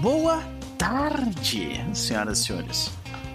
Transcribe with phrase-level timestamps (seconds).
[0.00, 0.44] Boa
[0.78, 2.90] tarde, senhoras e senhores.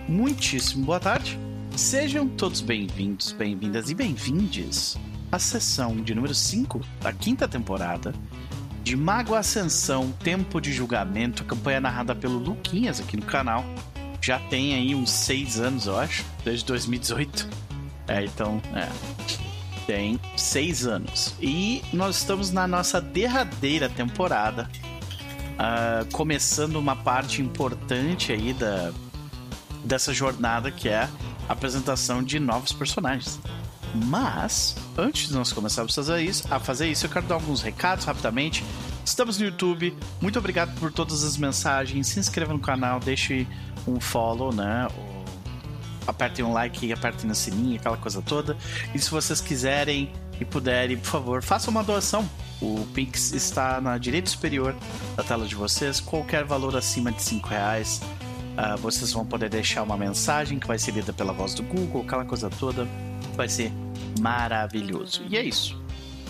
[0.08, 1.38] Muitíssimo boa tarde.
[1.76, 4.98] Sejam todos bem-vindos, bem-vindas e bem-vindes
[5.30, 8.16] à sessão de número 5 da quinta temporada
[8.82, 13.66] de Mago Ascensão Tempo de Julgamento, campanha narrada pelo Luquinhas aqui no canal.
[14.22, 17.50] Já tem aí uns seis anos, eu acho, desde 2018.
[18.08, 18.88] É, então, é.
[19.86, 21.36] Tem seis anos.
[21.42, 24.70] E nós estamos na nossa derradeira temporada,
[25.54, 28.92] uh, começando uma parte importante aí da,
[29.84, 31.10] dessa jornada que é
[31.48, 33.40] a apresentação de novos personagens.
[33.94, 35.98] Mas, antes de nós começarmos
[36.50, 38.64] a fazer isso, eu quero dar alguns recados rapidamente.
[39.06, 39.96] Estamos no YouTube.
[40.20, 42.08] Muito obrigado por todas as mensagens.
[42.08, 43.48] Se inscreva no canal, deixe
[43.88, 44.88] um follow, né?
[46.08, 48.58] Apertem um like, apertem no sininho, aquela coisa toda.
[48.96, 52.28] E se vocês quiserem e puderem, por favor, façam uma doação.
[52.62, 54.76] O Pix está na direita superior
[55.16, 56.00] da tela de vocês.
[56.00, 58.02] Qualquer valor acima de 5 reais,
[58.58, 62.04] uh, vocês vão poder deixar uma mensagem que vai ser lida pela voz do Google,
[62.04, 62.88] aquela coisa toda.
[63.36, 63.72] Vai ser
[64.20, 65.24] maravilhoso.
[65.30, 65.82] E é isso.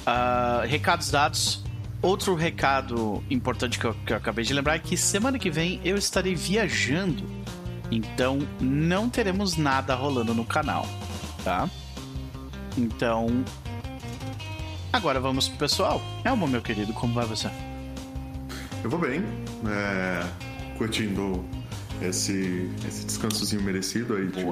[0.08, 1.64] Uh, recados dados.
[2.02, 5.80] Outro recado importante que eu, que eu acabei de lembrar é que semana que vem
[5.86, 7.24] eu estarei viajando.
[7.90, 10.86] Então não teremos nada rolando no canal,
[11.44, 11.70] tá?
[12.78, 13.46] Então.
[14.94, 16.00] Agora vamos pro pessoal.
[16.24, 17.50] Elmo, meu querido, como vai você?
[18.84, 19.24] Eu vou bem.
[19.68, 20.24] É,
[20.78, 21.44] curtindo
[22.00, 24.46] esse, esse descansozinho merecido aí de,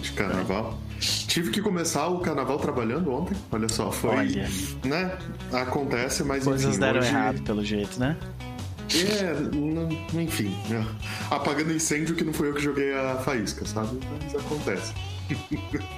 [0.00, 0.78] de carnaval.
[1.00, 3.34] Tive que começar o carnaval trabalhando ontem.
[3.50, 4.10] Olha só, foi.
[4.10, 4.48] Olha.
[4.84, 5.18] Né?
[5.50, 6.78] Acontece, mas Coisas enfim.
[6.78, 7.08] deram hoje...
[7.08, 8.18] errado, pelo jeito, né?
[8.92, 10.54] É, enfim.
[10.68, 10.84] né?
[11.30, 13.98] Apagando incêndio que não foi eu que joguei a faísca, sabe?
[14.22, 14.92] Mas acontece.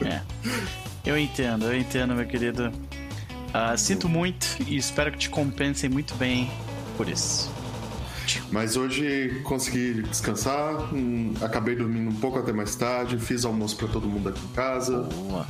[0.04, 0.20] É.
[1.04, 2.70] Eu entendo, eu entendo, meu querido.
[3.52, 6.50] Ah, sinto muito e espero que te compensem muito bem
[6.96, 7.50] por isso.
[8.50, 13.88] Mas hoje consegui descansar, hum, acabei dormindo um pouco até mais tarde, fiz almoço pra
[13.88, 15.02] todo mundo aqui em casa.
[15.02, 15.46] Boa.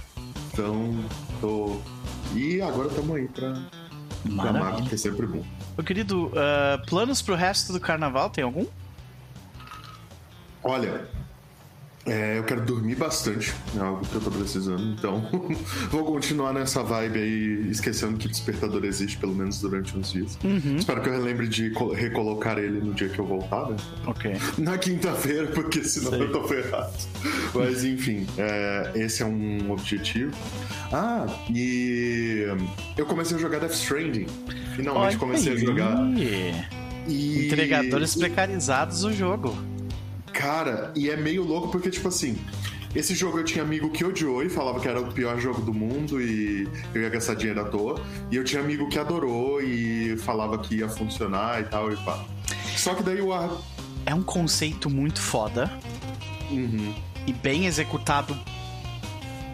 [0.52, 1.04] Então,
[1.40, 1.80] tô.
[2.34, 3.62] E agora estamos aí pra
[4.36, 5.44] pra que é sempre bom.
[5.76, 8.66] Meu querido, ah, planos pro resto do carnaval, tem algum?
[10.62, 11.08] Olha,
[12.04, 15.28] é, eu quero dormir bastante, é algo que eu tô precisando, então
[15.90, 20.36] vou continuar nessa vibe aí, esquecendo que o despertador existe, pelo menos durante uns dias.
[20.78, 23.76] Espero que eu relembre de co- recolocar ele no dia que eu voltar, né?
[24.06, 24.32] Ok.
[24.58, 26.22] Na quinta-feira, porque senão Sei.
[26.22, 26.92] eu tô ferrado.
[27.54, 30.32] Mas enfim, é, esse é um objetivo.
[30.92, 32.46] Ah, e
[32.96, 34.26] eu comecei a jogar Death Stranding.
[34.76, 35.96] Finalmente Olha comecei a jogar.
[35.98, 36.64] aí.
[37.08, 37.46] E...
[37.46, 39.56] Entregadores precarizados do jogo.
[40.32, 42.36] Cara, e é meio louco porque, tipo assim,
[42.94, 45.72] esse jogo eu tinha amigo que odiou e falava que era o pior jogo do
[45.72, 48.00] mundo e eu ia gastar dinheiro à toa.
[48.30, 52.24] E eu tinha amigo que adorou e falava que ia funcionar e tal e pá.
[52.76, 53.50] Só que daí o ar.
[54.04, 55.70] É um conceito muito foda
[56.50, 56.92] Uhum.
[57.26, 58.36] e bem executado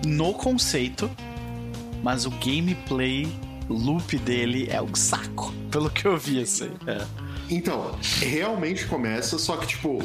[0.06, 1.11] no conceito,
[2.03, 3.28] mas o gameplay
[3.69, 6.71] loop dele é um saco, pelo que eu vi, assim.
[6.87, 7.05] É.
[7.50, 9.99] Então, realmente começa, só que, tipo.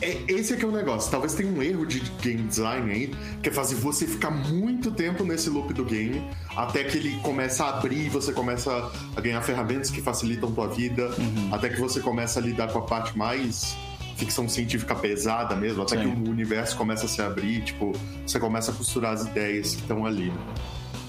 [0.00, 1.10] É- esse aqui é o negócio.
[1.10, 5.24] Talvez tenha um erro de game design aí, que é fazer você ficar muito tempo
[5.24, 6.22] nesse loop do game,
[6.56, 10.68] até que ele começa a abrir e você começa a ganhar ferramentas que facilitam tua
[10.68, 11.10] vida,
[11.52, 13.76] até que você começa a lidar com a parte mais
[14.16, 16.02] ficção científica pesada mesmo, até Sim.
[16.02, 17.92] que o universo começa a se abrir, tipo,
[18.26, 20.32] você começa a costurar as ideias que estão ali.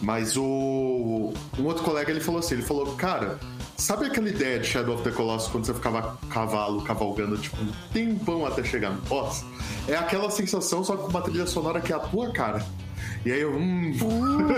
[0.01, 1.33] Mas o.
[1.57, 3.37] Um outro colega ele falou assim: ele falou, cara,
[3.79, 7.71] sabe aquela ideia de Shadow of the Colossus quando você ficava cavalo cavalgando, tipo, um
[7.91, 9.43] tempão até chegar no boss?
[9.87, 12.65] É aquela sensação, só com uma trilha sonora que é a tua cara.
[13.25, 13.91] E aí eu, hum.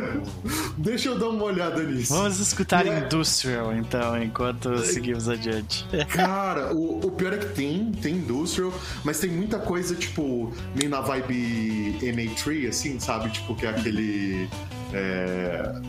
[0.78, 2.14] Deixa eu dar uma olhada nisso.
[2.14, 3.00] Vamos escutar É.
[3.00, 5.86] Industrial, então, enquanto seguimos adiante.
[6.10, 10.90] Cara, o, o pior é que tem, tem industrial, mas tem muita coisa, tipo, meio
[10.90, 13.30] na vibe MA3, assim, sabe?
[13.32, 14.48] Tipo, que é aquele.
[14.94, 15.82] É,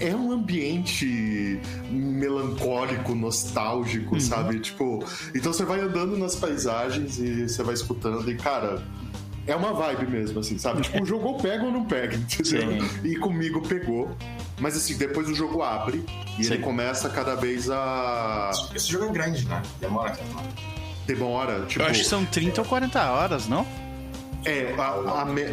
[0.00, 1.60] é um ambiente
[1.90, 4.60] melancólico, nostálgico, sabe?
[4.60, 8.82] Tipo, então você vai andando nas paisagens e você vai escutando, e, cara.
[9.46, 10.82] É uma vibe mesmo, assim, sabe?
[10.82, 12.82] Tipo, o jogo pega ou não pega, entendeu?
[12.82, 12.88] Sim.
[13.02, 14.14] E comigo pegou.
[14.60, 16.04] Mas assim, depois o jogo abre
[16.38, 16.52] e Sim.
[16.54, 19.62] ele começa cada vez a Esse jogo é grande, né?
[19.80, 20.38] Demora tempo.
[21.06, 21.82] demora, tipo.
[21.82, 23.66] Eu acho que são 30 ou 40 horas, não?
[24.44, 25.44] É, a, a, me-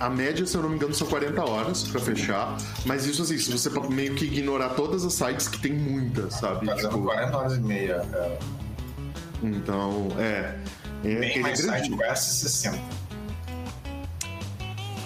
[0.00, 2.56] a média, se eu não me engano, são 40 horas pra fechar.
[2.86, 6.66] Mas isso assim, se você meio que ignorar todas as sites que tem muitas, sabe?
[6.66, 8.02] Fazendo Tipo, 40 horas e meia.
[8.14, 8.38] É,
[9.42, 10.58] então, é.
[11.04, 11.96] é bem ele é mais grande.
[11.96, 12.78] quest 60.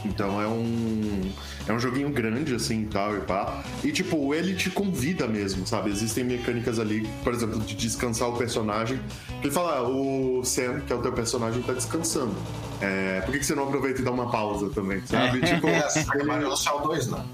[0.04, 1.32] Então é um.
[1.66, 3.62] É um joguinho grande, assim, e tal, e pá.
[3.82, 5.90] E, tipo, ele te convida mesmo, sabe?
[5.90, 9.00] Existem mecânicas ali, por exemplo, de descansar o personagem.
[9.42, 12.34] Ele fala, ah, o Sam, que é o teu personagem, tá descansando.
[12.80, 15.40] É, por que, que você não aproveita e dá uma pausa também, sabe?
[15.40, 17.24] tipo, É, no Shell 2, não.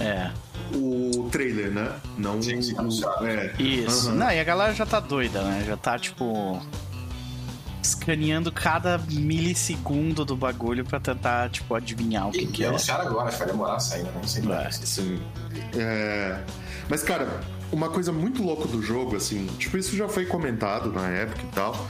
[0.00, 0.30] É.
[0.74, 1.92] o trailer, né?
[2.16, 3.52] Não Sim, sim, o, é.
[3.58, 4.08] Isso.
[4.08, 4.16] Aham.
[4.16, 5.64] Não, e a galera já tá doida, né?
[5.66, 6.60] Já tá, tipo.
[7.82, 12.68] Escaneando cada milissegundo do bagulho pra tentar, tipo, adivinhar o que, E, que e é.
[12.68, 14.12] anunciaram agora, acho que vai demorar a sair, né?
[14.14, 14.52] Nem sei.
[14.52, 14.70] É.
[14.70, 15.22] Sim.
[15.76, 16.44] É...
[16.88, 17.40] Mas, cara,
[17.72, 21.54] uma coisa muito louca do jogo, assim, tipo, isso já foi comentado na época e
[21.54, 21.88] tal.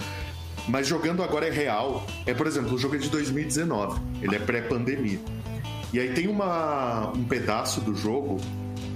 [0.69, 2.07] Mas jogando agora é real.
[2.25, 4.01] É, por exemplo, o jogo é de 2019.
[4.23, 5.21] Ele é pré-pandemia.
[5.93, 8.39] E aí tem uma, um pedaço do jogo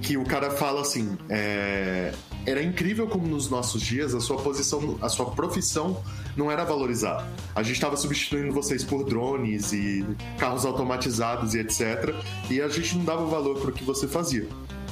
[0.01, 2.13] que o cara fala assim: é,
[2.45, 6.01] era incrível como nos nossos dias a sua posição, a sua profissão
[6.37, 7.25] não era valorizada.
[7.55, 10.05] A gente estava substituindo vocês por drones e
[10.37, 12.13] carros automatizados e etc.
[12.49, 14.47] E a gente não dava valor para o que você fazia.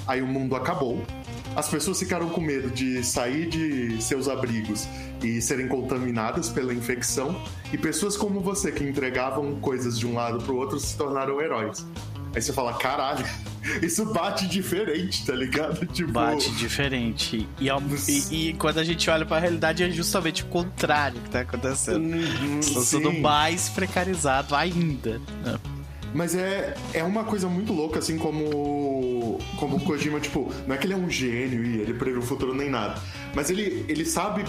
[0.07, 1.01] Aí o mundo acabou.
[1.55, 4.87] As pessoas ficaram com medo de sair de seus abrigos
[5.23, 10.43] e serem contaminadas pela infecção, e pessoas como você, que entregavam coisas de um lado
[10.43, 11.85] pro outro, se tornaram heróis.
[12.35, 13.25] Aí você fala, caralho,
[13.81, 15.85] isso bate diferente, tá ligado?
[15.87, 17.47] Tipo, Bate diferente.
[17.59, 17.67] E,
[18.11, 22.03] e- e quando a gente olha pra realidade, é justamente o contrário que tá acontecendo.
[22.03, 25.21] Uhum, Estão sendo mais precarizado ainda.
[26.13, 30.77] Mas é, é uma coisa muito louca, assim, como, como o Kojima, tipo, não é
[30.77, 32.95] que ele é um gênio e ele prevê o futuro nem nada,
[33.33, 34.45] mas ele, ele sabe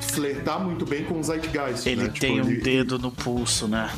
[0.00, 2.08] flertar muito bem com os zeitgeist, Ele né?
[2.08, 3.90] Tipo, tem um ele- dedo no pulso, né?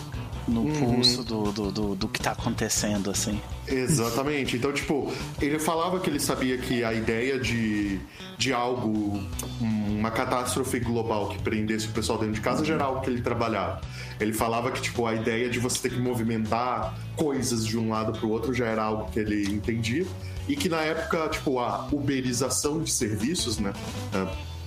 [0.47, 0.95] No Uhum.
[0.97, 3.41] pulso do, do, do, do que tá acontecendo, assim.
[3.67, 4.57] Exatamente.
[4.57, 5.11] Então, tipo,
[5.41, 7.99] ele falava que ele sabia que a ideia de,
[8.37, 9.23] de algo,
[9.61, 13.23] uma catástrofe global que prendesse o pessoal dentro de casa já era algo que ele
[13.23, 13.81] trabalhava.
[14.21, 18.13] Ele falava que, tipo, a ideia de você ter que movimentar coisas de um lado
[18.19, 20.05] pro outro já era algo que ele entendia.
[20.47, 23.73] E que na época, tipo, a uberização de serviços, né?
[24.13, 24.27] a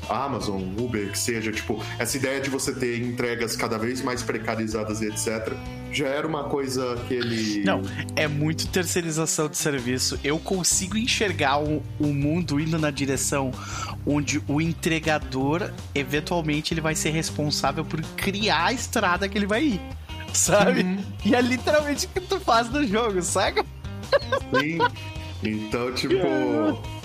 [0.10, 5.02] Amazon, Uber, que seja, tipo, essa ideia de você ter entregas cada vez mais precarizadas
[5.02, 5.54] e etc.,
[5.92, 7.64] já era uma coisa que ele.
[7.64, 7.82] Não,
[8.16, 10.20] é muito terceirização de serviço.
[10.24, 13.52] Eu consigo enxergar o, o mundo indo na direção
[14.06, 19.64] onde o entregador, eventualmente, ele vai ser responsável por criar a estrada que ele vai
[19.64, 19.82] ir.
[20.34, 20.82] Sabe?
[20.82, 21.04] Uhum.
[21.26, 23.66] E é literalmente o que tu faz no jogo, saca?
[24.54, 24.78] Sim.
[25.44, 26.16] Então, tipo.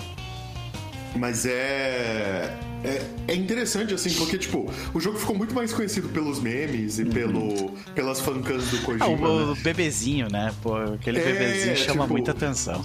[1.15, 2.57] Mas é.
[2.83, 7.05] É, é interessante, assim, porque, tipo, o jogo ficou muito mais conhecido pelos memes e
[7.05, 9.29] pelo, pelas fancams do Ah, Kojima.
[9.29, 9.61] o, o né?
[9.63, 10.53] bebezinho, né?
[10.61, 12.81] Pô, aquele É, bebezinho chama tipo- muita atenção.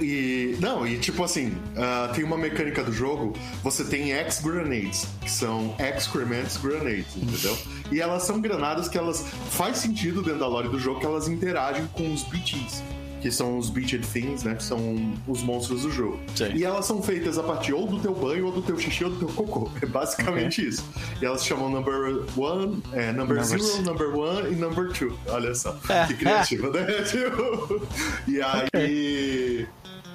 [0.00, 0.56] E.
[0.60, 5.76] Não, e tipo assim, ah, tem uma mecânica do jogo, você tem X-Grenades, que são
[5.78, 7.56] Excrements Grenades, entendeu?
[7.90, 9.22] E elas são granadas que elas.
[9.50, 12.82] Faz sentido dentro da lore do jogo que elas interagem com os BTs.
[13.22, 14.54] Que são os Beached Things, né?
[14.54, 16.20] Que são os monstros do jogo.
[16.34, 16.52] Sim.
[16.54, 19.10] E elas são feitas a partir ou do teu banho, ou do teu xixi, ou
[19.10, 19.70] do teu cocô.
[19.82, 20.84] É basicamente isso.
[21.20, 25.16] E elas se chamam Number One, é, Number, Number Zero, Number One e Number Two.
[25.28, 25.78] Olha só.
[25.88, 26.06] É.
[26.06, 26.86] Que criativo, né?
[28.26, 29.66] E aí.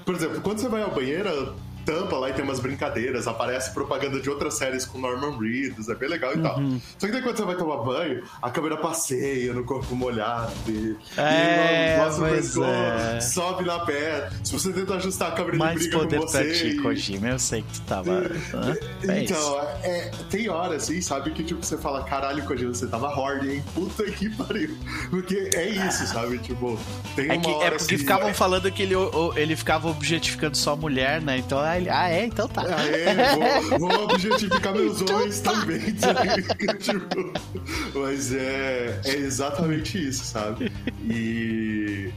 [0.05, 1.53] Por exemplo, quando você vai ao banheiro,
[1.87, 5.95] tampa lá e tem umas brincadeiras, aparece propaganda de outras séries com Norman Reedus, é
[5.95, 6.59] bem legal e tal.
[6.59, 6.81] Uhum.
[6.97, 10.97] Só que daí quando você vai tomar banho, a câmera passeia no corpo molhado e,
[11.17, 13.21] É, e o pescoço, é.
[13.21, 14.29] sobe na perna.
[14.43, 16.51] Se você tenta ajustar a câmera, ele Mais briga poder com pra você.
[16.53, 17.27] ti, e- Kojima.
[17.29, 18.11] Eu sei que tu tava.
[18.53, 18.75] Hã?
[19.07, 19.33] É isso.
[19.33, 23.47] então, é, tem hora assim, sabe, que tipo, você fala, caralho, Kojima, você tava hard,
[23.47, 23.63] hein?
[23.73, 24.75] Puta que pariu.
[25.09, 26.37] Porque é isso, sabe?
[26.39, 26.77] Tipo,
[27.15, 28.95] tem É, que, hora é porque assim, ficavam falando que ele,
[29.37, 31.37] ele ficava objetificando só a mulher, né?
[31.37, 32.63] Então, ah, ele, ah é, então tá.
[32.67, 36.43] Ah, é, vou, vou objetificar meus homens também, sabe?
[36.79, 37.33] Tipo,
[37.95, 40.71] mas é, é exatamente isso, sabe?
[41.09, 42.11] E.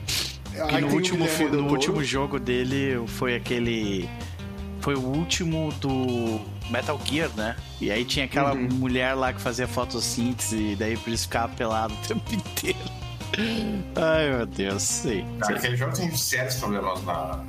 [0.52, 4.08] E no, último, no último jogo dele foi aquele.
[4.80, 6.40] Foi o último do
[6.70, 7.54] Metal Gear, né?
[7.80, 8.68] E aí tinha aquela Uhum.
[8.72, 12.78] mulher lá que fazia fotossíntese, e daí por isso ficava pelado o tempo inteiro.
[13.94, 15.24] Ai meu Deus, sei.
[15.44, 15.56] sei.
[15.56, 17.44] Aquele jogo tem sérios problemas na.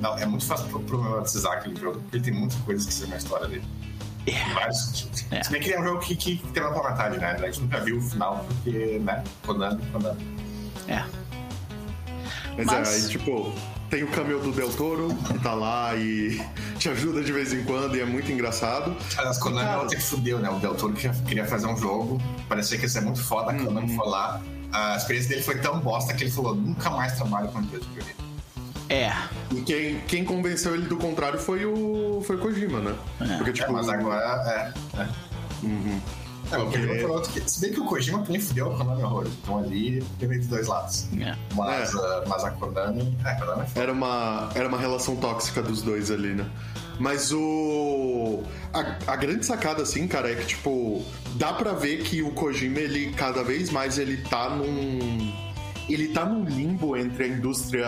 [0.00, 3.08] Não, é muito fácil pro- problematizar aquele jogo, porque ele tem muitas coisas que são
[3.08, 3.64] na história dele.
[4.26, 4.30] É.
[4.32, 5.24] Em vários sentidos.
[5.30, 5.42] É.
[5.42, 7.32] Se bem que ele é um jogo que, que tem uma pela metade, né?
[7.32, 9.22] A gente nunca viu o final, porque, né?
[9.46, 10.38] Konami, Konami.
[10.88, 11.04] É.
[12.56, 13.52] Mas, Mas- é, aí, tipo,
[13.88, 16.40] tem o cameo do Del Toro, que tá lá e
[16.78, 18.94] te ajuda de vez em quando e é muito engraçado.
[19.16, 19.72] Aliás, Konami Cara.
[19.74, 20.50] ela até que fudeu, né?
[20.50, 23.54] O Del Toro que queria fazer um jogo, parecia que ia ser muito foda, a.
[23.54, 24.40] Konami foi lá.
[24.72, 27.90] A experiência dele foi tão bosta que ele falou: nunca mais trabalho com empresa de
[27.90, 28.19] videogame.
[28.90, 29.12] É.
[29.54, 32.94] E quem, quem convenceu ele do contrário foi o, foi o Kojima, né?
[33.20, 33.36] É.
[33.36, 35.00] Porque, É, tipo, mas agora é.
[35.00, 35.08] é.
[35.62, 36.00] Uhum.
[36.50, 36.98] É, o Kojima É.
[36.98, 37.48] foi outro que.
[37.48, 39.32] Se bem que o Kojima também fudeu a Konami horrores.
[39.42, 41.06] Então ali teve de dois lados.
[41.20, 41.36] É.
[41.54, 43.16] Mas, ah, mas a Konami.
[43.24, 43.82] É, a Konami foi.
[43.82, 46.46] Era uma, era uma relação tóxica dos dois ali, né?
[46.98, 48.42] Mas o.
[48.74, 51.04] A, a grande sacada, assim, cara, é que, tipo,
[51.36, 55.49] dá pra ver que o Kojima, ele cada vez mais ele tá num.
[55.92, 57.86] Ele tá num limbo entre a indústria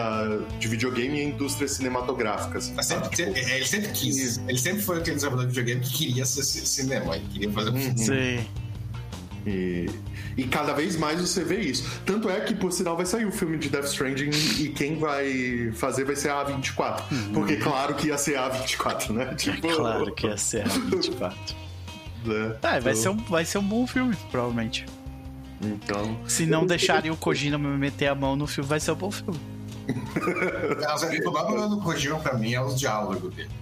[0.58, 2.58] de videogame e a indústria cinematográfica.
[2.58, 4.38] assim, sempre, Tipo, ele sempre quis.
[4.48, 7.16] Ele sempre foi aquele desenvolvedor de videogame que queria ser ci- cinema.
[7.16, 7.98] Ele queria fazer um filme.
[7.98, 8.46] Sim.
[9.44, 9.86] E,
[10.36, 11.84] e cada vez mais você vê isso.
[12.06, 14.30] Tanto é que, por sinal, vai sair o filme de Death Stranding
[14.60, 17.02] e quem vai fazer vai ser a A24.
[17.34, 19.34] Porque, claro que ia ser a A24, né?
[19.34, 19.74] Tipo, Uhum.
[19.76, 21.56] Claro que ia ser a 24.
[22.24, 22.56] né?
[22.62, 24.86] Ah, vai ser, um, vai ser um bom filme, provavelmente.
[25.62, 26.18] Então.
[26.26, 29.38] Se não deixarem o Kojima meter a mão no filme, vai ser um bom filme.
[30.80, 33.61] Mas, O problema do Kojima pra mim é os diálogos dele.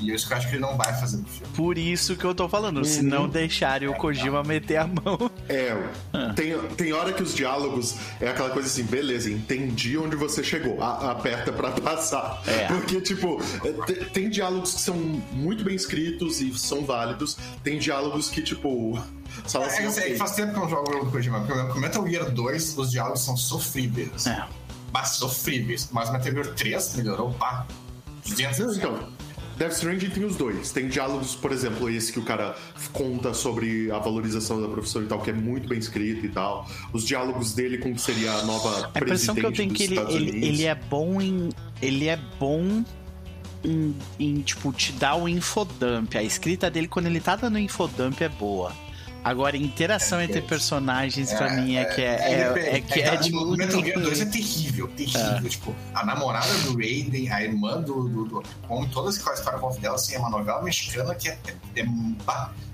[0.00, 1.52] E isso que eu acho que ele não vai fazer no filme.
[1.54, 2.84] Por isso que eu tô falando.
[2.84, 5.30] Se não deixarem o Kojima meter a mão.
[5.48, 5.76] É,
[6.34, 10.82] tem, tem hora que os diálogos é aquela coisa assim, beleza, entendi onde você chegou,
[10.82, 12.42] a- aperta pra passar.
[12.46, 12.66] É.
[12.66, 17.78] Porque, tipo, é, te- tem diálogos que são muito bem escritos e são válidos, tem
[17.78, 18.98] diálogos que, tipo,
[19.46, 20.12] só É, assim, eu sei, ok.
[20.14, 21.40] que faz tempo que eu não jogo o jogo do Kojima.
[21.42, 24.26] porque O Metal Gear 2, os diálogos são sofríveis.
[24.26, 24.44] É.
[24.92, 25.88] Mas sofríveis.
[25.92, 27.66] Mas Metal Gear 3 melhorou, pá.
[28.26, 28.58] 200%.
[28.58, 29.08] Não, então,
[29.56, 30.72] Death Stranding tem os dois.
[30.72, 32.56] Tem diálogos, por exemplo, esse que o cara
[32.92, 36.68] conta sobre a valorização da profissão e tal, que é muito bem escrito e tal.
[36.92, 39.74] Os diálogos dele com o que seria a nova A impressão que eu tenho é
[39.74, 41.50] que ele, ele, ele é bom em.
[41.80, 42.84] Ele é bom
[43.62, 46.14] em, em, tipo, te dar o infodump.
[46.16, 48.72] A escrita dele, quando ele tá dando infodump, é boa.
[49.24, 52.14] Agora, interação entre personagens, pra mim, é que é.
[52.14, 53.38] É, é que é, tipo.
[53.38, 55.48] O Metal Gear 2 é terrível, terrível.
[55.48, 58.06] Tipo, a namorada do Raiden, a irmã do.
[58.06, 61.38] do, do como todas aquela história com dela, assim, é uma novela mexicana que é,
[61.74, 61.86] é, é,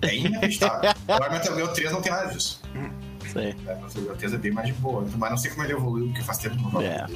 [0.09, 0.91] é inacreditável.
[1.07, 2.61] Agora, Metal Gear 3 não tem nada disso.
[3.33, 3.55] Sei.
[3.69, 5.07] É, Metal Gear 3 é bem mais de boa.
[5.17, 7.07] Mas não sei como ele evoluiu, porque faz tempo que não É.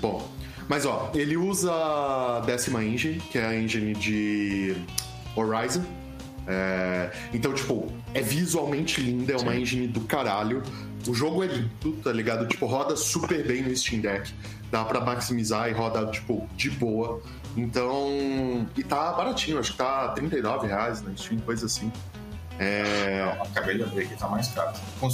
[0.00, 0.26] bom.
[0.66, 4.74] Mas ó, ele usa a décima engine, que é a engine de
[5.36, 5.84] Horizon.
[6.46, 10.62] É, Então, tipo, é visualmente linda, é uma engine do caralho.
[11.06, 12.46] O jogo é lindo, tá ligado?
[12.46, 14.32] Tipo, roda super bem no Steam Deck.
[14.70, 17.20] Dá pra maximizar e roda, tipo, de boa.
[17.56, 18.66] Então.
[18.76, 21.92] E tá baratinho, acho que tá 39 reais na Steam, coisa assim.
[22.58, 23.36] É.
[23.42, 24.72] Acabei de abrir aqui, tá mais caro.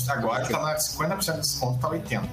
[0.08, 2.28] Agora tá na 50% de desconto, tá 80.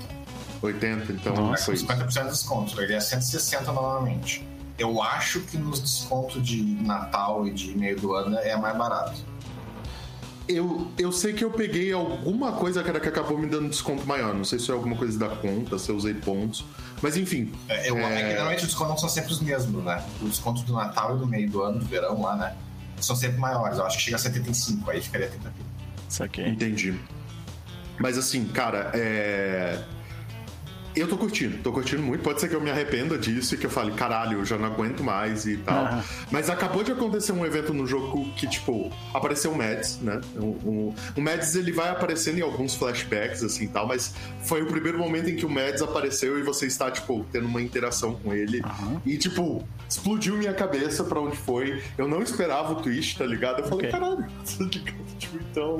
[0.61, 1.87] 80, então Nossa, foi Com isso.
[1.87, 2.81] 50% de desconto.
[2.81, 4.47] Ele é 160 normalmente.
[4.77, 9.25] Eu acho que nos descontos de Natal e de meio do ano é mais barato.
[10.47, 14.33] Eu, eu sei que eu peguei alguma coisa cara, que acabou me dando desconto maior.
[14.33, 16.63] Não sei se é alguma coisa da conta, se eu usei pontos.
[17.01, 17.51] Mas enfim.
[17.67, 18.17] É, eu, é...
[18.17, 20.01] que normalmente os descontos não são sempre os mesmos, né?
[20.21, 22.55] Os descontos do Natal e do meio do ano, do verão lá, né?
[23.01, 23.77] São sempre maiores.
[23.77, 25.65] Eu acho que chega a 75, aí ficaria 30 pila.
[26.07, 26.47] Saquei.
[26.47, 26.97] Entendi.
[27.99, 29.83] Mas assim, cara, é.
[30.99, 32.23] Eu tô curtindo, tô curtindo muito.
[32.23, 34.65] Pode ser que eu me arrependa disso e que eu fale, caralho, eu já não
[34.65, 35.85] aguento mais e tal.
[35.85, 36.03] Ah.
[36.31, 40.19] Mas acabou de acontecer um evento no jogo que, tipo, apareceu o Mads, né?
[40.35, 44.63] O, o, o Mads ele vai aparecendo em alguns flashbacks, assim e tal, mas foi
[44.63, 48.15] o primeiro momento em que o Mads apareceu e você está, tipo, tendo uma interação
[48.15, 48.61] com ele.
[48.63, 49.01] Aham.
[49.05, 51.81] E, tipo, explodiu minha cabeça pra onde foi.
[51.97, 53.59] Eu não esperava o twist, tá ligado?
[53.59, 53.91] Eu falei, Ok.
[53.99, 55.17] caralho, tá ligado?
[55.19, 55.77] Tipo, então.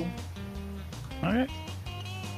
[1.24, 1.67] Ok.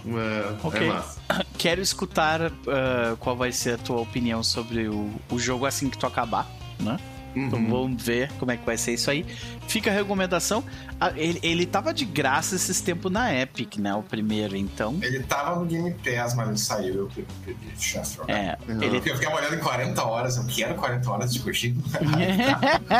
[0.05, 0.87] É, Ok.
[0.87, 1.19] é massa.
[1.57, 5.97] Quero escutar ah, qual vai ser a tua opinião sobre o, o jogo assim que
[5.97, 6.47] tu acabar,
[6.79, 6.97] né?
[7.35, 7.69] Então Uhum.
[7.69, 9.25] vamos ver como é que vai ser isso aí.
[9.67, 10.63] Fica a recomendação.
[10.99, 13.93] Ah, ele, ele tava de graça esses tempos na Epic, né?
[13.93, 14.97] O primeiro, então.
[15.01, 16.93] Ele tava no Game Pass, mas ele saiu.
[16.95, 17.09] Eu
[17.45, 18.31] perdi chance de.
[18.31, 18.81] É, Uhum.
[18.81, 18.89] ele.
[18.95, 21.81] Porque eu fiquei olhando em 40 horas, eu quero 40 horas de Kojima.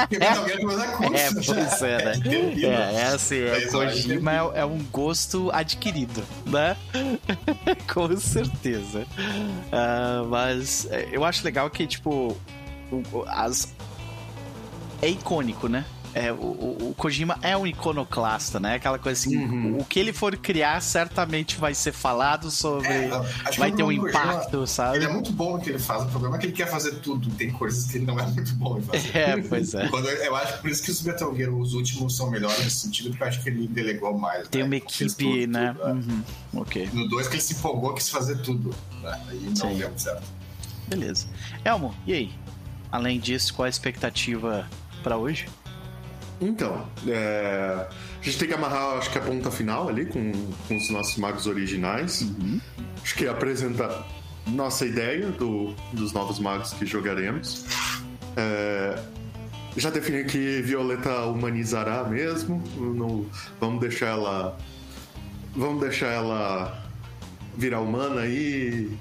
[0.07, 1.17] Porque Metal Gear coisa custa.
[1.17, 2.11] É, pois é, né?
[2.23, 2.71] terrível.
[2.71, 6.77] É, é assim, é, Kojima é, é um gosto adquirido, né?
[7.91, 9.05] Com certeza.
[9.71, 12.37] Ah, mas é, eu acho legal que, tipo,
[13.27, 13.73] as...
[15.01, 15.85] é icônico, né?
[16.11, 18.73] É, o, o- Kojima é um iconoclasta, né?
[18.75, 19.77] Aquela coisa assim, Uhum.
[19.79, 22.87] o que ele for criar certamente vai ser falado sobre.
[22.87, 23.09] É,
[23.57, 24.97] vai ter um do Kojima, impacto, sabe?
[24.97, 26.03] Ele é muito bom no que ele faz.
[26.03, 27.29] O problema é que ele quer fazer tudo.
[27.35, 29.15] Tem coisas que ele não é muito bom em fazer.
[29.15, 29.87] É, pois é.
[29.87, 32.77] Quando eu, acho que por isso que os Metal Gear, os últimos, são melhores nesse
[32.79, 34.47] sentido, porque eu acho que ele delegou mais.
[34.47, 34.67] Tem né?
[34.67, 35.75] uma equipe, tudo, né?
[35.77, 35.91] tudo, é.
[35.93, 36.23] Uhum.
[36.55, 38.73] Ok, No 2 que ele se empolgou, quis fazer tudo.
[39.03, 39.21] Né?
[39.29, 39.77] Aí não Sim.
[39.77, 40.23] deu certo.
[40.87, 41.27] beleza.
[41.63, 42.31] Elmo, e aí?
[42.91, 44.67] Além disso, qual a expectativa
[45.03, 45.47] pra hoje?
[46.41, 47.87] Então, é,
[48.19, 50.31] a gente tem que amarrar, acho que a ponta final ali com,
[50.67, 52.21] com os nossos magos originais.
[52.21, 52.61] Uhum.
[53.03, 54.05] Acho que apresenta
[54.47, 57.65] nossa ideia do, dos novos magos que jogaremos.
[58.37, 59.03] É,
[59.75, 62.63] já defini que Violeta humanizará mesmo.
[62.77, 63.25] Não,
[63.59, 64.57] vamos deixar ela.
[65.55, 66.85] Vamos deixar ela
[67.57, 68.97] virar humana aí.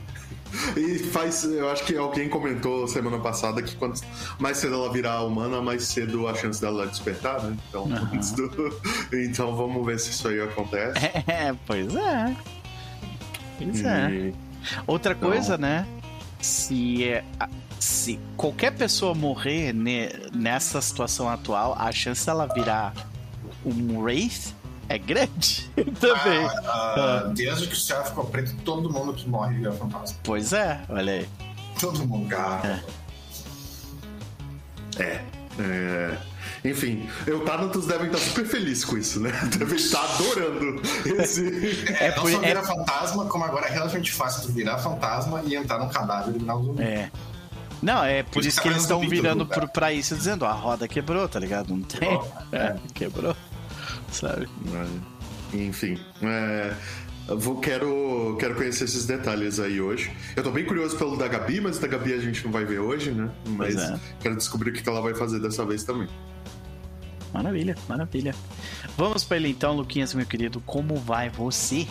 [0.77, 1.45] E faz.
[1.45, 4.01] Eu acho que alguém comentou semana passada que quanto
[4.39, 7.57] mais cedo ela virar humana, mais cedo a chance dela despertar, né?
[7.69, 8.21] Então, uhum.
[8.37, 8.81] do...
[9.13, 10.99] então vamos ver se isso aí acontece.
[11.29, 12.37] É, pois é.
[13.59, 14.11] Pois é.
[14.11, 14.29] e...
[14.29, 14.33] é.
[14.87, 15.31] Outra então...
[15.31, 15.87] coisa, né?
[16.41, 17.25] Se, é,
[17.81, 19.73] se qualquer pessoa morrer
[20.33, 22.95] nessa situação atual, a chance dela virar
[23.65, 24.55] um Wraith
[24.89, 26.47] é grande também.
[26.65, 30.19] Ah, ah, desde que o céu ficou preto, todo mundo que morre vira fantasma.
[30.23, 31.29] Pois é, olha aí.
[31.79, 32.83] Todo mundo, cara.
[34.99, 35.03] É.
[35.03, 35.25] é.
[35.61, 36.19] é.
[36.65, 39.31] Enfim, o Thanatos devem estar super feliz com isso, né?
[39.57, 41.87] Devem estar adorando esse.
[42.01, 42.65] É, não só virar é...
[42.65, 46.65] fantasma, como agora é relativamente fácil tu virar fantasma e entrar num cadáver e um
[46.65, 46.83] zumbi.
[46.83, 47.11] É.
[47.81, 50.89] Não, é por, por isso que, eles estão virando pro, pra isso dizendo, a roda
[50.89, 51.69] quebrou, tá ligado?
[51.69, 52.19] Não tem.
[52.19, 52.53] Quebrou.
[52.53, 53.37] É, quebrou.
[54.11, 54.49] Sabe?
[55.53, 55.99] Enfim.
[56.23, 56.75] É.
[57.37, 60.11] Vou, quero, quero conhecer esses detalhes aí hoje.
[60.35, 62.79] Eu tô bem curioso pelo da Gabi, mas da Gabi a gente não vai ver
[62.79, 63.31] hoje, né?
[63.49, 64.01] Mas é.
[64.21, 66.09] quero descobrir o que ela vai fazer dessa vez também.
[67.33, 68.35] Maravilha, maravilha.
[68.97, 70.61] Vamos para ele então, Luquinhas, meu querido.
[70.63, 71.87] Como vai você?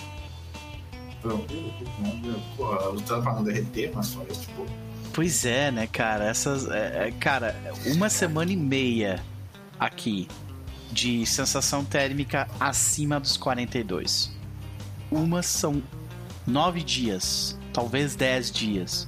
[2.93, 4.65] Lutando pra não derreter, mas só isso, tipo.
[5.13, 6.25] Pois é, né, cara?
[6.25, 6.67] Essas.
[6.67, 7.55] É, é, cara,
[7.85, 9.23] uma semana e meia
[9.79, 10.27] aqui
[10.91, 14.31] de sensação térmica acima dos 42.
[15.11, 15.81] Umas são
[16.45, 19.07] nove dias, talvez dez dias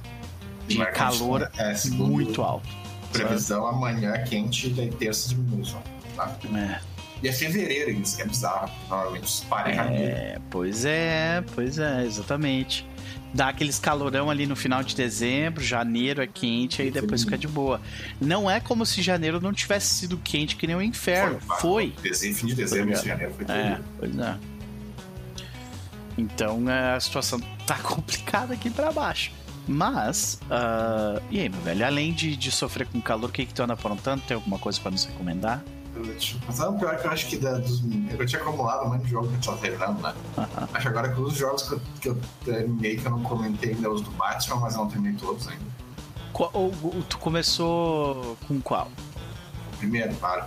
[0.66, 2.68] de calor é, muito alto.
[3.12, 3.76] Previsão sabe?
[3.76, 5.82] amanhã é quente e terça diminui só.
[6.14, 6.36] Tá?
[6.54, 6.80] É.
[7.22, 8.70] E é fevereiro isso, que é bizarro.
[8.88, 12.86] Normalmente os É, pois é, pois é, exatamente
[13.32, 17.48] dá aqueles calorão ali no final de dezembro, janeiro é quente, aí depois fica de
[17.48, 17.80] boa.
[18.20, 21.40] Não é como se janeiro não tivesse sido quente que nem o inferno.
[21.40, 21.58] Foi.
[21.60, 21.94] foi.
[22.02, 24.36] Dezembro, fim de dezembro, foi, janeiro foi É, pois é.
[26.18, 29.32] Então é, a situação tá complicada aqui para baixo.
[29.68, 31.86] Mas, uh, e aí, meu velho?
[31.86, 34.22] Além de, de sofrer com calor, o que, que tu anda aprontando?
[34.26, 35.62] Tem alguma coisa para nos recomendar?
[36.52, 37.82] Sabe o pior que eu acho que da, dos.
[38.18, 40.14] Eu tinha acumulado um monte de jogo que eu tava terminando, né?
[40.36, 40.68] Uh -huh.
[40.72, 43.90] Acho agora que os jogos que eu, que eu terminei, que eu não comentei ainda,
[43.90, 45.64] os do Batman, mas eu não terminei todos ainda.
[46.32, 46.50] Qual,
[47.08, 48.88] tu começou com qual?
[49.74, 50.44] O primeiro, claro.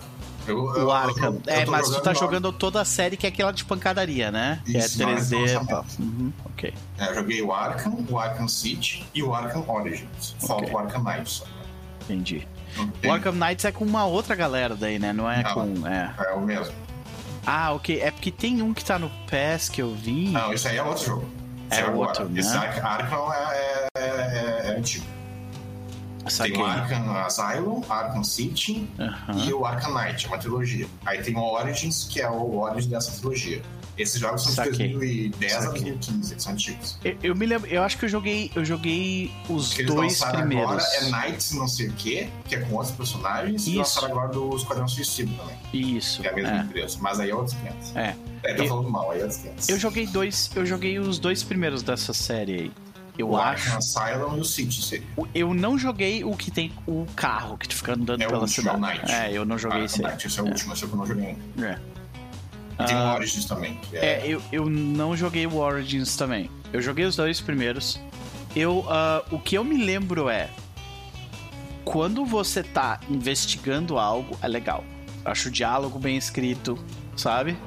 [0.47, 1.41] Eu, o Arkham.
[1.47, 4.61] é, mas tu tá jogando toda a série que é aquela de pancadaria, né?
[4.65, 5.99] Isso, que é 3D.
[5.99, 6.73] Uhum, ok.
[6.97, 10.35] É, eu joguei o Arkham, o Arkham City e o Arkham Origins.
[10.39, 10.75] Falta okay.
[10.75, 11.45] o Arkham Knight só.
[12.01, 12.45] Entendi.
[13.05, 15.13] O Arkham Knights é com uma outra galera daí, né?
[15.13, 15.87] Não é Não, com.
[15.87, 16.13] É.
[16.19, 16.73] é o mesmo.
[17.45, 17.99] Ah, ok.
[17.99, 20.29] É porque tem um que tá no PES que eu vi.
[20.29, 21.29] Não, isso aí é outro jogo.
[21.69, 22.39] É, é outro, né?
[22.39, 25.05] Esse Arkham é, é, é, é antigo.
[26.27, 26.53] Saquei.
[26.53, 28.89] Tem o Arkham Asylum, Arkham City
[29.45, 30.87] e o Arkham Knight, é uma trilogia.
[31.05, 33.61] Aí tem o Origins, que é o Origins dessa trilogia.
[33.97, 34.87] Esses jogos são Saquei.
[34.87, 36.97] de 2010 a 2015, eles são antigos.
[37.03, 40.71] Eu, eu, me lembro, eu acho que eu joguei, eu joguei os dois primeiros.
[40.71, 43.71] agora é Knights não sei o que, que é com outros personagens, Isso.
[43.71, 45.57] e lançaram agora do Esquadrão Suicida também.
[45.97, 46.21] Isso.
[46.21, 46.61] Que é a mesma é.
[46.61, 47.95] empresa, mas aí é outros 500.
[47.95, 48.15] É.
[48.43, 49.69] É, tá falando mal, aí é outros 500.
[49.69, 52.71] Eu joguei dois, eu joguei os dois primeiros dessa série aí.
[53.17, 53.77] Eu o acho.
[53.77, 55.05] Asylum e o City seria.
[55.35, 58.71] Eu não joguei o que tem o carro que tu fica andando é pela último,
[58.71, 59.01] cidade.
[59.03, 60.01] É, o é, eu não joguei ah, esse.
[60.01, 60.49] Knight, esse é o é.
[60.49, 61.67] último, esse é o que eu não joguei ainda.
[61.67, 61.79] É.
[62.79, 63.79] E tem o uh, Origins também.
[63.91, 64.05] É...
[64.05, 66.49] é, eu, eu não joguei o Origins também.
[66.71, 67.99] Eu joguei os dois primeiros.
[68.55, 70.49] Eu, uh, o que eu me lembro é.
[71.85, 74.83] Quando você tá investigando algo, é legal.
[75.25, 76.77] Acho o diálogo bem escrito,
[77.15, 77.57] sabe?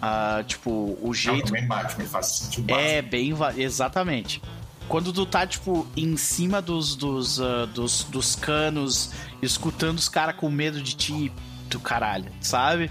[0.00, 1.46] Uh, tipo, o jeito.
[1.46, 3.34] Não, bem Batman, faz sentido É, bem.
[3.56, 4.40] Exatamente.
[4.88, 10.36] Quando tu tá, tipo, em cima dos, dos, uh, dos, dos canos, escutando os caras
[10.36, 11.32] com medo de ti,
[11.68, 12.90] do caralho, sabe?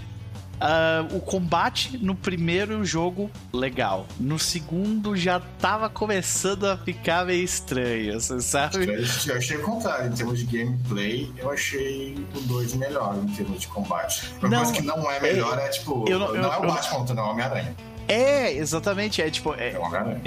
[0.60, 4.06] Uh, o combate no primeiro jogo, legal.
[4.18, 8.86] No segundo já tava começando a ficar meio estranho, você sabe?
[9.26, 10.08] Eu achei o contrário.
[10.08, 14.30] Em termos de gameplay, eu achei o 2 melhor em termos de combate.
[14.42, 16.04] Uma coisa que não é melhor é, é tipo.
[16.06, 17.74] Eu, não, não é o Batman contra o Homem-Aranha.
[18.10, 19.22] É, exatamente.
[19.22, 19.54] É tipo.
[19.54, 19.74] É...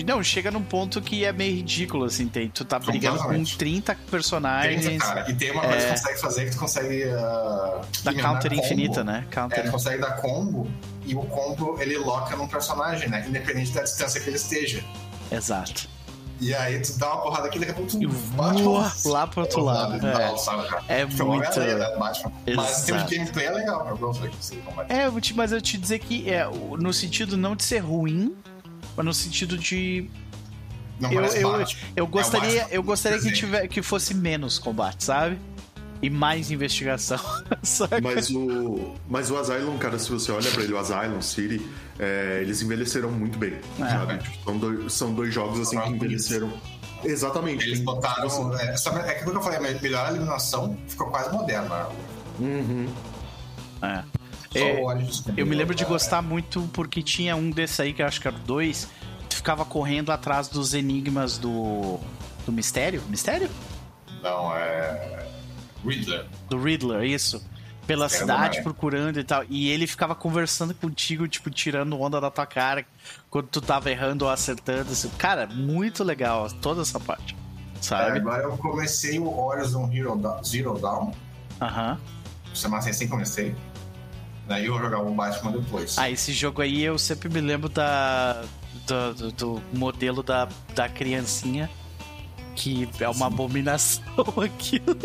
[0.05, 2.27] Não, chega num ponto que é meio ridículo, assim.
[2.27, 4.85] Tem, tu tá brigando com 30 personagens.
[4.85, 5.29] 30, cara.
[5.29, 5.79] E tem uma coisa é...
[5.79, 7.03] que tu consegue fazer que tu consegue.
[7.05, 8.63] Uh, da counter combo.
[8.63, 9.25] infinita, né?
[9.29, 9.59] Counter.
[9.59, 10.67] É, tu consegue dar combo
[11.05, 13.25] e o combo ele loca num personagem, né?
[13.27, 14.83] Independente da distância que ele esteja.
[15.31, 15.92] Exato.
[16.43, 19.41] E aí tu dá uma porrada aqui, daqui a pouco tu bate voa lá pro
[19.41, 20.05] outro lado.
[20.89, 21.59] É, é muito.
[21.59, 24.25] né, Mas em termos de gameplay é legal, eu gosto
[24.89, 28.35] É, mas eu te dizer que é no sentido não de ser ruim,
[28.95, 30.09] mas no sentido de
[30.99, 35.39] não eu, eu, eu, gostaria, é eu gostaria que, tiver, que fosse menos combate, sabe?
[36.03, 37.17] E mais investigação.
[37.63, 37.99] Saca?
[38.01, 41.65] Mas o, mas o Asylum, cara, se você olha pra ele, o Asylum City,
[41.97, 43.89] é, eles envelheceram muito bem, É.
[43.89, 44.17] sabe?
[44.19, 46.51] Tipo, são, dois, são dois jogos assim que envelheceram.
[47.03, 47.65] Exatamente.
[47.65, 48.55] Eles botaram.
[48.59, 51.87] É, só- é aquilo que eu falei, melhor a iluminação ficou quase moderna.
[52.39, 52.87] Uhum.
[53.81, 54.03] É.
[54.57, 57.81] Só É, o óleo de Eu me lembro de gostar muito porque tinha um desse
[57.81, 58.87] aí, que eu acho que era o dois,
[59.29, 61.99] tu ficava correndo atrás dos enigmas do.
[62.45, 63.01] do mistério?
[63.09, 63.49] Mistério?
[64.21, 65.25] Não, é.
[65.85, 66.25] Riddler.
[66.49, 67.43] Do Riddler, isso.
[67.85, 69.43] Pela Mistério cidade procurando e tal.
[69.49, 72.85] E ele ficava conversando contigo, tipo, tirando onda da tua cara
[73.29, 74.91] quando tu tava errando ou acertando.
[74.91, 75.09] assim.
[75.17, 77.35] Cara, muito legal toda essa parte.
[77.35, 78.19] É, Sabe?
[78.19, 81.11] agora eu comecei o Horizon Hero Da- Zero Dawn.
[81.61, 81.99] Aham.
[82.53, 83.53] Semana recém comecei.
[84.47, 85.97] Daí eu vou jogar o Batman depois.
[85.97, 88.43] Ah, esse jogo aí eu sempre me lembro da.
[88.87, 91.69] do, do- do modelo da, da criancinha.
[92.55, 94.03] Que é uma abominação
[94.43, 94.95] aquilo.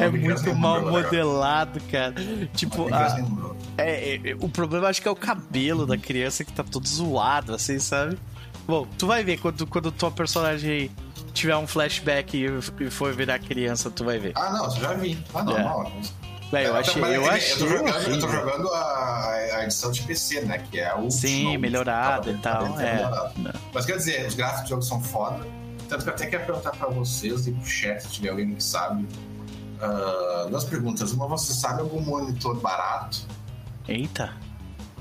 [0.00, 2.14] É muito mal modelado, cara.
[2.54, 3.56] Tipo, a- lembrou.
[3.76, 7.54] é, é, o problema acho que é o cabelo da criança que tá todo zoado,
[7.54, 8.18] assim, sabe?
[8.66, 10.90] Bom, tu vai ver quando, quando tua personagem
[11.34, 12.46] tiver um flashback e,
[12.84, 14.32] e for virar criança, tu vai ver.
[14.34, 15.18] Ah, não, eu já vi.
[15.34, 15.62] Ah, não, É.
[15.64, 15.92] não.
[16.50, 17.02] Véi, eu É, achei.
[17.02, 20.58] Eu é achei eu tô jogando, eu tô jogando a, a edição de PC, né?
[20.70, 21.10] Que é a última.
[21.10, 22.94] Sim, melhorada e tá tal, bem- tá é.
[22.96, 23.54] melhorada.
[23.72, 25.46] Mas quer dizer, os gráficos do jogo são foda.
[25.92, 28.64] Tanto que eu até quero perguntar pra vocês e pro chat, se tiver alguém que
[28.64, 29.06] sabe.
[29.78, 31.12] Ah, duas perguntas.
[31.12, 33.26] Uma, você sabe algum monitor barato?
[33.86, 34.32] Eita.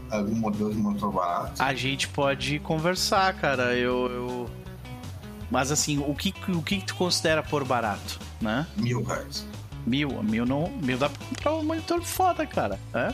[0.09, 1.63] Algum modelo de monitor barato?
[1.63, 3.73] A gente pode conversar, cara.
[3.73, 4.11] Eu.
[4.11, 4.49] eu-
[5.49, 8.67] Mas assim, o que, o que tu considera por barato, né?
[8.75, 9.45] Mil reais.
[9.87, 10.67] Mil, mil não.
[10.81, 12.77] Mil dá pra comprar um monitor foda, cara.
[12.93, 13.13] É?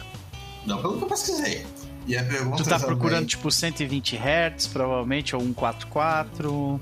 [0.65, 1.63] Não, pelo que eu pesquisei.
[2.07, 6.79] E a pergunta Tu tá também- procurando tipo 120 Hz, provavelmente, ou 144.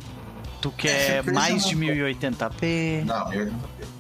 [0.66, 3.04] Tu quer sempre mais de não- 1080p?
[3.06, 3.52] Não, 1080p.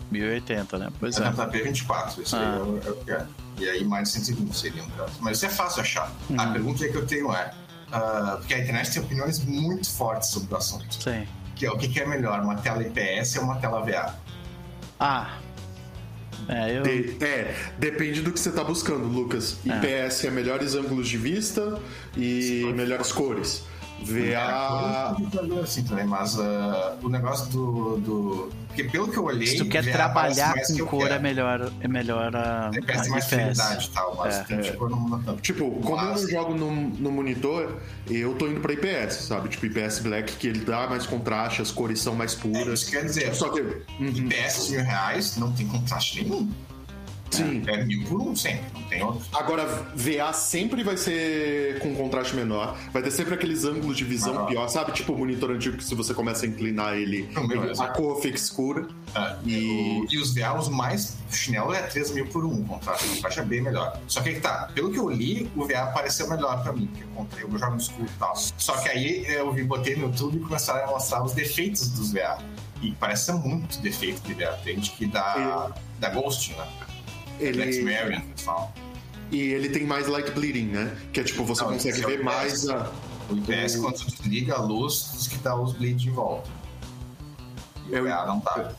[0.09, 0.89] 1080, né?
[0.99, 1.23] Pois é.
[1.29, 2.39] 1080p 24, isso Ah.
[2.39, 3.27] aí eu, eu quero.
[3.59, 5.13] E aí mais de 120 seria um caso.
[5.19, 6.11] Mas isso é fácil achar.
[6.35, 6.53] A Uhum.
[6.53, 7.51] pergunta que eu tenho é.
[7.91, 11.01] ah, porque a internet tem opiniões muito fortes sobre o assunto.
[11.03, 11.27] Sim.
[11.55, 14.15] Que é o que, que é melhor, uma tela IPS ou uma tela VA?
[14.99, 15.37] Ah.
[16.49, 16.83] É, eu.
[16.83, 19.57] De- é, depende do que você tá buscando, Lucas.
[19.65, 19.69] É.
[19.77, 21.79] IPS é melhores ângulos de vista
[22.17, 23.63] e melhores cores.
[24.03, 25.15] VA.
[25.55, 28.49] É, assim também, mas ah, o negócio do, do.
[28.67, 29.47] Porque pelo que eu olhei.
[29.47, 33.25] Se tu quer trabalhar com cor, é melhor, é melhor a, IPS tem a mais
[33.25, 34.71] fidelidade e tal, mas É, tem é.
[34.73, 35.37] cor não.
[35.37, 37.77] Tipo, como eu Mas- jogo no, no monitor,
[38.09, 39.49] eu tô indo pra IPS, sabe?
[39.49, 42.81] Tipo, IPS Black, que ele dá mais contraste, as cores são mais É, puras.
[42.81, 43.61] isso quer dizer, Só que.
[43.61, 46.49] Uhum, IPS de mil reais não tem contraste nenhum.
[47.31, 47.63] Sim.
[47.67, 49.25] É mil por um sempre, não tem outro.
[49.33, 52.77] Agora, VA sempre vai ser com contraste menor.
[52.93, 54.45] Vai ter sempre aqueles ângulos de visão Ah.
[54.45, 54.91] pior, sabe?
[54.91, 57.29] Tipo o monitor antigo que se você começa a inclinar ele,
[57.79, 58.87] a cor fica escura.
[59.13, 62.65] Ah, E- o- e os VA, os mais chinelo é 3 mil por um, o
[62.65, 63.99] contraste, o contraste é bem melhor.
[64.07, 66.87] Só que aí que tá, pelo que eu li, o VA pareceu melhor pra mim,
[66.87, 68.35] porque eu comprei, eu jogo no escuro e tal.
[68.35, 72.11] Só que aí eu vi, botei no YouTube e começaram a mostrar os defeitos dos
[72.11, 72.37] VA.
[72.81, 74.51] E parece muito defeito de VA.
[74.63, 76.67] Tem gente que dá, dá ghosting, né?
[77.39, 78.73] Ele, Marion, pessoal.
[79.31, 80.95] e ele tem mais light bleeding, né?
[81.11, 82.23] Que é tipo, você Não, consegue é o ver IPS.
[82.25, 82.91] mais a.
[83.29, 86.49] O IPS, O- quando tu desliga a luz, diz que dá os bleeds de volta.
[87.87, 88.71] E o Eu- VA não tá.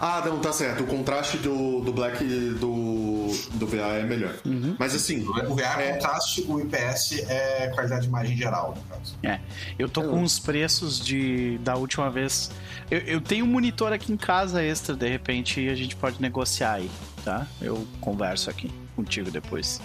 [0.00, 0.82] Ah, não, tá certo.
[0.82, 4.34] O contraste do, do Black do, do VA é melhor.
[4.78, 5.92] Mas assim, O VA é É.
[5.94, 9.16] contraste, o IPS é qualidade de imagem geral, no caso.
[9.22, 9.40] É,
[9.78, 12.50] eu tô com os preços de da última vez.
[12.90, 16.72] Eu, eu tenho um monitor aqui em casa extra, de repente a gente pode negociar
[16.74, 17.46] aí, tá?
[17.60, 19.80] Eu converso aqui contigo depois.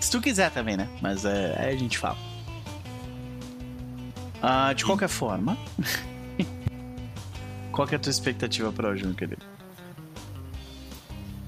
[0.00, 0.88] Se tu quiser também, né?
[1.00, 2.16] Mas é, aí a gente fala.
[4.42, 5.56] Ah, de qualquer forma.
[7.72, 9.42] Qual que é a tua expectativa pra hoje, meu querido?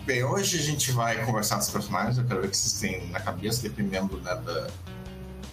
[0.05, 3.09] Bem, hoje a gente vai conversar dos personagens, eu quero ver o que vocês têm
[3.11, 4.68] na cabeça, dependendo né, da.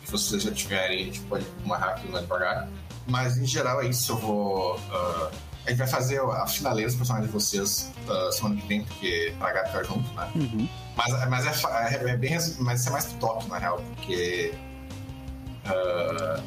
[0.06, 2.70] Se vocês já tiverem, a gente pode ir mais rápido, mais devagar.
[3.08, 4.80] Mas em geral é isso, eu vou.
[4.92, 5.32] ah,
[5.66, 9.34] a gente vai fazer a finaleira dos personagens de vocês ah, semana que vem, porque
[9.40, 10.32] pra H ficar junto, né?
[10.36, 10.68] Uhum.
[10.96, 14.54] Mas, mas, é, é, é bem mas isso é mais top, na real, porque
[15.66, 16.42] ah,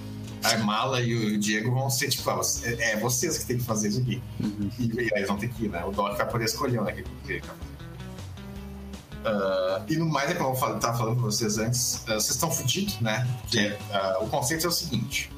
[0.45, 3.65] a Mala e o Diego vão ser tipo, ah, é, é vocês que tem que
[3.65, 4.23] fazer isso aqui.
[4.39, 4.71] Uhum.
[4.79, 5.85] E, e aí eles vão ter que ir, né?
[5.85, 7.09] O Doc vai poder escolher né, o que ele
[7.41, 7.67] quer fazer.
[9.25, 12.31] Ah, e no mais, é como eu fal- tava falando pra vocês antes, ah, vocês
[12.31, 13.27] estão fodidos, né?
[13.41, 15.31] Porque ah, o conceito é o seguinte.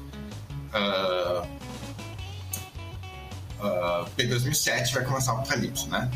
[3.61, 6.09] Ah, ah, em 2007 vai começar o Apocalipse, né?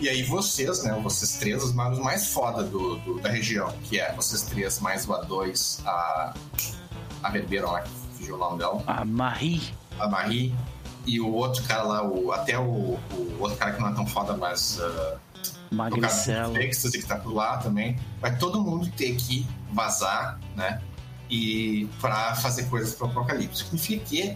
[0.00, 0.92] E aí vocês, né?
[1.02, 5.08] Vocês três, os magos mais foda do, do- da região, que é vocês três mais
[5.08, 6.34] o A2, a,
[7.22, 9.74] a Verbeira lá, que fugiu o nome dela, A Marie.
[9.98, 10.54] a Marie
[11.04, 12.62] e o outro cara lá, o, até o,
[13.12, 14.78] o outro cara que não é tão foda, mas.
[14.78, 15.18] Uh,
[15.70, 16.54] Magricelo.
[16.54, 17.98] O que tá por lá também.
[18.20, 20.80] Vai todo mundo ter que vazar, né?
[21.28, 23.64] E para fazer coisas pro Apocalipse.
[23.64, 24.34] Significa que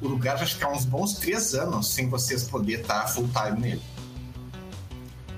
[0.00, 3.60] o lugar vai ficar uns bons três anos sem vocês poder estar tá full time
[3.60, 3.82] nele.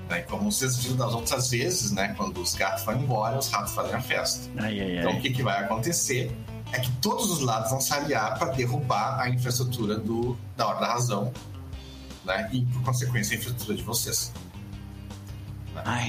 [0.09, 0.21] Né?
[0.21, 2.13] Como vocês viram das outras vezes, né?
[2.15, 4.49] Quando os gatos vão embora, os ratos fazem a festa.
[4.57, 5.19] Ai, ai, então ai.
[5.19, 6.35] o que, que vai acontecer
[6.71, 10.79] é que todos os lados vão se aliar para derrubar a infraestrutura do, da Hora
[10.79, 11.31] da Razão,
[12.25, 12.49] né?
[12.51, 14.33] E por consequência a infraestrutura de vocês.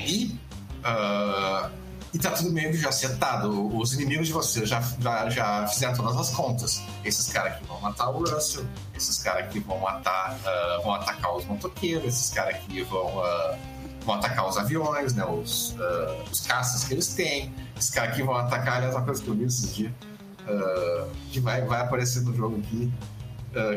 [0.06, 0.38] E,
[0.80, 1.70] uh,
[2.14, 3.76] e tá tudo meio que já setado.
[3.76, 6.80] Os inimigos de vocês já, já, já fizeram todas as contas.
[7.04, 11.36] Esses caras aqui vão matar o Russell, esses caras aqui vão matar, uh, vão atacar
[11.36, 13.58] os motoqueiros, esses caras aqui vão, uh,
[14.06, 15.24] vão atacar os aviões, né?
[15.24, 15.74] Os,
[16.30, 17.52] os caças que eles têm.
[17.76, 19.92] Esses caras aqui vão atacar, aliás, uma coisa que eu vi esses dias,
[21.32, 22.92] que vai, vai aparecer no jogo aqui.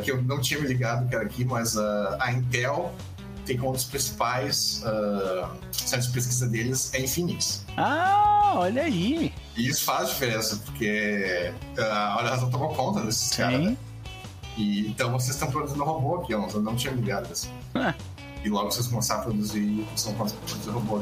[0.04, 2.94] que eu não tinha me ligado que era aqui, mas a Intel
[3.48, 7.64] tem como um dos principais uh, centros de pesquisa deles é em Phoenix.
[7.78, 9.34] Ah, olha aí.
[9.56, 13.60] E isso faz diferença, porque uh, olha, elas não tomam conta desses caras.
[13.60, 13.78] Né?
[14.58, 17.50] E, então vocês estão produzindo robô aqui, eu não tinha ligado assim.
[17.74, 17.94] Ah.
[18.44, 21.02] E logo vocês começaram a produzir, vão produzir robô.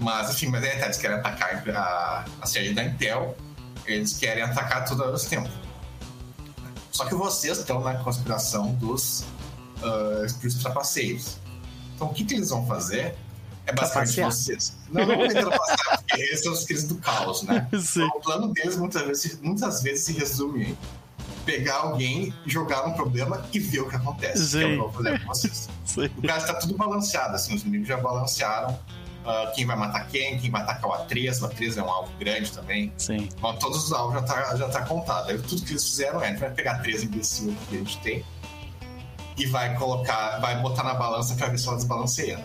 [0.00, 3.36] Mas, enfim, mas é, eles querem atacar a, a sede da Intel,
[3.86, 5.48] eles querem atacar tudo ao mesmo tempo.
[6.90, 9.24] Só que vocês estão na conspiração dos
[9.82, 11.38] uh, espíritos trapaceiros.
[11.94, 13.14] Então, o que, que eles vão fazer
[13.66, 14.76] é basicamente vocês.
[14.90, 17.66] Não, não vou ultrapassar, porque esses são os crises do caos, né?
[17.72, 20.78] Então, o plano deles muitas vezes, muitas vezes se resume em
[21.44, 24.46] pegar alguém, jogar um problema e ver o que acontece.
[24.46, 24.58] Sim.
[24.58, 25.68] Que é o que eu vou fazer com vocês.
[25.84, 26.10] Sim.
[26.16, 28.78] O caso está tudo balanceado, assim, os inimigos já balancearam
[29.24, 32.12] uh, quem vai matar quem, quem vai atacar o A3, o A3 é um alvo
[32.18, 32.92] grande também.
[32.96, 33.28] Sim.
[33.36, 35.30] Então, todos os alvos já tá, já tá contado.
[35.30, 37.98] Aí, tudo que eles fizeram é, a gente vai pegar três imbecil que a gente
[37.98, 38.24] tem
[39.36, 42.44] e vai colocar, vai botar na balança para ver se ela desbalanceia.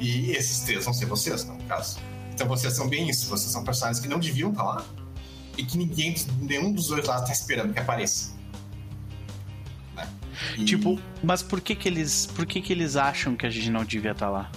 [0.00, 1.98] E esses três vão ser vocês, no caso.
[2.32, 4.84] Então vocês são bem isso, vocês são personagens que não deviam estar lá
[5.56, 8.34] e que ninguém, nenhum dos dois lados está esperando que apareça.
[9.94, 10.08] Né?
[10.56, 10.64] E...
[10.64, 13.84] Tipo, mas por que que eles, por que que eles acham que a gente não
[13.84, 14.50] devia estar lá?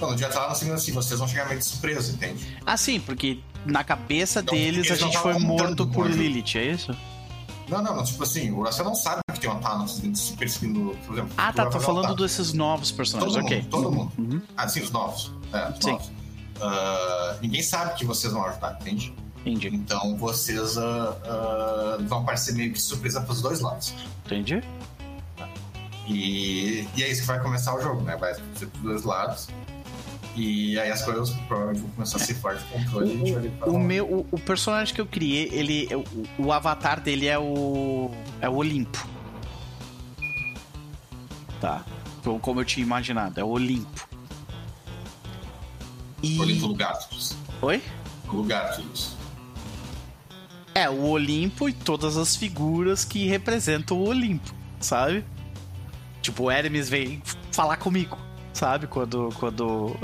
[0.00, 2.56] Não, não devia estar lá no assim, vocês vão chegar meio de surpresa, entende?
[2.64, 6.96] Ah, sim, porque na cabeça então, deles a gente foi morto por Lilith, é isso?
[7.68, 10.96] Não, não, não, tipo assim, o Russell não sabe que tem uma Thanos se perseguindo,
[11.06, 11.32] por exemplo.
[11.36, 13.56] Ah, tá, tô falando desses novos personagens, todo ok.
[13.58, 14.12] Mundo, todo mundo.
[14.18, 14.42] Uhum.
[14.56, 15.32] Ah, sim, os novos.
[15.52, 15.92] É, os sim.
[15.92, 16.06] novos.
[16.06, 19.14] Uh, ninguém sabe que vocês vão ajudar, entende?
[19.40, 19.68] Entendi.
[19.68, 23.94] Então vocês uh, uh, vão aparecer meio que surpresa pros dois lados.
[24.24, 24.62] Entendi.
[26.06, 28.16] E, e é isso que vai começar o jogo, né?
[28.16, 29.48] Vai ser pros dois lados.
[30.36, 33.52] E aí as coisas provavelmente vão começar a ser forte controle.
[33.64, 37.38] O, o meu, o, o, personagem que eu criei, ele, o, o, avatar dele é
[37.38, 39.06] o é o Olimpo.
[41.60, 41.84] Tá.
[42.20, 44.08] Então, como eu tinha imaginado, é o Olimpo.
[46.22, 46.38] E...
[46.40, 47.36] Olimpo Lugatus.
[47.62, 47.80] Oi?
[48.26, 49.14] Lugatus.
[50.74, 55.24] É, o Olimpo e todas as figuras que representam o Olimpo, sabe?
[56.20, 58.18] Tipo, o Hermes vem falar comigo
[58.54, 58.86] sabe?
[58.86, 59.30] Quando.
[59.38, 59.96] Quando.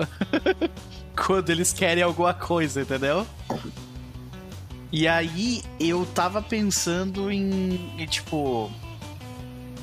[1.17, 3.27] quando eles querem alguma coisa, entendeu?
[4.93, 8.71] E aí eu tava pensando em, em, tipo.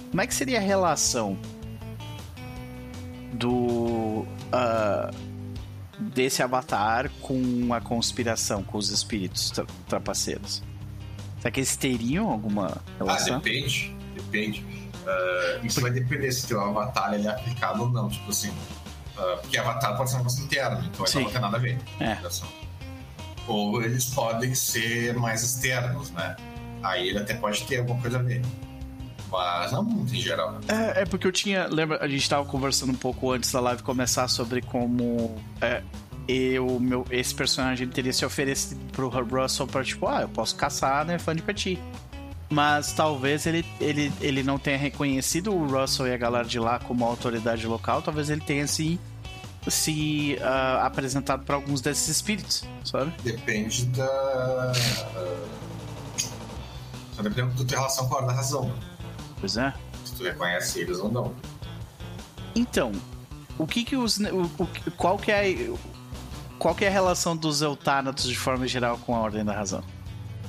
[0.09, 1.37] Como é que seria a relação
[3.33, 4.25] do.
[4.53, 5.27] Uh,
[5.99, 10.61] desse avatar com a conspiração, com os espíritos tra trapaceiros?
[11.39, 13.35] Será que eles teriam alguma relação?
[13.35, 13.95] Ah, depende.
[14.13, 14.86] Depende.
[15.07, 18.09] Uh, isso vai depender se teu avatar ele é aplicado ou não.
[18.09, 21.57] Tipo assim, uh, porque avatar pode ser um negócio interno, então aí não tem nada
[21.57, 21.79] a ver.
[22.01, 22.17] É.
[23.47, 26.35] Ou eles podem ser mais externos, né?
[26.83, 28.41] Aí ele até pode ter alguma coisa a ver.
[29.31, 30.59] Mas não muito em geral.
[30.67, 31.67] É, é, porque eu tinha.
[31.67, 35.35] Lembra, a gente tava conversando um pouco antes da live começar sobre como.
[35.61, 35.81] É,
[36.27, 41.05] eu, meu, esse personagem teria se oferecido pro Russell pra tipo, ah, eu posso caçar,
[41.05, 41.17] né?
[41.17, 41.79] Fã de Petit.
[42.49, 46.79] Mas talvez ele, ele, ele não tenha reconhecido o Russell e a galera de lá
[46.79, 48.01] como autoridade local.
[48.01, 48.99] Talvez ele tenha se,
[49.67, 53.13] se uh, apresentado para alguns desses espíritos, sabe?
[53.21, 54.73] Depende da.
[57.13, 58.73] Só depende da tua relação com a hora da razão.
[59.39, 59.73] Pois é.
[60.05, 61.35] Se tu reconhece eles ou não.
[62.55, 62.93] Então,
[63.57, 64.17] o que que os.
[64.19, 65.69] O, o, qual que é.
[66.57, 69.83] Qual que é a relação dos Eutanatos de forma geral com a Ordem da Razão?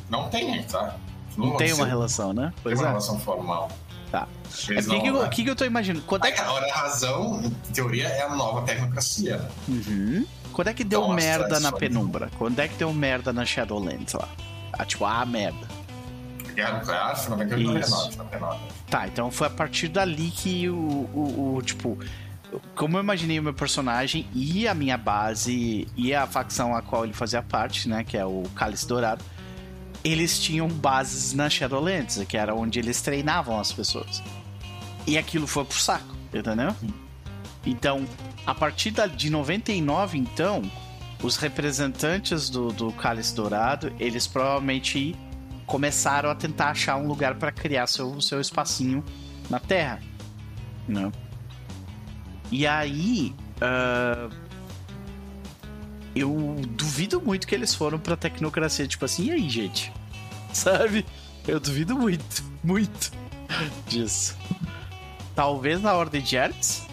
[0.08, 0.96] Não tem, tá?
[1.38, 2.52] Não, tem uma relação, né?
[2.62, 2.90] Pois tem uma é.
[2.90, 3.70] relação formal.
[4.10, 4.26] Tá.
[4.70, 6.04] É o que, que, que, que eu tô imaginando?
[6.06, 6.40] Quando é que...
[6.40, 9.46] A hora razão, em teoria, é a nova tecnocracia.
[9.68, 10.26] Uhum.
[10.52, 12.30] Quando é que deu então, merda na penumbra?
[12.38, 14.28] Quando é que deu merda na Shadowlands lá?
[14.72, 15.68] Ah, tipo, ah, merda.
[16.54, 18.58] Guerra Nuclear foi 98 99, 99.
[18.90, 21.96] Tá, então foi a partir dali que o, o, o, tipo,
[22.74, 27.04] como eu imaginei o meu personagem e a minha base e a facção a qual
[27.04, 29.24] ele fazia parte, né, que é o Cálice Dourado,
[30.12, 34.22] eles tinham bases na Shadowlands, que era onde eles treinavam as pessoas.
[35.06, 36.74] E aquilo foi pro saco, entendeu?
[37.64, 38.06] Então,
[38.46, 40.62] a partir de 99, então,
[41.22, 45.16] os representantes do, do Cálice Dourado, eles provavelmente
[45.66, 49.04] começaram a tentar achar um lugar para criar seu, seu espacinho
[49.50, 50.00] na Terra.
[50.86, 51.10] Né?
[52.50, 53.34] E aí.
[53.58, 54.48] Uh,
[56.14, 59.92] eu duvido muito que eles foram pra tecnocracia, tipo assim, e aí, gente?
[60.58, 61.06] Sabe?
[61.46, 63.12] Eu duvido muito, muito
[63.86, 64.36] disso.
[65.36, 66.86] Talvez na Ordem de Hertz?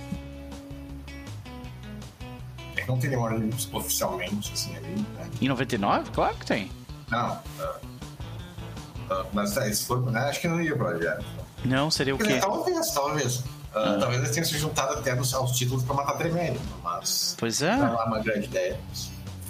[2.78, 4.96] É não tem nenhuma ordem oficialmente, assim, ali.
[5.16, 5.30] Né?
[5.42, 6.12] Em 99?
[6.12, 6.72] Claro que tem.
[7.10, 7.42] Não.
[7.60, 11.26] Uh, uh, mas é, se for, né, acho que não ia pra Ordem de Hertz.
[11.66, 12.38] Não, seria o quê?
[12.40, 13.38] Talvez, talvez.
[13.38, 17.36] Uh, Talvez eles tenham se juntado até nos, aos títulos para matar Tremere, mas.
[17.38, 17.76] Pois é.
[17.76, 18.80] Não é uma grande ideia.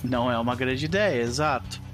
[0.03, 1.84] Não é uma grande ideia, exato.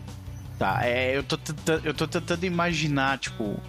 [0.62, 3.60] Tá, é, eu, tô tentando, eu tô tentando imaginar, tipo,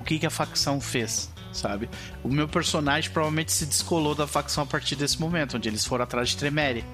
[0.00, 1.90] o que, que a facção fez, sabe?
[2.22, 6.04] O meu personagem provavelmente se descolou da facção a partir desse momento, onde eles foram
[6.04, 6.84] atrás de Tremere.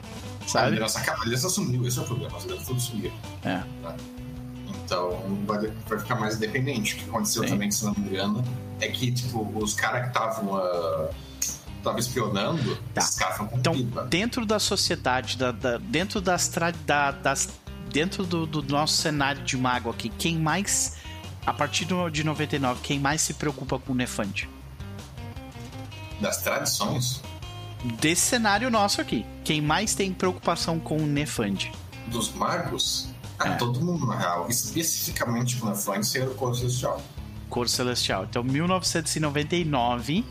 [0.46, 0.68] Sabe?
[0.68, 3.12] A liderança, a liderança sumiu, esse é o problema, liderança tudo sumiu.
[3.44, 3.62] É.
[3.82, 3.96] Tá?
[4.86, 6.94] Então vai, vai, ficar mais independente.
[6.94, 7.50] O que aconteceu Sim.
[7.50, 8.42] também, se não me engano,
[8.80, 10.54] é que, tipo, os caras que estavam.
[10.54, 11.10] Uh,
[11.82, 13.02] tava espionando, tá.
[13.52, 13.74] Então,
[14.08, 16.50] dentro da sociedade, da, da dentro das,
[16.86, 17.48] da, das.
[17.92, 20.96] Dentro do, do, nosso cenário de mago aqui, quem mais.
[21.44, 24.48] A partir de 99, quem mais se preocupa com o Nefand?
[26.20, 27.20] Das tradições?
[28.00, 29.26] Desse cenário nosso aqui.
[29.44, 31.72] Quem mais tem preocupação com o Nefand?
[32.06, 33.08] Dos magos?
[33.38, 33.56] Ah, é.
[33.56, 34.46] todo mundo, na real.
[34.48, 37.02] Especificamente com o Nefand ser o Cor Celestial.
[37.50, 38.24] Cor Celestial.
[38.24, 40.24] Então, 1999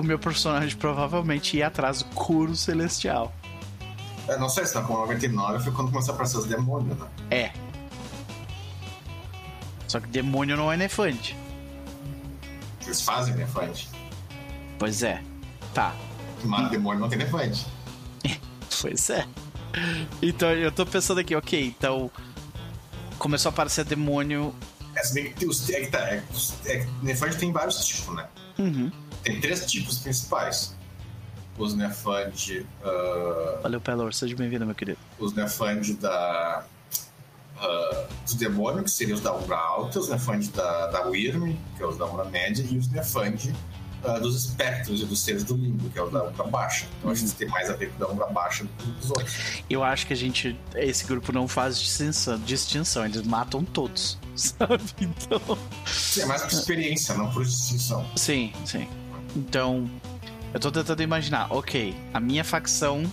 [0.00, 3.32] o meu personagem provavelmente ia atrás do Curo Celestial.
[4.30, 7.06] É, não sei se tá com 99 foi quando começou a aparecer os demônios, né?
[7.30, 7.52] É.
[9.88, 11.36] Só que demônio não é nefante.
[12.82, 13.90] Eles fazem nefante.
[14.78, 15.20] Pois é.
[15.74, 15.94] Tá.
[16.44, 17.66] Mas demônio não tem nefante.
[18.80, 19.26] pois é.
[20.22, 22.08] Então eu tô pensando aqui, ok, então.
[23.18, 24.54] Começou a aparecer demônio.
[24.94, 26.22] É, se bem que os, é, tá, é,
[26.66, 28.28] é, nefante tem vários tipos, né?
[28.58, 28.90] Uhum
[29.22, 30.74] tem três tipos principais.
[31.60, 32.66] Os Nefand.
[32.82, 34.98] Uh, Valeu, Pelor, seja bem-vindo, meu querido.
[35.18, 36.64] Os Nefand da.
[37.56, 41.82] Uh, dos demônios, que seriam os da Umbra Alta, os Nefand da, da Wyrm, que
[41.82, 43.52] é os da Umbra Média, e os Nefand
[44.02, 46.86] uh, dos espectros e dos seres do limbo, que é o da Umbra Baixa.
[46.98, 49.10] Então acho que tem mais a ver com o da Umbra Baixa do que os
[49.10, 49.62] outros.
[49.68, 50.58] Eu acho que a gente.
[50.74, 54.82] Esse grupo não faz distinção, distinção eles matam todos, sabe?
[54.98, 55.58] Então.
[55.84, 58.06] Sim, é mais por experiência, não por distinção.
[58.16, 58.88] Sim, sim.
[59.36, 59.88] Então,
[60.52, 63.04] eu tô tentando imaginar, ok, a minha facção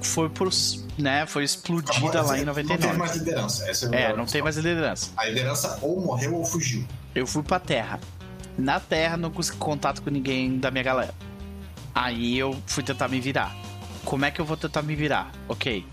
[0.00, 0.48] foi por,
[0.96, 2.82] né, foi explodida lá em 99.
[2.82, 3.70] Não tem mais liderança.
[3.70, 5.10] Essa é, é não tem mais liderança.
[5.16, 6.86] A liderança ou morreu ou fugiu.
[7.14, 8.00] Eu fui pra Terra.
[8.56, 11.14] Na Terra não consegui contato com ninguém da minha galera.
[11.94, 13.54] Aí eu fui tentar me virar.
[14.04, 15.30] Como é que eu vou tentar me virar?
[15.48, 15.84] Ok.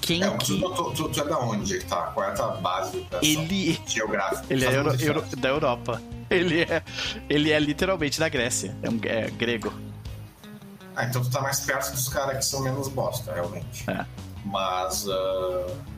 [0.00, 0.58] Quem é, que...
[0.58, 2.02] tu, tu, tu, é da onde que tá?
[2.08, 3.80] Qual é a tua base Ele...
[3.86, 4.44] geográfica?
[4.50, 6.02] Ele é Euro, Euro, da Europa.
[6.30, 6.82] Ele é,
[7.28, 8.76] ele é literalmente da Grécia.
[8.82, 9.72] É, um, é grego.
[10.96, 13.88] Ah, então tu tá mais perto dos caras que são menos bosta, realmente.
[13.90, 14.04] É.
[14.44, 15.06] Mas.
[15.06, 15.94] Uh...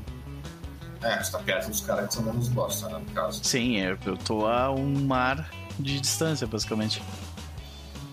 [1.03, 3.45] É, tu tá perto dos caras que são menos bosta, né, no caso.
[3.45, 7.03] Sim, eu, eu tô a um mar de distância, basicamente.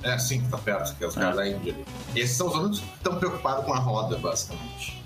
[0.03, 1.19] É, sim, que tá perto, que é os é.
[1.21, 1.85] caras da Índia ali.
[2.13, 5.01] Esses são os únicos que estão preocupados com a roda, basicamente.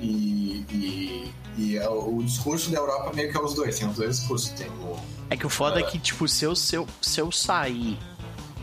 [0.00, 3.88] E, e, e é o, o discurso da Europa meio que é os dois, tem
[3.88, 4.50] os dois discursos.
[4.50, 4.98] Tem o
[5.30, 7.98] é que o foda é, é que, tipo, se eu, se, eu, se eu sair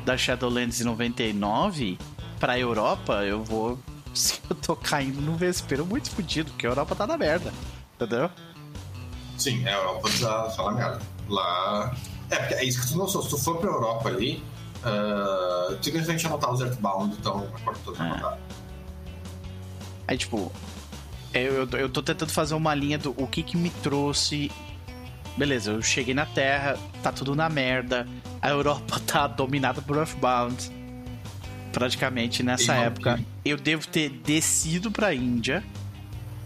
[0.05, 1.97] da Shadowlands em 99
[2.41, 3.79] pra Europa, eu vou.
[4.13, 7.53] Se eu tô caindo no vespeiro muito fodido, porque a Europa tá na merda.
[7.95, 8.29] Entendeu?
[9.37, 11.01] Sim, a Europa tá, tá na merda.
[11.29, 11.95] Lá.
[12.29, 13.23] É, porque é isso que tu não sou.
[13.23, 14.43] Se tu for pra Europa ali,
[14.83, 18.05] uh, tu simplesmente anotar os Earthbound, então a todo é.
[18.05, 18.37] anotar.
[20.09, 20.51] Aí, tipo,
[21.33, 24.51] eu, eu, eu tô tentando fazer uma linha do o que que me trouxe
[25.37, 28.05] beleza, eu cheguei na Terra, tá tudo na merda,
[28.41, 30.80] a Europa tá dominada por Earthbound.
[31.71, 33.19] Praticamente nessa época.
[33.43, 35.63] Eu devo ter descido pra Índia.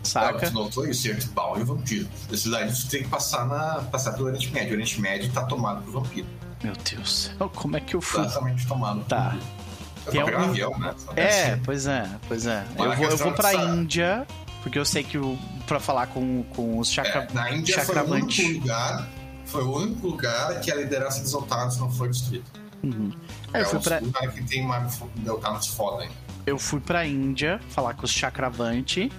[0.03, 0.45] Saca?
[0.51, 1.07] Não, tu notou isso?
[1.07, 2.07] Earthbound e vampiro.
[2.31, 4.69] Esses aí tu tem que passar, na, passar pelo Oriente Médio.
[4.69, 6.27] O Oriente Médio tá tomado por vampiro.
[6.63, 8.23] Meu Deus, como é que eu fui?
[8.23, 9.03] Exatamente tomado.
[9.05, 9.35] Tá.
[10.09, 10.37] Tem algum...
[10.37, 10.93] um avião, né?
[11.15, 12.63] É, pois é, pois é.
[12.77, 14.27] eu vou, eu vou pra Índia
[14.61, 17.95] Porque eu sei que o, pra falar com, com os chakra, É, na Índia foi
[17.97, 19.07] o único lugar,
[19.45, 22.45] foi o único lugar que a liderança dos Eltanos não foi destruída.
[22.93, 23.11] Uhum.
[23.53, 24.67] É eu fui o pra, lugar que tem
[25.25, 26.13] Eltanos foda ainda.
[26.45, 29.11] eu fui pra Índia falar com os Chakravanti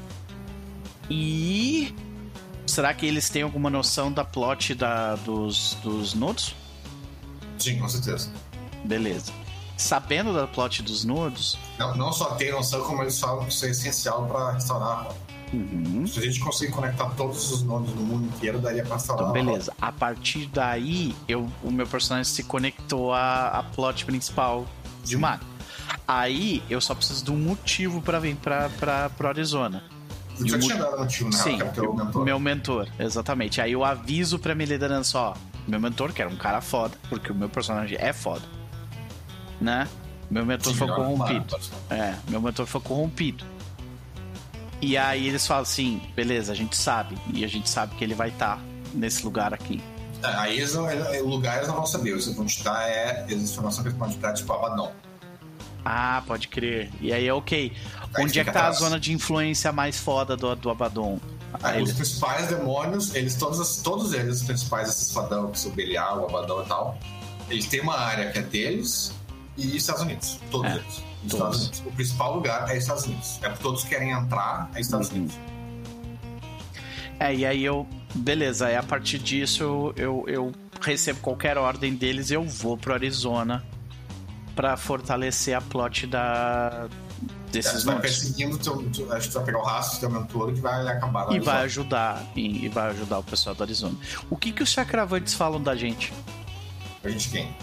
[1.11, 1.95] e.
[2.67, 6.55] Será que eles têm alguma noção da plot da, dos, dos nodos?
[7.59, 8.31] Sim, com certeza.
[8.85, 9.33] Beleza.
[9.77, 13.67] Sabendo da plot dos nodos, Não, não só tem noção, como eles falam que isso
[13.67, 15.26] é essencial pra restaurar a.
[15.53, 19.31] uhum, Se a gente conseguir conectar todos os nodos no mundo inteiro, daria pra restaurar
[19.31, 19.73] então beleza.
[19.81, 24.67] A partir daí, eu, o meu personagem se conectou à, à plot principal
[25.05, 25.21] de Sim.
[25.21, 25.45] Mago.
[26.07, 29.83] Aí eu só preciso de um motivo pra vir pra, pra, pro Arizona.
[30.39, 31.37] E o tinha dado motivo, né?
[31.37, 32.25] Sim, o mentor.
[32.25, 33.61] meu mentor, exatamente.
[33.61, 35.35] Aí eu aviso pra minha liderança, ó,
[35.67, 38.43] meu mentor, que era um cara foda, porque o meu personagem é foda,
[39.61, 39.89] né?
[40.31, 41.57] Meu mentor Sim, foi melhor corrompido.
[41.89, 42.03] claro.
[42.03, 43.45] É, meu mentor foi corrompido.
[44.81, 48.15] E aí eles falam assim, beleza, a gente sabe, e a gente sabe que ele
[48.15, 48.61] vai estar
[48.93, 49.83] nesse lugar aqui.
[50.23, 52.11] É, aí eles não, ele- o lugar eles não vão saber.
[52.11, 54.93] Eles vão te dar é a informação que eles podem dar, tipo Abaddon.
[55.85, 56.91] Ah, pode crer.
[57.01, 57.73] E aí, ok.
[58.15, 58.79] Aí Onde é que tá a atrás.
[58.79, 61.21] zona de influência mais foda do, do Abaddon?
[61.63, 65.59] Aí Aí, os eles- principais demônios, eles todos, todos eles, os principais, esses fadão, que
[65.61, 66.99] são Belial, o Abaddon e tal,
[67.49, 69.13] eles têm uma área que é deles
[69.57, 70.39] e Estados Unidos.
[70.51, 70.87] Todos É, eles.
[70.87, 71.33] Os todos.
[71.33, 71.83] Estados Unidos.
[71.87, 73.39] O principal lugar é Estados Unidos.
[73.43, 75.17] É porque todos querem entrar é Estados Uhum.
[75.17, 75.37] Unidos.
[77.19, 77.87] É, e aí eu.
[78.15, 82.95] Beleza, aí a partir disso eu, eu, recebo qualquer ordem deles e eu vou pro
[82.95, 83.63] Arizona
[84.55, 86.89] pra fortalecer a plot da.
[86.89, 90.01] É, desses você vai perseguindo, teu, tu, acho que tu vai pegar o rastro do
[90.01, 91.33] teu mentor que vai acabar.
[91.33, 93.95] E vai ajudar, e, e vai ajudar o pessoal do Arizona.
[94.31, 96.13] O que que os Chakravantes falam da gente?
[97.05, 97.55] A gente quem?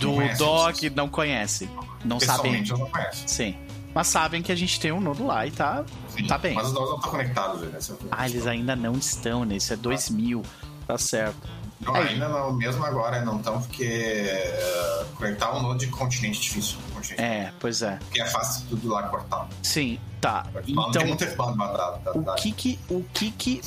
[0.00, 0.94] Do Dog vocês.
[0.94, 1.68] não conhece.
[2.04, 2.64] Não sabem.
[2.68, 3.24] Eu não conheço.
[3.26, 3.56] Sim.
[3.94, 5.84] Mas sabem que a gente tem um nodo lá e tá,
[6.16, 6.54] Sim, tá bem.
[6.54, 7.70] Mas os dois não estão conectados, né?
[7.76, 9.56] Essa- Ah, eles ainda não estão, né?
[9.56, 10.42] Isso é 2000.
[10.86, 11.48] Tá certo.
[11.80, 12.08] Não, É.
[12.08, 16.78] ainda não, mesmo agora não estão, porque eh, conectar um node de continente é difícil.
[16.94, 17.96] Continente, É, pois é.
[17.96, 19.48] Porque é fácil tudo lá cortar.
[19.62, 20.46] Sim, tá.
[20.54, 23.60] não Então, tem muito da, da, o da- que que o que que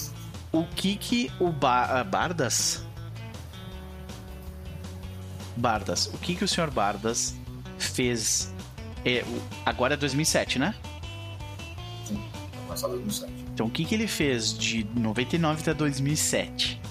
[0.51, 2.85] o que que o ba Bardas
[5.55, 7.35] Bardas, o que que o senhor Bardas
[7.77, 8.53] fez
[9.05, 10.73] é, o- agora é 2007, né?
[12.67, 13.31] Começar 2007.
[13.53, 16.81] Então o que que ele fez de 99 até 2007?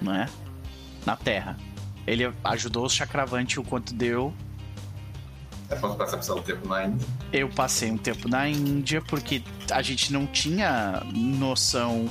[0.00, 0.28] Não é?
[1.04, 1.56] Na Terra.
[2.06, 4.32] Ele ajudou os Chakravante o quanto deu.
[5.68, 7.06] É, posso passar precisar do tempo na Índia.
[7.32, 12.08] Eu passei um tempo na Índia porque a gente não tinha noção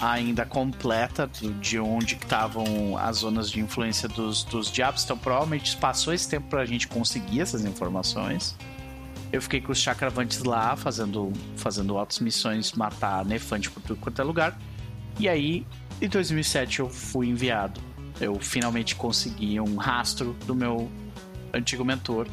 [0.00, 1.30] ainda completa
[1.60, 5.04] de onde estavam as zonas de influência dos, dos diabos.
[5.04, 8.56] Então provavelmente passou esse tempo pra gente conseguir essas informações.
[9.32, 14.20] Eu fiquei com os chakravantes lá, fazendo, fazendo altas missões, matar nefante por tudo quanto
[14.20, 14.58] é lugar.
[15.18, 15.66] E aí,
[16.00, 17.80] em 2007, eu fui enviado.
[18.20, 20.90] Eu finalmente consegui um rastro do meu
[21.52, 22.26] antigo mentor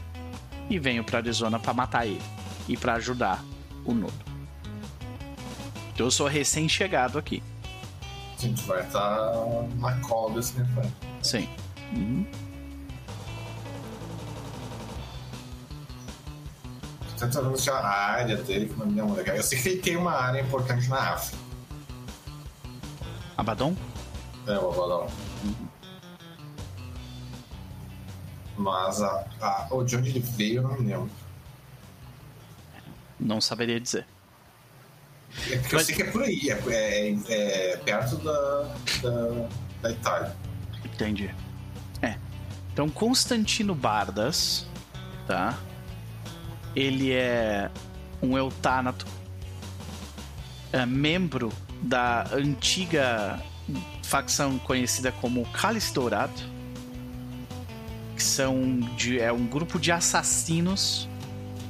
[0.70, 2.22] e venho pra Arizona pra matar ele
[2.68, 3.44] e pra ajudar
[3.86, 4.26] o Nodo.
[5.94, 7.42] Então eu sou recém-chegado aqui.
[8.38, 9.34] A gente vai estar
[9.78, 10.94] na cola desse refém.
[11.24, 11.50] Sim.
[11.92, 12.28] Uhum.
[17.18, 19.36] Tentando anunciar a área dele, que não me lembro legal.
[19.36, 21.42] Eu sei que ele tem uma área importante na África.
[23.36, 23.76] Abaddon?
[24.46, 25.08] É, o Avalon.
[28.56, 31.10] Mas a, a, de onde ele veio eu não me lembro.
[33.20, 34.06] Não saberia dizer.
[35.50, 39.48] É porque eu Mas- sei que é por aí, é, é- é perto da, da,
[39.82, 40.36] da Itália.
[40.84, 41.30] Entendi.
[42.02, 42.16] É.
[42.74, 44.66] Então, Constantino Bardas,
[45.28, 45.58] tá?
[46.76, 47.70] Ele é
[48.22, 49.06] um eutánato,
[50.74, 53.42] é membro da antiga
[54.04, 56.34] facção conhecida como Cálice Dourado,
[58.16, 61.08] que são de, é um grupo de assassinos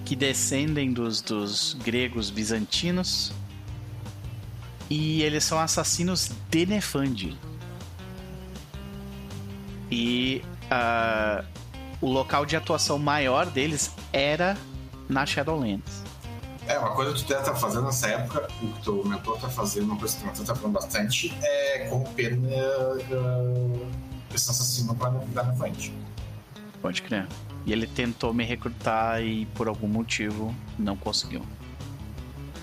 [0.06, 3.34] que descendem dos, dos gregos bizantinos
[4.90, 7.38] e eles são assassinos de Nefandi.
[9.90, 11.44] E ah,
[12.02, 14.58] o local de atuação maior deles era
[15.10, 16.04] na Shadowlands.
[16.68, 19.48] É, uma coisa que tu deve estar fazendo nessa época, o que teu mentor tá
[19.48, 23.88] fazendo, uma coisa que teu mentor tá falando bastante, é corromper uh,
[24.36, 25.94] esse assassino pra não dar frente.
[26.82, 27.26] Pode crer.
[27.66, 31.42] E ele tentou me recrutar e por algum motivo não conseguiu.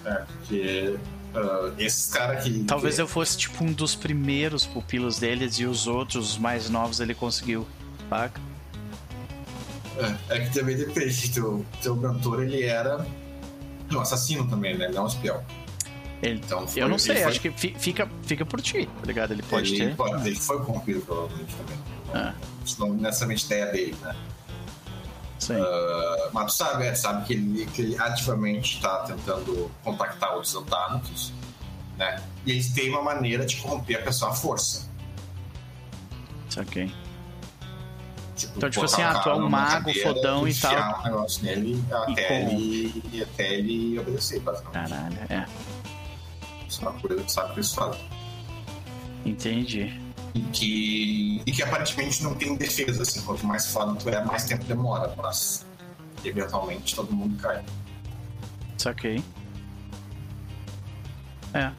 [0.04, 0.98] É, porque
[1.35, 2.64] uh, esses caras que.
[2.64, 7.01] Talvez eu fosse tipo um dos primeiros pupilos deles e os outros, os mais novos,
[7.01, 7.66] ele conseguiu.
[8.09, 8.41] Saca?
[10.28, 11.30] É, é que também depende.
[11.30, 13.07] Teu, teu mentor, ele era
[13.93, 14.87] Um assassino também, né?
[14.87, 15.45] Ele é um espião.
[16.22, 17.24] Ele, então, foi, eu não sei, foi...
[17.24, 19.32] acho que fica, fica por ti, tá ligado?
[19.32, 19.97] Ele pode ele, ter.
[19.97, 21.76] Pode, ele foi corrompido, provavelmente, também.
[22.14, 22.35] Ah.
[22.78, 24.16] Não necessariamente ideia dele, né?
[25.53, 30.55] Uh, mas tu sabe, é, sabe que ele, que ele ativamente está tentando contactar os
[30.55, 31.32] Antárticos,
[31.97, 32.22] né?
[32.47, 34.88] E eles têm uma maneira de corromper a pessoa à força.
[36.57, 36.92] Ok.
[38.36, 41.01] Tipo, então, tipo assim, ah, tu é um mago fodão e tal.
[41.01, 44.90] um negócio nele até, ele, até ele obedecer, basicamente.
[44.90, 45.47] Caralho, é.
[46.68, 48.01] Isso é uma coisa que sabe que eles fazem.
[49.24, 50.03] Entendi.
[50.35, 53.22] E que, e que aparentemente não tem defesa, assim.
[53.22, 55.64] Quanto mais foda tu é, mais tempo demora, mas
[56.24, 57.64] eventualmente todo mundo cai.
[58.76, 59.22] Saquei.
[61.53, 61.70] É.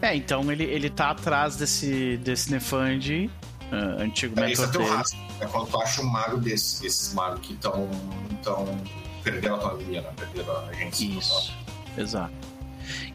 [0.00, 3.30] É, então ele, ele tá atrás desse, desse Nefand,
[3.70, 5.24] uh, antigo é, mentor é dele.
[5.40, 7.88] É quando tu acha um mago desses, esses magos que estão
[8.42, 8.66] tão
[9.22, 10.10] perdendo a autonomia, né?
[10.16, 11.06] Perdendo a agência.
[11.06, 11.54] Isso,
[11.96, 12.32] exato.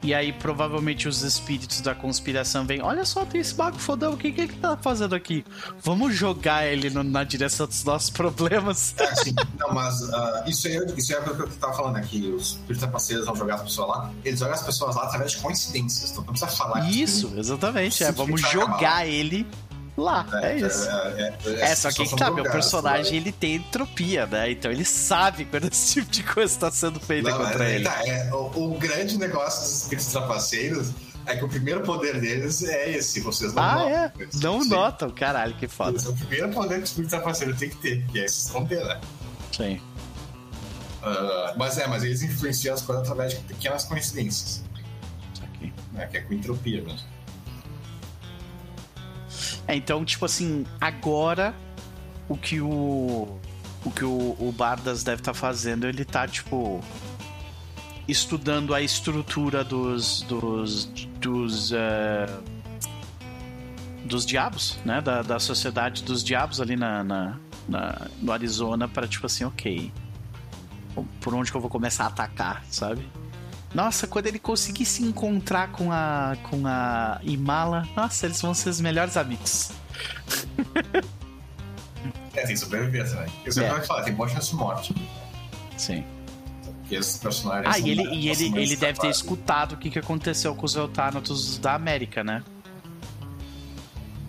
[0.01, 2.81] E aí, provavelmente, os espíritos da conspiração vêm.
[2.81, 5.45] Olha só, tem esse mago fodão, o que, que ele tá fazendo aqui?
[5.83, 8.95] Vamos jogar ele no, na direção dos nossos problemas.
[9.09, 9.33] É, sim.
[9.57, 12.27] Não, mas uh, isso, aí, isso é o que eu tava falando aqui.
[12.27, 14.11] Os espíritos parceiros vão jogar as pessoas lá.
[14.23, 16.11] Eles jogam as pessoas lá através de coincidências.
[16.11, 16.87] Então não precisa falar.
[16.91, 18.03] Isso, exatamente.
[18.03, 19.47] É, vamos jogar ele
[19.99, 20.25] lá.
[20.41, 20.89] É, é isso.
[20.89, 24.51] É, é, é, é só que tá, meu personagem ele tem entropia, né?
[24.51, 27.83] Então ele sabe quando esse tipo de coisa está sendo feita Não, contra ele.
[27.83, 28.01] Tá,
[28.33, 30.91] o, o, grande negócio dos espíritos trapaceiros
[31.25, 33.91] é que o primeiro poder deles é esse, vocês não ah, notam.
[33.91, 34.11] É?
[34.41, 34.69] Não Sim.
[34.69, 35.97] notam, caralho, que foda.
[35.97, 38.47] Esse é o primeiro poder que o espírito trapaceiro tem que ter, que é se
[38.47, 38.99] esconder, né?
[39.51, 39.79] Sim.
[41.01, 44.63] Uh, mas é, mas eles influenciam as coisas através de pequenas coincidências.
[45.41, 45.73] Aqui.
[45.97, 47.07] É, que é com entropia mesmo.
[49.69, 51.53] É, então, tipo assim, agora
[52.27, 53.37] o que o.
[53.85, 56.81] O que o, o Bardas deve estar tá fazendo, ele tá, tipo.
[58.07, 60.23] Estudando a estrutura dos.
[60.23, 60.85] dos.
[61.21, 61.71] dos.
[61.71, 62.59] Uh,
[64.05, 65.01] dos diabos, né?
[65.01, 69.93] Da, da sociedade dos diabos ali na, na, na no Arizona, para tipo assim, ok.
[71.21, 73.07] Por onde que eu vou começar a atacar, sabe?
[73.73, 78.69] Nossa, quando ele conseguir se encontrar com a com a Imala, nossa, eles vão ser
[78.69, 79.71] os melhores amigos.
[82.35, 83.27] é, tem sobrevivência, né?
[83.45, 83.73] Sempre é.
[83.73, 84.95] vai falar, tem boa chance de morte.
[85.77, 86.03] Sim.
[86.89, 87.75] Porque esses personagens.
[87.75, 90.75] Ah, e ele, e ele, ele deve ter escutado o que, que aconteceu com os
[90.75, 92.43] Eutanatos da América, né?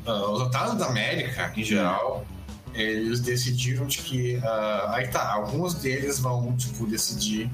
[0.06, 2.26] Uh, os Eutanatos da América, em geral,
[2.74, 4.36] eles decidiram de que.
[4.36, 7.50] Uh, aí tá, alguns deles vão, tipo, decidir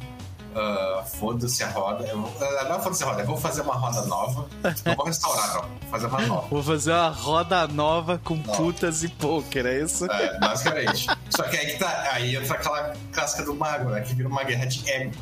[0.56, 2.06] Uh, foda-se a roda.
[2.06, 4.48] Eu, uh, não foda-se a roda, eu vou fazer uma roda nova.
[4.86, 5.60] Não vou restaurar, não.
[5.60, 6.48] Vou fazer uma nova.
[6.48, 10.10] Vou fazer uma roda nova com putas e poker, é isso?
[10.10, 11.08] É, basicamente.
[11.28, 12.08] Só que aí que tá.
[12.10, 14.00] Aí entra aquela casca do mago, né?
[14.00, 15.12] Que vira uma guerra de ego.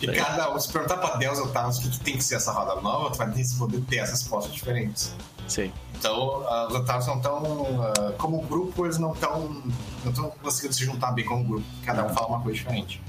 [0.00, 2.36] E cada um, se perguntar pra Deus ou Thanos o que, que, tem que ser
[2.36, 5.14] essa roda nova, tu vai responder ter essas respostas diferentes.
[5.48, 5.70] Sim.
[5.98, 7.42] Então, uh, os Otávos não estão.
[7.42, 9.62] Uh, como grupo, eles não estão.
[10.02, 11.66] Não estão conseguindo se juntar bem como grupo.
[11.84, 13.02] Cada um fala uma coisa diferente.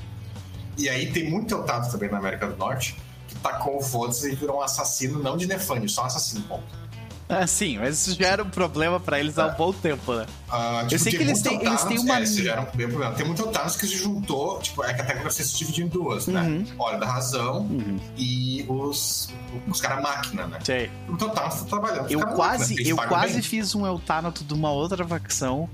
[0.77, 2.95] E aí tem muito Eltado também na América do Norte
[3.27, 6.87] que tacou o foda-se e virou um assassino, não de Nefânio, só um assassino, ponto.
[7.29, 9.41] Ah, sim, mas isso já era um problema pra eles é.
[9.41, 10.25] há um bom tempo, né?
[10.49, 12.19] Ah, tipo, eu sei que eles têm, eles têm uma.
[12.19, 13.11] É, isso já era um problema.
[13.11, 16.27] Tem muito Otários que se juntou, tipo, é que a tecnologia se divide em duas,
[16.27, 16.41] né?
[16.41, 16.59] uhum.
[16.59, 16.65] né?
[16.77, 17.99] Hora da razão uhum.
[18.15, 19.29] e os,
[19.67, 20.59] os caras máquina, né?
[20.63, 20.89] Sei.
[21.05, 22.09] Muito Otários tá trabalhando.
[22.09, 23.41] Eu quase, máquina, eu quase bem.
[23.41, 25.69] fiz um Eutanato de uma outra facção,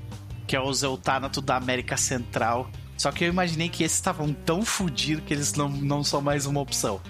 [0.47, 4.63] que é os Eutanato da América Central só que eu imaginei que esses estavam tão
[4.63, 7.01] fodidos que eles não, não são mais uma opção.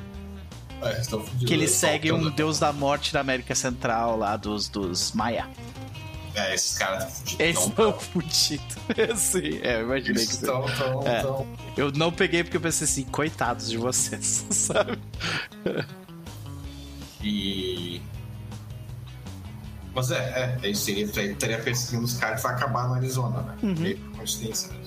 [0.81, 1.47] É, estão fudidos.
[1.47, 5.47] Que eles seguem um deus da morte da América Central lá dos, dos Maia.
[6.35, 7.39] É, esses caras estão fudidos.
[7.39, 8.77] Eles estão fudidos.
[9.19, 11.17] Sim, é, eu imaginei que estão, estão, é.
[11.17, 11.47] estão.
[11.77, 14.97] Eu não peguei porque eu pensei assim, coitados de vocês, sabe?
[17.21, 18.01] E.
[19.93, 23.57] Mas é, é, isso seria, teria perseguindo os caras vai acabar no Arizona, né?
[23.61, 23.75] Uhum.
[23.75, 24.82] Meio por coincidência mesmo.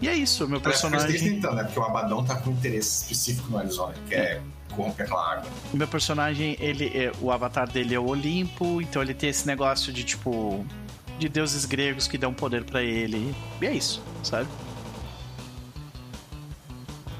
[0.00, 1.36] E é isso, meu personagem.
[1.36, 1.64] Então, né?
[1.64, 4.40] Porque o Abadão tá com interesse específico no Arizona, que é
[4.74, 5.50] corromper aquela água.
[5.74, 9.92] Meu personagem, ele é, o avatar dele é o Olimpo, então ele tem esse negócio
[9.92, 10.64] de tipo
[11.18, 13.34] de deuses gregos que dão poder para ele.
[13.60, 14.48] E é isso, sabe?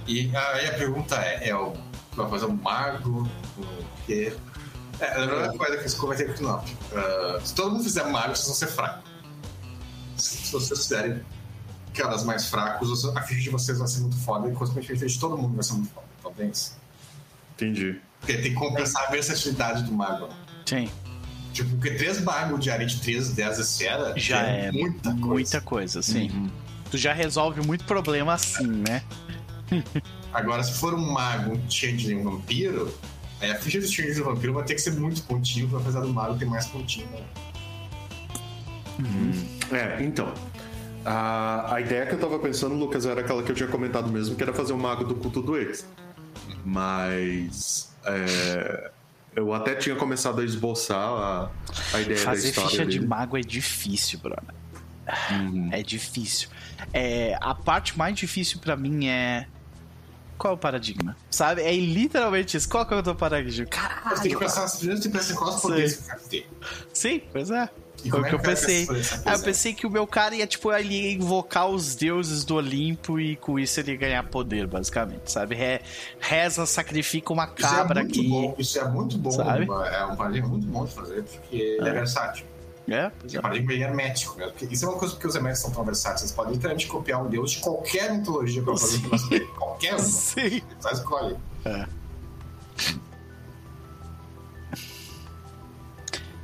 [0.06, 1.74] E aí a pergunta é, é o
[2.16, 3.28] vai fazer um mago?
[3.58, 3.66] O
[4.06, 4.32] quê?
[4.98, 6.58] É, a primeira coisa que eu comentei aqui não.
[6.58, 9.10] Uh, se todo mundo fizer mago, vocês vão ser fracos.
[10.16, 11.22] Se vocês fizerem
[11.90, 15.18] caras mais fracos, a ficha de vocês vai ser muito foda e, consequentemente, a de
[15.18, 16.06] todo mundo vai ser muito foda.
[16.22, 16.76] Talvez.
[17.54, 18.00] Entendi.
[18.20, 20.28] Porque tem que compensar a versatilidade do mago.
[20.66, 20.90] Sim.
[21.52, 25.26] Tipo, porque três magos de área de 13, 10 esfera já é, muita coisa.
[25.26, 26.30] Muita coisa, sim.
[26.30, 26.50] Uhum.
[26.90, 29.02] Tu já resolve muito problema assim, né?
[30.32, 32.94] Agora, se for um mago, um changeling, um vampiro,
[33.40, 36.08] aí a ficha do changeling do vampiro vai ter que ser muito pontinho, apesar do
[36.08, 37.08] mago ter mais pontinho.
[37.10, 37.24] Né?
[39.72, 40.32] É, então.
[41.04, 44.36] A, a ideia que eu tava pensando, Lucas, era aquela que eu tinha comentado mesmo,
[44.36, 45.86] que era fazer o mago do culto do ex.
[46.64, 47.90] Mas.
[48.04, 48.90] é,
[49.34, 51.50] eu até tinha começado a esboçar a,
[51.94, 52.70] a ideia da Fazer história.
[52.70, 53.06] ficha de dele.
[53.08, 54.54] mago é difícil, brother.
[55.30, 55.70] Uhum.
[55.72, 56.48] É difícil.
[56.92, 59.46] É, a parte mais difícil pra mim é.
[60.38, 61.16] Qual é o paradigma?
[61.30, 61.60] Sabe?
[61.62, 62.68] É literalmente isso.
[62.68, 63.66] Qual que é o teu paradigma?
[63.66, 64.38] Você tem que Caralho!
[64.38, 66.46] pensar, primeiro tem que pensar em quais poderes que o cara tem.
[66.94, 67.68] Sim, pois é.
[68.04, 68.86] E Foi o é que eu o cara pensei.
[69.26, 73.20] Aí eu pensei que o meu cara ia, tipo, ia invocar os deuses do Olimpo
[73.20, 75.54] e com isso ele ganhar poder, basicamente, sabe?
[75.54, 75.80] Re-
[76.18, 78.28] Reza, sacrifica uma Isso é cabra muito aqui.
[78.28, 79.30] bom, isso é muito bom.
[79.30, 79.66] Sabe?
[79.92, 82.46] É um paradigma muito bom de fazer, porque ele é versátil.
[82.88, 83.38] É, pois É é.
[83.38, 84.36] um paradigma bem hermético.
[84.38, 84.46] Né?
[84.46, 86.20] Porque Isso é uma coisa porque os herméticos são tão versáteis.
[86.22, 88.98] Vocês podem literalmente copiar um deus de qualquer mitologia que eu Sim.
[89.08, 89.46] fazer.
[89.58, 89.98] Qualquer uma.
[90.02, 90.62] Sim.
[90.80, 91.36] Só escolhe.
[91.64, 91.86] É.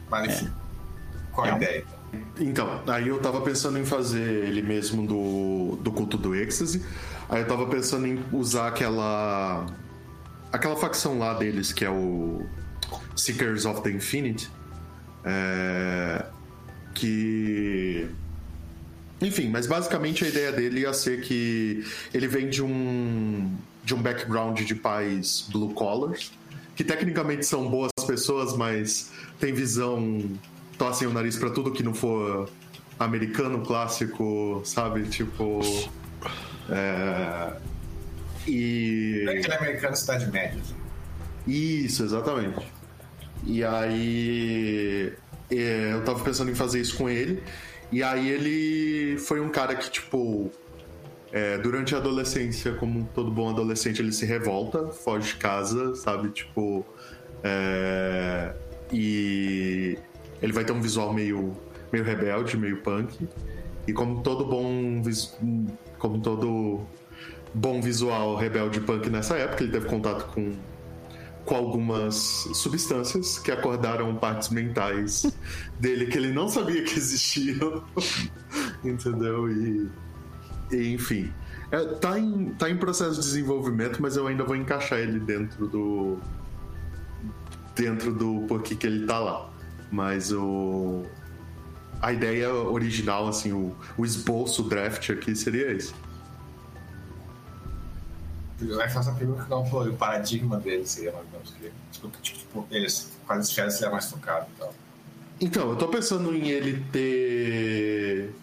[0.09, 0.53] Mas enfim.
[1.37, 1.85] Qual a É ideia?
[2.41, 6.83] Então, aí eu tava pensando em fazer ele mesmo do, do culto do êxtase.
[7.29, 9.67] Aí eu tava pensando em usar aquela.
[10.51, 12.47] aquela facção lá deles, que é o
[13.15, 14.51] Seekers of the Infinite.
[15.25, 16.25] É,
[16.95, 18.09] que.
[19.21, 21.85] Enfim, mas basicamente a ideia dele ia ser que
[22.15, 23.55] ele vem de um.
[23.85, 26.33] de um background de pais blue collars,
[26.75, 30.23] que tecnicamente são boas pessoas, mas tem visão
[30.79, 32.49] tossem o nariz pra tudo que não for
[32.99, 35.05] americano clássico, sabe?
[35.05, 35.61] Tipo.
[36.71, 37.53] É...
[38.47, 39.25] E.
[39.27, 40.61] É aquele americano cidade média.
[40.61, 40.75] assim.
[41.47, 42.67] Isso, exatamente.
[43.45, 45.13] E aí.
[45.51, 47.43] é, eu tava pensando em fazer isso com ele.
[47.93, 50.51] E aí ele foi um cara que, tipo.
[51.33, 56.31] é, durante a adolescência, como todo bom adolescente, ele se revolta, foge de casa, sabe?
[56.31, 56.85] Tipo.
[57.45, 58.55] é,
[58.93, 59.99] e
[60.41, 61.57] ele vai ter um visual meio,
[61.93, 63.29] meio rebelde, meio punk.
[63.87, 65.03] E como todo bom.
[65.99, 66.87] Como todo
[67.55, 70.53] bom visual rebelde punk nessa época, ele teve contato com
[71.47, 72.17] com algumas
[72.55, 75.33] substâncias que acordaram partes mentais
[75.79, 77.85] dele que ele não sabia que existiam.
[78.85, 79.49] Entendeu?
[79.51, 79.89] E,
[80.73, 81.33] e, enfim.
[81.71, 85.67] É, tá, em, tá em processo de desenvolvimento, mas eu ainda vou encaixar ele dentro
[85.67, 86.19] do.
[87.75, 89.51] dentro do porquê que ele tá lá.
[89.91, 91.05] Mas o.
[92.01, 95.95] A ideia original, assim, o, o esboço, o draft aqui seria esse.
[98.83, 101.71] Acho essa pergunta que não falou, o paradigma dele seria mais ou menos que.
[101.93, 104.75] Tipo, tipo, tipo eles, quais esferas seria mais focado e tal.
[105.41, 108.35] Então, eu tô pensando em ele ter.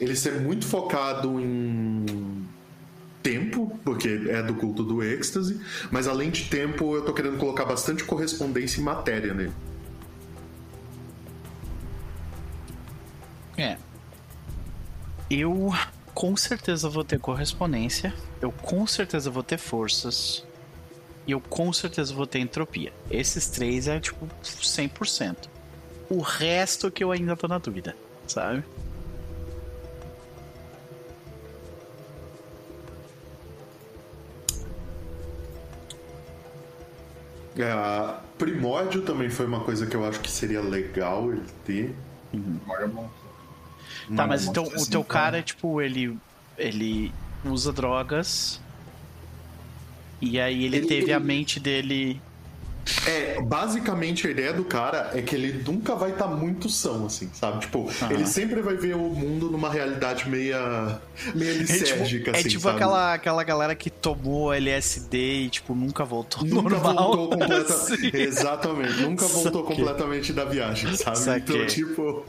[0.00, 2.46] Ele ser muito focado em
[3.22, 7.64] tempo, porque é do culto do êxtase, mas além de tempo, eu tô querendo colocar
[7.64, 9.52] bastante correspondência e matéria nele.
[15.30, 15.70] Eu
[16.14, 18.14] com certeza vou ter correspondência.
[18.40, 20.44] Eu com certeza vou ter forças.
[21.26, 22.92] E eu com certeza vou ter entropia.
[23.10, 25.36] Esses três é tipo 100%.
[26.08, 27.94] O resto que eu ainda tô na dúvida,
[28.26, 28.64] sabe?
[37.58, 41.94] É, primórdio também foi uma coisa que eu acho que seria legal ele ter.
[42.32, 43.10] Bom.
[44.16, 46.18] Tá, Mas mas então o assim, teu cara é tipo, ele.
[46.56, 47.12] Ele
[47.44, 48.60] usa drogas.
[50.20, 52.20] E aí ele, Ele- teve a ele- mente dele.
[53.06, 57.28] É, basicamente a ideia do cara é que ele nunca vai estar muito são, assim,
[57.34, 57.60] sabe?
[57.60, 58.12] Tipo, Aham.
[58.12, 61.00] ele sempre vai ver o mundo numa realidade meia,
[61.34, 62.76] meia É tipo, é assim, tipo sabe?
[62.76, 67.16] aquela, aquela galera que tomou LSD e, tipo, nunca voltou Nunca normal.
[67.16, 68.16] voltou completamente.
[68.16, 69.76] Exatamente, nunca voltou Saquei.
[69.76, 71.18] completamente da viagem, sabe?
[71.18, 71.56] Saquei.
[71.56, 72.26] Então, tipo,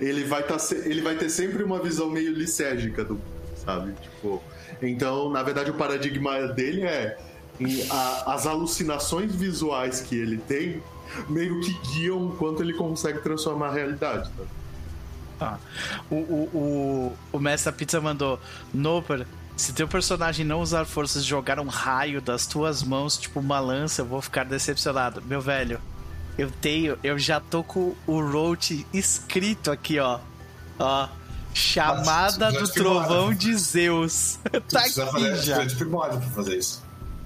[0.00, 3.20] ele vai, tá, se- ele vai ter sempre uma visão meio lisérgica do
[3.64, 3.92] sabe?
[4.02, 4.42] Tipo,
[4.82, 7.16] então, na verdade, o paradigma dele é
[7.90, 10.82] a- as alucinações visuais que ele tem
[11.28, 14.30] meio que guiam o quanto ele consegue transformar a realidade.
[14.36, 14.44] Tá?
[15.38, 15.58] Tá.
[16.10, 16.50] O, o,
[17.32, 18.38] o, o Mestre da Pizza mandou:
[18.72, 23.40] Noper, se teu personagem não usar forças e jogar um raio das tuas mãos, tipo
[23.40, 25.20] uma lança, eu vou ficar decepcionado.
[25.26, 25.80] Meu velho,
[26.38, 30.18] eu tenho, eu já tô com o Roach escrito aqui, ó.
[30.78, 31.08] Ó.
[31.54, 34.38] Chamada Mas, do Trovão de Zeus.
[34.70, 35.60] Tá aqui já.
[35.60, 36.82] tu de primórdio pra fazer isso.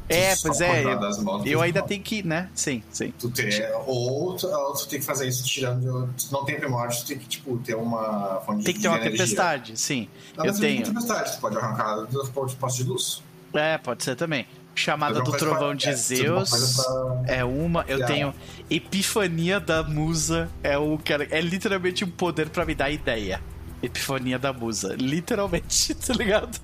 [0.09, 0.85] É, Tu só pois é.
[0.85, 2.49] Eu, eu do ainda tenho que, né?
[2.55, 3.13] Sim, sim.
[3.19, 6.09] Tu ter, ou, tu, ou tu tem que fazer isso tirando.
[6.17, 8.97] Se não tem primórdio, tu tem que tipo, ter uma fonte Tem que ter uma
[8.99, 9.19] energia.
[9.19, 10.09] tempestade, sim.
[10.37, 10.85] Não eu tenho.
[10.85, 13.23] tempestade, tu pode arrancar das pontes de luz.
[13.53, 14.47] É, pode ser também.
[14.75, 16.79] Chamada do Trovão de Zeus
[17.27, 17.85] é uma.
[17.89, 18.35] Eu tenho
[18.69, 20.51] Epifania da Musa.
[20.63, 21.27] É o cara.
[21.31, 23.41] É literalmente um poder para me dar ideia.
[23.83, 24.95] Epifania da Musa.
[24.99, 26.61] Literalmente, tá ligado?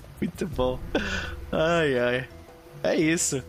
[0.20, 0.78] Muito bom.
[1.52, 2.28] Ai, ai.
[2.82, 3.42] É isso.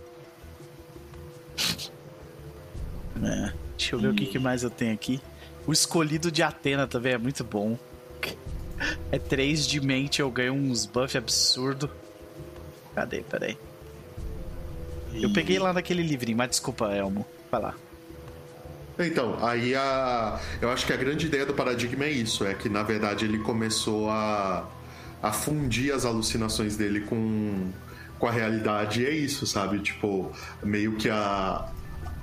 [3.23, 3.53] É.
[3.77, 5.21] Deixa eu ver o que, que mais eu tenho aqui.
[5.65, 7.77] O escolhido de Atena também é muito bom.
[9.11, 11.89] É 3 de mente, eu ganho uns buff absurdo.
[12.93, 13.21] Cadê?
[13.21, 13.57] Peraí.
[15.13, 17.25] Eu peguei lá naquele livrinho, mas desculpa, Elmo.
[17.49, 17.75] Vai lá.
[18.99, 20.39] Então, aí a.
[20.61, 23.39] Eu acho que a grande ideia do paradigma é isso: é que na verdade ele
[23.39, 24.67] começou a,
[25.21, 27.71] a fundir as alucinações dele com,
[28.19, 29.01] com a realidade.
[29.01, 29.79] E é isso, sabe?
[29.79, 30.31] Tipo,
[30.63, 31.69] meio que a,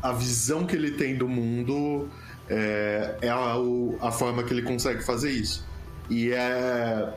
[0.03, 2.09] a visão que ele tem do mundo
[2.49, 3.55] é, é a,
[4.01, 5.66] a forma que ele consegue fazer isso.
[6.09, 7.12] E é.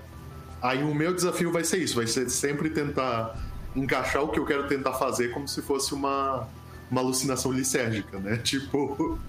[0.62, 3.38] Aí o meu desafio vai ser isso: vai ser sempre tentar
[3.76, 6.48] encaixar o que eu quero tentar fazer como se fosse uma,
[6.90, 8.38] uma alucinação lisérgica, né?
[8.44, 9.20] Tipo,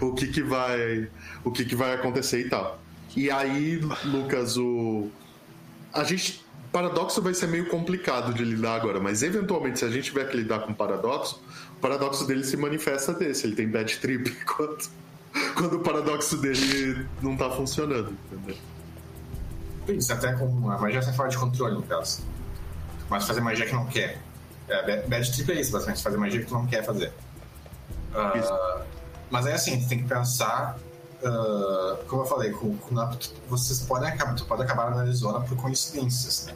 [0.00, 1.08] o que que vai
[1.44, 2.80] o que que vai acontecer e tal.
[3.16, 5.08] E aí, Lucas, o
[5.94, 10.06] a gente paradoxo vai ser meio complicado de lidar agora, mas eventualmente se a gente
[10.06, 11.40] tiver que lidar com paradoxo,
[11.76, 14.88] o paradoxo dele se manifesta desse, ele tem bad trip quando
[15.56, 18.56] quando o paradoxo dele não tá funcionando, entendeu?
[19.88, 22.22] Isso, até com a magia sem fora de controle, no caso
[23.08, 24.18] mas fazer magia que não quer.
[24.68, 27.12] É, bad trip é isso, basicamente, fazer magia que tu não quer fazer.
[28.12, 28.82] Uh,
[29.30, 30.78] mas é assim, tu tem que pensar,
[31.24, 32.94] uh, como eu falei, com, com,
[33.48, 36.54] vocês podem acabar, pode acabar na Arizona por coincidências, né?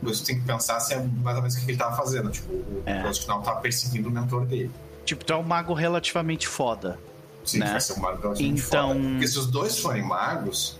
[0.00, 2.30] Por isso tem que pensar se é mais ou menos o que ele tava fazendo.
[2.30, 3.14] Tipo, o é.
[3.14, 4.70] final tava perseguindo o mentor dele.
[5.04, 6.98] Tipo, tu é um mago relativamente foda.
[7.44, 7.70] Sim, né?
[7.70, 8.88] vai ser um mago relativamente então...
[8.88, 9.00] foda.
[9.00, 10.78] Porque se os dois forem magos,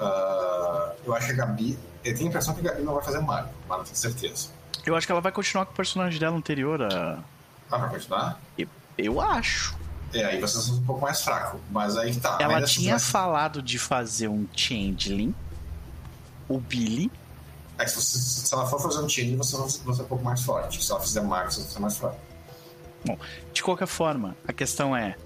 [0.00, 1.78] uh, eu acho que a Gabi.
[2.04, 4.48] Eu tenho a impressão que a Gabi não vai fazer mago, mas não tenho certeza.
[4.84, 6.82] Eu acho que ela vai continuar com o personagem dela anterior.
[6.82, 7.18] A...
[7.70, 8.40] Ah, vai continuar?
[8.56, 9.76] Eu, eu acho.
[10.12, 11.60] É, aí você são um pouco mais fraco.
[11.70, 12.38] Mas aí tá.
[12.40, 15.34] Ela tinha falado de fazer um Changeling.
[16.48, 17.10] O Billy.
[17.78, 20.24] É que se, você, se ela for fazer um Changeling, você vai ser um pouco
[20.24, 20.82] mais forte.
[20.82, 22.18] Se ela fizer Mago, você vai ser mais forte.
[23.04, 23.18] Bom,
[23.52, 25.16] de qualquer forma, a questão é.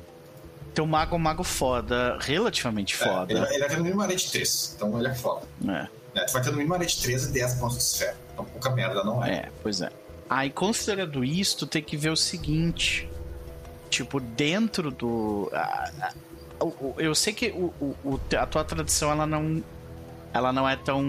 [0.74, 3.32] Teu mago é um mago foda, relativamente foda.
[3.32, 5.46] É, ele, ele vai ter no mínimo arete 3, então ele é foda.
[5.66, 5.88] É.
[6.20, 6.24] é.
[6.24, 8.16] Tu vai ter no mínimo arete 3 e 10 pontos de esfera.
[8.32, 9.32] Então pouca merda não é.
[9.32, 9.90] É, pois é.
[10.28, 13.10] Aí, considerando isso, tu tem que ver o seguinte.
[13.90, 15.50] Tipo, dentro do.
[16.96, 17.74] eu sei que o,
[18.04, 19.62] o, a tua tradição, ela não.
[20.32, 21.02] Ela não é tão.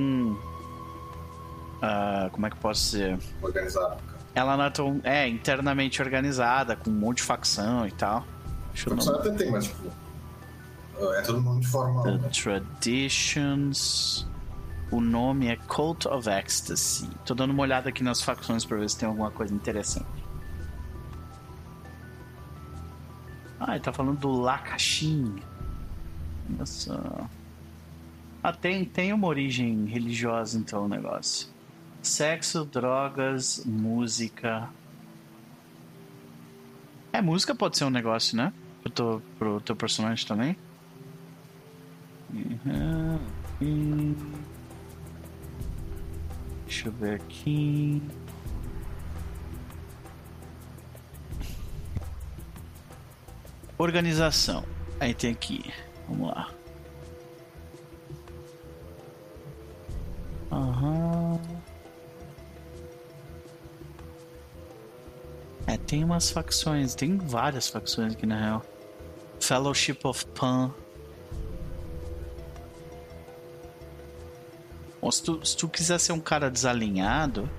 [1.77, 3.19] Uh, como é que eu posso dizer?
[3.41, 3.97] Organizada.
[4.33, 4.99] Ela não é tão.
[5.03, 8.25] É, internamente organizada, com um monte de facção e tal.
[8.73, 9.15] Deixa eu não...
[9.15, 9.91] até tem, mas tipo.
[11.13, 12.03] É todo mundo de forma.
[12.03, 12.29] The né?
[12.29, 14.27] Traditions.
[14.91, 17.07] O nome é Cult of Ecstasy.
[17.25, 20.20] Tô dando uma olhada aqui nas facções pra ver se tem alguma coisa interessante.
[23.63, 25.35] Ah, ele tá falando do Lakashin.
[26.51, 27.29] Olha só.
[28.41, 31.47] Ah, tem, tem uma origem religiosa então o negócio.
[32.01, 34.67] Sexo, drogas, música.
[37.13, 38.51] É, música pode ser um negócio, né?
[38.81, 40.57] Pro teu, pro teu personagem também.
[42.33, 43.19] Uhum.
[46.65, 48.01] Deixa eu ver aqui.
[53.81, 54.63] Organização.
[54.99, 55.73] Aí tem aqui.
[56.07, 56.51] Vamos lá.
[60.51, 61.39] Aham.
[65.65, 68.65] É, tem umas facções, tem várias facções aqui na real.
[69.39, 70.71] Fellowship of Pan.
[75.01, 77.49] Ou se tu, se tu quiser ser um cara desalinhado,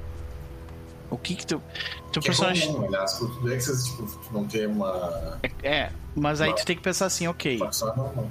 [1.13, 1.63] o que que tu.
[2.11, 2.69] Teu que personagem.
[2.69, 5.39] É comum, aliás, culturas tipo, não tem uma.
[5.43, 6.57] É, é mas aí uma...
[6.57, 7.61] tu tem que pensar assim, ok.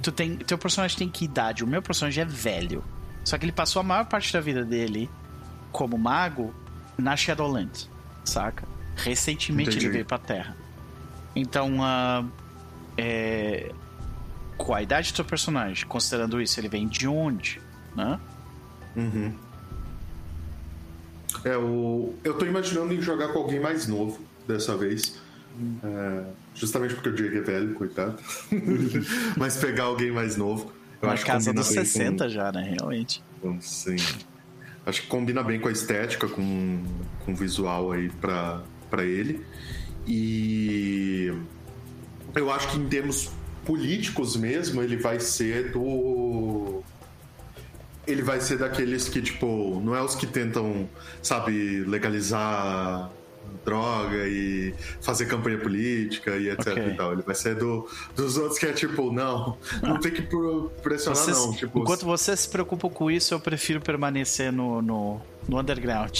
[0.02, 1.62] Tu tem, teu personagem tem que idade?
[1.62, 2.82] O meu personagem é velho.
[3.24, 5.08] Só que ele passou a maior parte da vida dele
[5.70, 6.52] como mago
[6.98, 7.88] na Shadowlands,
[8.24, 8.66] saca?
[8.96, 9.86] Recentemente Entendi.
[9.86, 10.56] ele veio pra Terra.
[11.34, 12.28] Então, uh,
[12.98, 13.72] é...
[14.58, 17.60] com a idade do teu personagem, considerando isso, ele vem de onde,
[17.94, 18.18] né?
[18.96, 19.34] Uhum.
[21.44, 22.14] É, o...
[22.22, 25.20] Eu tô imaginando em jogar com alguém mais novo dessa vez.
[25.58, 25.78] Uhum.
[25.82, 26.24] É...
[26.54, 28.18] Justamente porque o Diego é velho, coitado.
[29.36, 30.72] Mas pegar alguém mais novo.
[31.00, 32.30] Eu Na acho casa dos 60 com...
[32.30, 32.74] já, né?
[32.76, 33.22] Realmente.
[33.60, 33.96] Sim.
[34.84, 36.82] Acho que combina bem com a estética, com,
[37.24, 39.44] com o visual aí pra, pra ele.
[40.06, 41.32] E
[42.34, 43.30] eu acho que em termos
[43.64, 46.51] políticos mesmo, ele vai ser do
[48.06, 50.88] ele vai ser daqueles que, tipo, não é os que tentam,
[51.22, 53.10] sabe, legalizar
[53.64, 56.86] droga e fazer campanha política e etc Ok.
[56.88, 57.12] e tal.
[57.12, 60.22] Ele vai ser do, dos outros que é tipo, não, não tem que
[60.82, 61.52] pressionar, Vocês- não.
[61.54, 66.16] Tipo, enquanto você se preocupa com isso, eu prefiro permanecer no, no, no underground.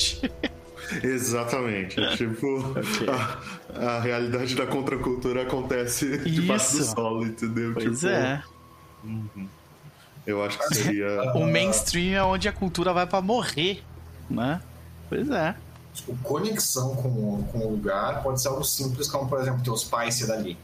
[1.03, 1.99] Exatamente.
[2.01, 3.09] É tipo, Ok.
[3.09, 7.73] a, a realidade da contracultura acontece debaixo do solo, entendeu?
[7.75, 8.43] pois Tipo, é.
[10.27, 11.33] Eu acho que seria.
[11.35, 13.83] O mainstream é onde a cultura vai pra morrer,
[14.31, 14.61] né?
[15.09, 15.55] Pois é.
[15.95, 19.85] Tipo, conexão com, o- com o lugar pode ser algo simples, como, por exemplo, teus
[19.85, 20.57] pais ser dali.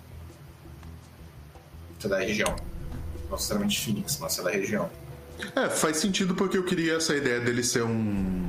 [1.98, 2.54] Ser da região.
[3.24, 4.88] Não necessariamente Phoenix, mas ser da região.
[5.54, 8.48] É, faz sentido porque eu queria essa ideia dele ser um.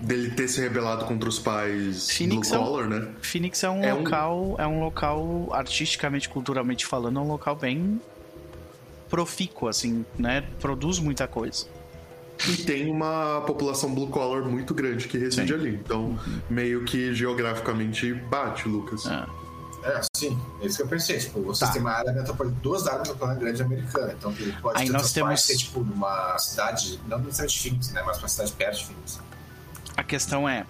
[0.00, 3.08] dele ter se rebelado contra os pais Phoenix blue é um- collar, né?
[3.22, 7.54] Phoenix é um É um- local, é um local artisticamente, culturalmente falando, é um local
[7.56, 8.00] bem
[9.14, 10.40] profícuo, assim, né?
[10.60, 11.66] Produz muita coisa.
[12.48, 15.54] E tem uma população blue collar muito grande que reside Sim.
[15.54, 15.74] ali.
[15.76, 16.18] Então,
[16.50, 19.06] meio que geograficamente bate, Lucas.
[19.06, 19.24] É.
[19.84, 20.36] É, sim.
[20.62, 21.18] É isso que eu pensei.
[21.18, 21.74] Tipo, vocês Tá.
[21.74, 24.14] têm uma área metropolitana, duas áreas metropolitanas grandes americanas.
[24.18, 28.02] Então, ele pode Aí ter nós temos- ser, tipo, numa cidade, não necessariamente Phoenix, né?
[28.04, 29.20] Mas uma cidade perto de Phoenix.
[29.96, 30.66] A questão é,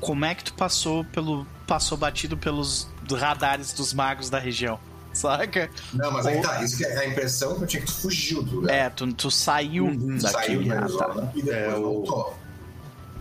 [0.00, 4.78] como é que tu passou pelo passou batido pelos radares dos magos da região?
[5.20, 5.68] Saca?
[5.92, 6.62] Não, mas aí Ou- tá.
[6.62, 8.74] Isso que é a impressão que eu tinha que tu fugiu do lugar.
[8.74, 10.18] É, tu, tu saiu Uhum.
[10.18, 10.32] Saiu
[10.64, 10.68] daquele.
[10.68, 11.30] da Ah, tá.
[11.34, 12.36] E depois É, voltou.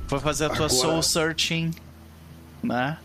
[0.08, 1.72] Foi fazer a tua Agora- soul searching,
[2.64, 2.98] né?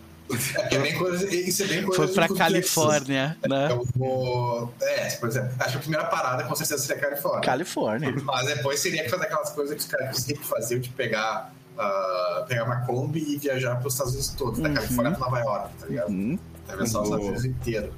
[0.55, 3.67] É, é bem coisa, isso é bem coisa Foi pra do Califórnia, né?
[3.71, 4.73] Eu vou.
[4.81, 7.41] É, por exemplo, acho que a primeira parada com certeza seria Califórnia.
[7.41, 8.15] Califórnia.
[8.23, 12.43] Mas depois seria que fazer aquelas coisas que os caras ricos faziam, de pegar, ah,
[12.47, 14.73] pegar uma Kombi e viajar para os Estados Unidos todos, da Uhum.
[14.75, 16.09] Califórnia para Nova York, tá ligado?
[16.09, 17.93] Hum, Atravessar os Estados Unidos inteiro.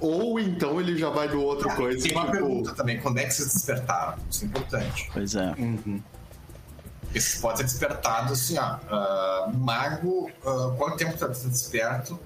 [0.00, 2.02] Ou então ele já vai do outro coisa.
[2.02, 4.18] Tem uma tipo, pergunta também: quando é que vocês despertaram?
[4.30, 5.10] Isso é importante.
[5.12, 5.54] pois é.
[5.58, 6.02] Uhum.
[7.14, 8.62] Esse pode ser despertado assim, ó.
[8.88, 12.18] ah, mago, ah, quanto tempo tu tá desperto,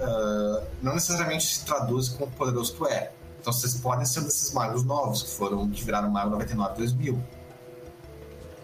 [0.00, 3.12] ah, não necessariamente se traduz com o poderoso que tu é.
[3.40, 7.22] Então vocês podem ser um desses magos novos, que foram, que viraram mago 99 2000.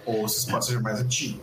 [0.07, 1.40] Ou vocês podem ser mais antigos.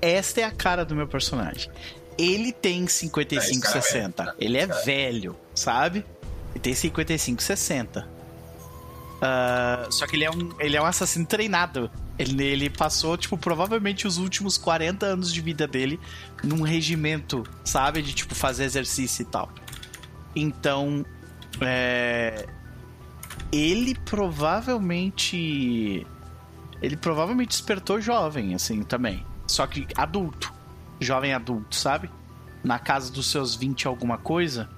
[0.00, 1.70] Esta é a cara do meu personagem.
[2.16, 4.22] Ele tem É, esse 55, cara é 60.
[4.24, 4.44] velho, né?
[4.44, 6.04] Ele é é- velho, sabe?
[6.54, 8.08] Ele tem 55, 60.
[9.20, 11.90] Ah, só que ele é um, ele é um assassino treinado.
[12.18, 15.98] Ele, ele passou, tipo, provavelmente os últimos 40 anos de vida dele
[16.42, 18.02] num regimento, sabe?
[18.02, 19.50] De, tipo, fazer exercício e tal.
[20.36, 21.04] Então,
[21.60, 22.46] é,
[23.50, 26.06] ele provavelmente.
[26.82, 29.24] Ele provavelmente despertou jovem, assim, também.
[29.46, 30.52] Só que adulto.
[31.00, 32.10] Jovem adulto, sabe?
[32.62, 34.68] Na casa dos seus 20 e alguma coisa.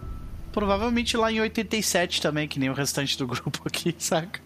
[0.56, 4.40] Provavelmente lá em 87 também, que nem o restante do grupo aqui, saca?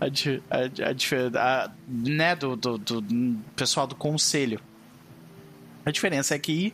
[0.00, 4.58] A, a, a, a- né, do, do, do pessoal do conselho.
[5.84, 6.72] A diferença é que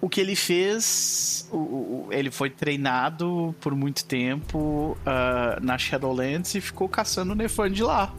[0.00, 6.54] o que ele fez, o- o- ele foi treinado por muito tempo ah, na Shadowlands
[6.54, 8.14] e ficou caçando o Nefand lá.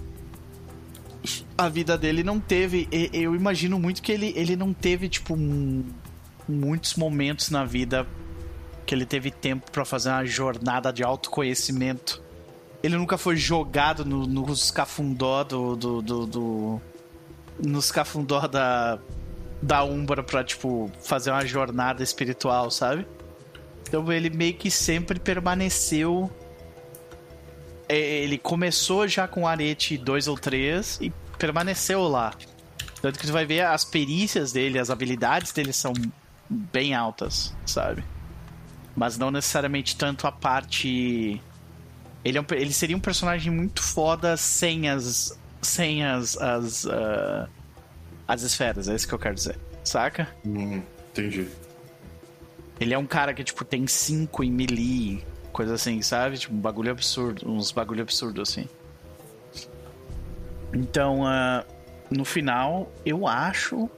[1.57, 2.89] A vida dele não teve.
[3.13, 5.37] Eu imagino muito que ele, ele não teve, tipo,
[6.49, 8.05] muitos momentos na vida
[8.85, 12.21] que ele teve tempo pra fazer uma jornada de autoconhecimento.
[12.81, 15.75] Ele nunca foi jogado no- nos cafundó do.
[15.75, 16.81] do, do, do
[17.63, 18.99] nos cafundó da.
[19.61, 23.07] Da Umbra pra, tipo, fazer uma jornada espiritual, sabe?
[23.87, 26.29] Então ele meio que sempre permaneceu.
[27.87, 32.33] é, Ele começou já com Arete 2 ou 3 e permaneceu lá.
[33.01, 35.93] Tanto que tu vai ver as perícias dele, as habilidades dele são
[36.49, 38.03] bem altas, sabe?
[38.95, 41.41] Mas não necessariamente tanto a parte.
[42.23, 45.37] Ele, é um ele seria um personagem muito foda sem as.
[45.61, 46.37] sem as.
[46.37, 47.47] as, ah,
[48.27, 49.57] as esferas, é isso que eu quero dizer.
[49.83, 50.27] Saca?
[50.45, 51.47] Hum, entendi.
[52.79, 56.37] Ele é um cara que, tipo, tem 5 em melee, coisa assim, sabe?
[56.37, 58.67] Tipo, um bagulho absurdo, uns bagulho absurdo assim.
[60.73, 61.65] Então, ah,
[62.09, 63.89] no final, eu acho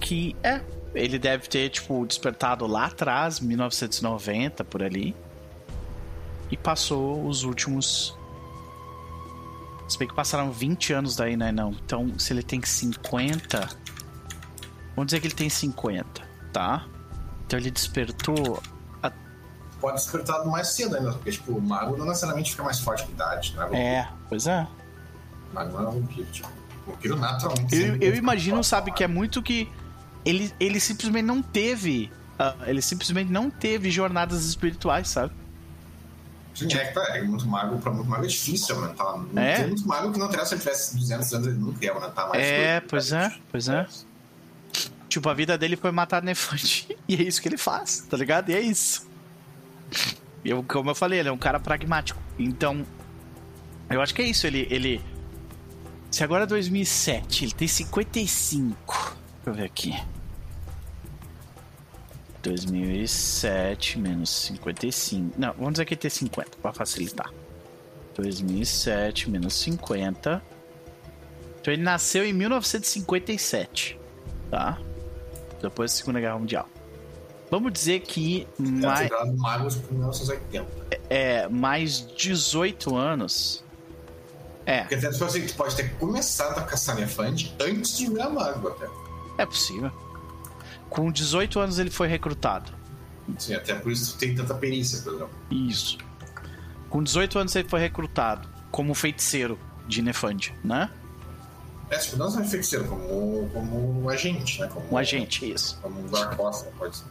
[0.00, 0.60] que é.
[0.94, 5.14] Ele deve ter, tipo, despertado lá atrás, 1990, por ali.
[6.50, 8.16] E passou os últimos.
[9.88, 11.52] Se bem que passaram 20 anos daí, né?
[11.52, 11.70] Não.
[11.72, 13.68] Então, se ele tem 50.
[14.96, 16.22] Vamos dizer que ele tem 50,
[16.52, 16.84] tá?
[17.46, 18.60] Então ele despertou.
[19.02, 19.12] a-
[19.80, 23.12] Pode despertar mais cedo ainda, porque tipo, o mago não necessariamente fica mais forte com
[23.12, 23.68] idade, né?
[23.72, 24.66] É, pois é.
[25.50, 26.48] O mago não é um vampiro, tipo.
[26.86, 27.74] Vampiro naturalmente.
[27.76, 29.70] Eu, eu imagino, sabe, que é muito que.
[30.24, 32.10] Ele, ele simplesmente não teve.
[32.38, 35.32] ah, ele simplesmente não teve jornadas espirituais, sabe?
[36.54, 39.16] Sim, é que tá, é muito mago, pra muito mago é difícil aumentar.
[39.16, 39.56] Não É?
[39.56, 42.42] Tem muito mago que não se ele tivesse 200 anos, ele nunca ia aumentar mais.
[42.42, 43.86] É, pois é, pois é.
[45.08, 46.96] Tipo, a vida dele foi matar Nefante.
[47.08, 48.50] E é isso que ele faz, tá ligado?
[48.50, 49.08] E é isso.
[50.44, 52.20] Eu, como eu falei, ele é um cara pragmático.
[52.38, 52.86] Então,
[53.90, 54.46] eu acho que é isso.
[54.46, 54.68] Ele.
[54.70, 55.02] ele
[56.08, 59.16] se agora é 2007, ele tem 55.
[59.50, 60.02] Deixa eu ver aqui.
[62.42, 65.34] 2007 menos 55.
[65.36, 67.32] Não, vamos dizer que ele tem 50, pra facilitar.
[68.14, 70.42] 2007 menos 50.
[71.60, 73.98] Então ele nasceu em 1957,
[74.50, 74.78] tá?
[75.60, 76.68] Depois da Segunda Guerra Mundial.
[77.50, 80.66] Vamos dizer que ter mais, magos por 1980.
[81.10, 83.64] é, mais 18 anos.
[84.64, 88.30] É, Porque até tipo assim, tu pode ter começado a caçar elefante antes de virar
[88.30, 89.09] mago até.
[89.42, 89.90] É possível.
[90.88, 92.72] Com 18 anos ele foi recrutado.
[93.38, 95.30] Sim, até por isso tem tanta perícia, por exemplo.
[95.50, 95.98] Isso.
[96.88, 100.90] Com 18 anos ele foi recrutado como feiticeiro de Nefand, né?
[101.90, 104.68] É, tipo, não só feiticeiro, como, como um agente, né?
[104.68, 105.78] Como, Um agente, isso.
[105.82, 107.04] Como um guarda-costas, pode ser.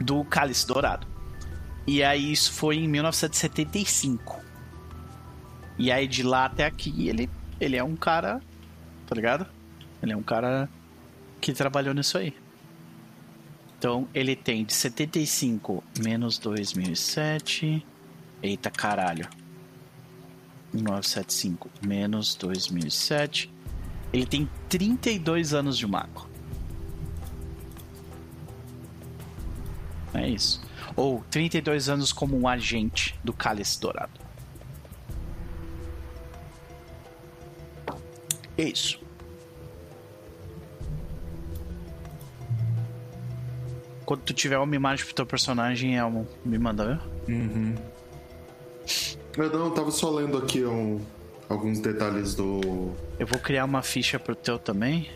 [0.00, 1.06] do Cálice Dourado.
[1.86, 4.40] E aí isso foi em 1975.
[5.78, 7.28] E aí de lá até aqui ele,
[7.60, 8.40] ele é um cara,
[9.06, 9.46] tá ligado?
[10.02, 10.68] Ele é um cara
[11.40, 12.34] que trabalhou nisso aí.
[13.78, 17.86] Então ele tem de 75 menos 2007.
[18.42, 19.28] Eita caralho.
[20.72, 23.52] 1975 menos 2007.
[24.12, 26.28] Ele tem 32 anos de mago.
[30.14, 30.62] É isso.
[30.94, 34.20] Ou 32 anos como um agente do Cálice Dourado.
[38.56, 39.05] É isso.
[44.06, 47.00] Quando tu tiver uma imagem pro teu personagem, Elmo, me manda ver.
[49.36, 51.00] Eu não, eu tava só lendo aqui um-
[51.48, 52.92] alguns detalhes do.
[53.18, 55.10] Eu vou criar uma ficha pro teu também.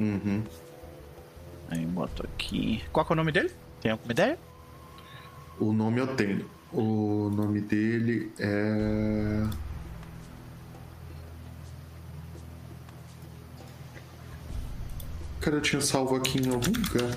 [0.00, 0.42] Uhum.
[1.70, 2.82] Aí boto aqui.
[2.92, 3.52] Qual que é o nome dele?
[3.80, 4.38] Tem alguma ideia?
[5.60, 6.44] O nome eu tenho.
[6.72, 9.46] O nome dele é.
[15.40, 17.16] Cara, eu tinha salvo aqui em algum lugar.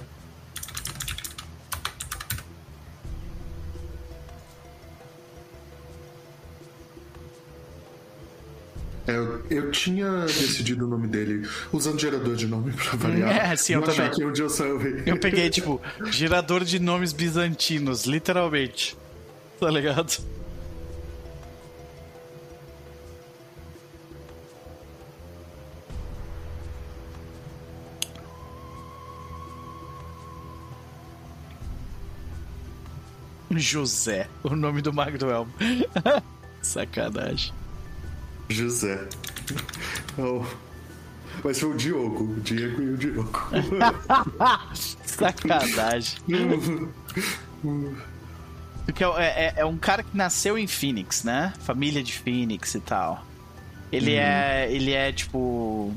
[9.12, 13.52] É, eu, eu tinha decidido o nome dele usando gerador de nome pra variar.
[13.52, 14.26] É, sim, eu também.
[14.26, 15.04] onde eu salvei.
[15.06, 18.98] Eu peguei, tipo, gerador de nomes bizantinos, literalmente.
[19.60, 20.18] Tá ligado?
[33.54, 34.92] José, o nome do
[35.30, 35.54] Elmo.
[36.64, 37.61] Sacanagem.
[38.52, 39.08] José.
[40.18, 40.44] Oh.
[41.44, 42.24] Mas foi o Diogo.
[42.24, 43.40] O Diego e o Diogo.
[45.06, 46.18] Sacanagem.
[48.86, 51.54] Porque é, é- é um cara que nasceu em Phoenix, né?
[51.62, 53.26] Família de Phoenix e tal.
[53.92, 54.68] Ele é.
[54.72, 55.94] Ele é tipo.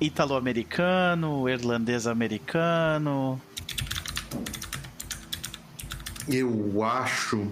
[0.00, 3.40] Italo-americano, irlandês-americano.
[6.28, 7.48] Eu acho.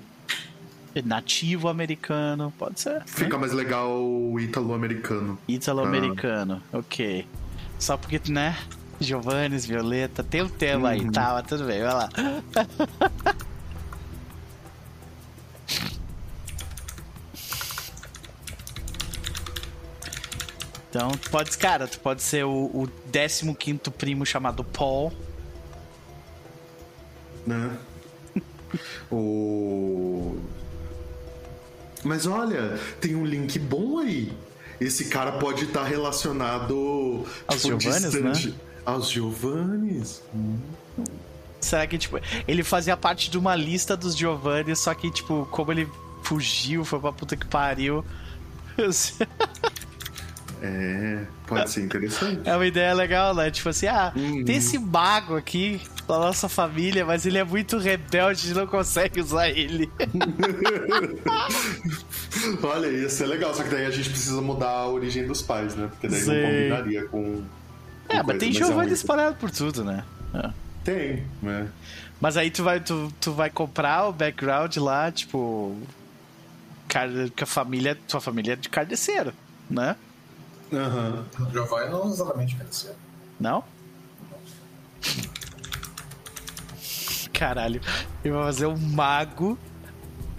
[1.02, 3.02] Nativo americano, pode ser.
[3.06, 5.38] Fica mais legal o ítalo-americano.
[5.48, 7.26] Italo-americano, ok.
[7.78, 8.56] Só porque, né?
[9.00, 11.32] Giovannis, Violeta, tem um tema aí, tá?
[11.34, 12.08] Mas tudo bem, vai lá.
[20.94, 22.88] Então, tu pode, cara, tu pode ser o, o
[23.58, 25.12] 15 primo chamado Paul.
[27.44, 27.76] Né?
[29.10, 30.38] o.
[32.04, 34.32] Mas olha, tem um link bom aí.
[34.80, 38.30] Esse cara pode estar relacionado Aos tipo, Giovannis, né?
[38.32, 40.22] distante- Aos Giovannis.
[41.60, 45.72] Será que, tipo, ele fazia parte de uma lista dos Giovanni, só que, tipo, como
[45.72, 45.88] ele
[46.22, 48.04] fugiu, foi pra puta que pariu.
[50.62, 52.40] É, pode ser interessante.
[52.48, 53.50] É uma ideia legal, né?
[53.50, 54.44] Tipo assim, ah, Uhum.
[54.44, 58.66] tem esse mago aqui da nossa família, mas ele é muito rebelde, a gente não
[58.66, 59.90] consegue usar ele.
[62.62, 65.74] Olha, ia ser legal, só que daí a gente precisa mudar a origem dos pais,
[65.74, 65.88] né?
[65.88, 66.34] Porque daí Sim.
[66.40, 67.22] não combinaria com.
[68.08, 70.04] com É, mas tem é Giovanni muito- espalhado por tudo, né?
[70.34, 70.50] É.
[70.82, 71.68] Tem, né?
[72.20, 75.76] Mas aí tu vai, tu, tu vai comprar o background lá, tipo.
[76.88, 77.96] Cara, que a família.
[78.08, 79.32] Tua família é de carneceiro,
[79.70, 79.96] né?
[80.76, 81.24] Aham.
[81.40, 82.94] O Giovanni não exatamente parecia.
[83.38, 83.64] Não?
[87.32, 87.80] Caralho,
[88.24, 89.58] eu vou fazer um mago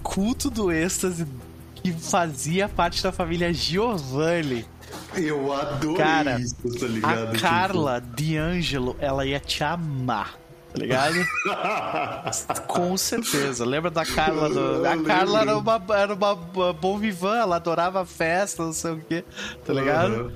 [0.01, 1.27] culto do êxtase
[1.75, 4.65] que fazia parte da família Giovanni.
[5.13, 7.35] Eu adorei Cara, isso, tá ligado?
[7.35, 10.35] A Carla D'Angelo, ela ia te amar.
[10.75, 11.15] Tá ligado?
[12.67, 13.63] Com certeza.
[13.65, 14.49] Lembra da Carla?
[14.49, 14.85] Do...
[14.85, 16.35] A Carla era uma, era uma
[16.73, 19.23] bom vivã, ela adorava festa, não sei o quê.
[19.65, 20.33] Tá ligado?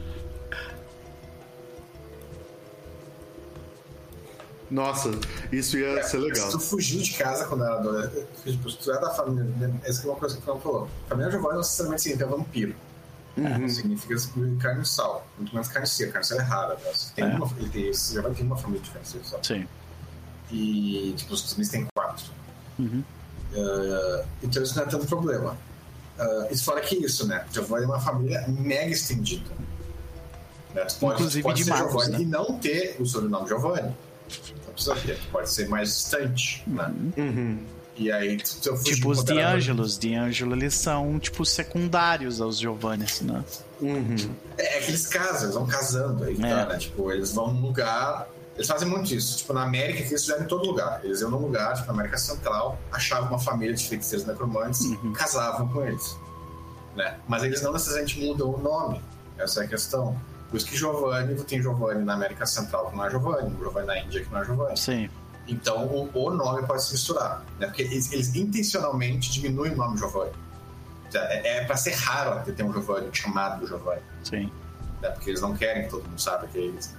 [4.71, 5.09] Nossa,
[5.51, 6.45] isso ia ser legal.
[6.45, 9.43] Se tu fugiu de casa quando era adolescente, tipo, se tu é da família.
[9.43, 10.87] né, Essa é uma coisa que o Fernando falou.
[11.07, 12.75] Família Giovanni não necessariamente significa vampiro.
[13.35, 13.69] Uhum.
[13.69, 14.15] Significa
[14.61, 15.27] carne e sal.
[15.37, 16.11] Muito menos carne seca.
[16.11, 16.75] Carne seca é rara.
[16.75, 16.91] Né?
[17.15, 17.27] Tem É.
[17.35, 19.39] uma, ele tem, esse Giovanni tem uma família de carne seca.
[19.41, 19.67] Sim.
[20.51, 22.25] E, tipo, os Unidos tem quatro.
[22.79, 23.03] Uhum.
[23.55, 25.57] Ah, então isso não é tanto problema.
[26.17, 27.45] Ah, isso fora que isso, né?
[27.51, 29.49] Giovanni é uma família mega estendida.
[30.73, 30.85] Né?
[30.85, 32.21] Tu pode, Inclusive tu pode de ser magos, Giovanni né?
[32.21, 33.95] e não ter o sobrenome Giovanni.
[34.65, 35.15] Não precisa ter.
[35.17, 36.93] Tu pode ser mais distante, né?
[37.17, 37.59] Uhum.
[37.95, 39.97] E aí, tu, Tipo os quando era- D'Angelos.
[39.97, 43.43] D'Angelo, eles são, tipo, secundários aos Giovannis, né?
[43.81, 44.15] Uhum.
[44.57, 46.49] É, é que eles casam, eles vão casando aí, É.
[46.49, 46.77] tá, né?
[46.77, 48.27] Tipo, eles vão num lugar.
[48.59, 49.37] Eles fazem muito isso.
[49.37, 50.99] Tipo, na América, que eles fizeram em todo lugar.
[51.01, 55.13] Eles iam num lugar, tipo, na América Central, achavam uma família de feiticeiros necromantes, Uhum.
[55.13, 56.17] casavam com eles.
[56.93, 57.17] Né?
[57.25, 59.01] Mas eles não necessariamente mudam o nome.
[59.37, 60.19] Essa é a questão.
[60.49, 63.97] Por isso que Giovanni, tem Giovanni na América Central que não é Giovanni, Giovanni na
[63.99, 64.77] Índia que não é Giovanni.
[64.77, 65.09] Sim.
[65.47, 67.45] Então o, o nome pode se misturar.
[67.59, 67.67] Né?
[67.67, 70.33] Porque eles, eles intencionalmente diminuem o nome Giovanni.
[71.13, 74.51] É, é para ser raro ter um Giovanni chamado Giovanni Sim.
[75.01, 75.09] né?
[75.11, 76.93] Porque eles não querem que todo mundo saiba que é eles.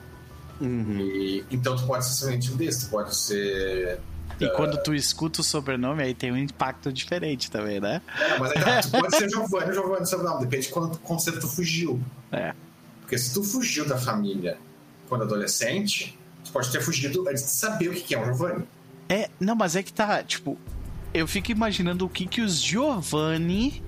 [0.60, 0.98] Uhum.
[1.00, 3.98] E, então tu pode ser simplesmente um desses, tu pode ser.
[4.38, 8.00] E quando tu escuta o sobrenome, aí tem um impacto diferente também, né?
[8.18, 11.40] É, mas aí, tá, tu pode ser Giovanni ou Giovanni sobrenome, depende de quando, quando
[11.40, 12.00] tu fugiu.
[12.32, 12.54] É.
[13.00, 14.56] Porque se tu fugiu da família
[15.08, 18.64] quando adolescente, tu pode ter fugido antes de saber o que que é um Giovanni.
[19.08, 20.56] É, não, mas é que tá, tipo,
[21.12, 23.82] eu fico imaginando o que que os Giovanni.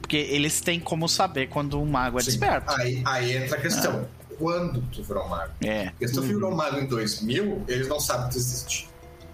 [0.00, 2.30] Porque eles têm como saber quando um mago é Sim.
[2.32, 2.70] desperto.
[2.72, 4.06] Aí, aí entra a questão:
[4.42, 5.52] quando tu virou mago?
[5.62, 5.90] É.
[5.90, 8.88] Porque se tu virou mago em 2000, eles não sabem que tu existe.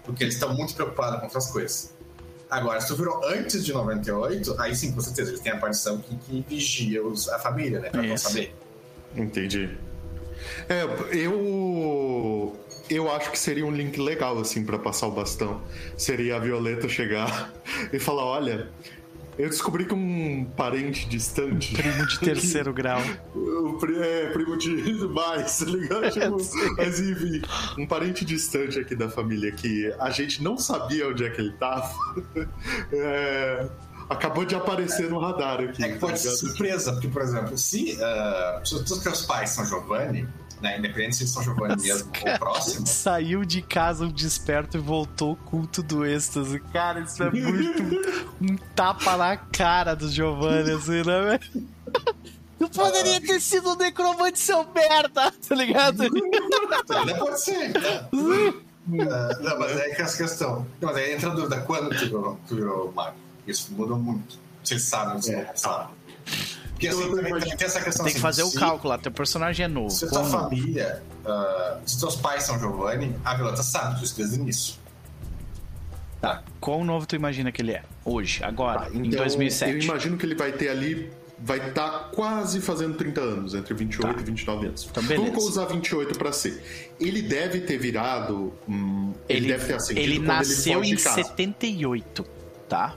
[0.04, 1.94] Porque eles estão muito preocupados com outras coisas.
[2.50, 5.98] Agora, se tu virou antes de 98, aí sim, com certeza, eles têm a aparição
[5.98, 7.90] que, que vigia os- a família, né?
[7.90, 8.54] Pra não saber.
[9.16, 9.70] Entendi.
[10.68, 12.56] É, eu.
[12.88, 15.61] Eu acho que seria um link legal, assim, pra passar o bastão.
[15.96, 17.52] Seria a Violeta chegar
[17.92, 18.68] e falar: olha,
[19.39, 21.74] eu descobri que um parente distante.
[21.74, 23.01] Primo de terceiro grau.
[23.34, 24.68] O É, primo de
[25.09, 26.09] mais, tá ligado?
[26.11, 26.36] Tipo,
[26.76, 27.43] mas enfim,
[27.78, 31.53] um parente distante aqui da família que a gente não sabia onde é que ele
[31.53, 31.93] tava.
[32.93, 33.68] é,
[34.09, 35.84] acabou de aparecer no radar aqui.
[35.84, 39.51] É que pode tá ser surpresa, porque, por exemplo, se, ah, se os teus pais
[39.51, 40.26] são Giovanni,
[40.61, 44.80] né, independente se eles são Giovanni mesmo ou próximo, Saiu de casa um desperto e
[44.80, 46.61] voltou o culto do êxtase.
[46.72, 47.82] Cara, isso é muito
[48.40, 51.68] um tapa na cara do Giovanni, assim, né, velho?
[52.59, 56.02] Tu poderia ter sido um necromante, seu merda, tá ligado?
[56.02, 57.68] ainda pode ser.
[57.68, 58.09] né?
[58.11, 60.66] Ah, não, mas é que essa questão.
[60.80, 63.16] Não, mas aí entra a dúvida: quando tu virou, tu virou mago?
[63.46, 64.38] Isso muda muito.
[64.68, 65.52] Eles sabem, se É.
[65.54, 65.94] sabem.
[66.78, 68.98] Porque Então, assim, eu também, tem essa questão Tem que assim, fazer o cálculo, lá,
[68.98, 69.90] teu personagem é novo.
[69.90, 74.38] Se a tua família, ah, se teus pais são Giovanni, a Violeta sabe disso desde
[74.38, 74.74] o início.
[76.20, 76.42] Tá.
[76.60, 77.82] Qual novo tu imagina que ele é?
[78.04, 79.72] Hoje, agora, Tá, em então, 2007.
[79.72, 81.10] Eu imagino que ele vai ter ali.
[81.40, 84.20] Vai estar quase fazendo 30 anos, entre 28 Tá.
[84.20, 84.88] e 29 anos.
[84.90, 85.30] Então, beleza.
[85.30, 86.90] Vamos usar 28 pra ser.
[87.00, 88.52] Ele deve ter virado.
[88.68, 91.22] hum, ele, deve ter ascendido ele nasceu foge em de casa.
[91.22, 92.24] 78,
[92.68, 92.94] tá?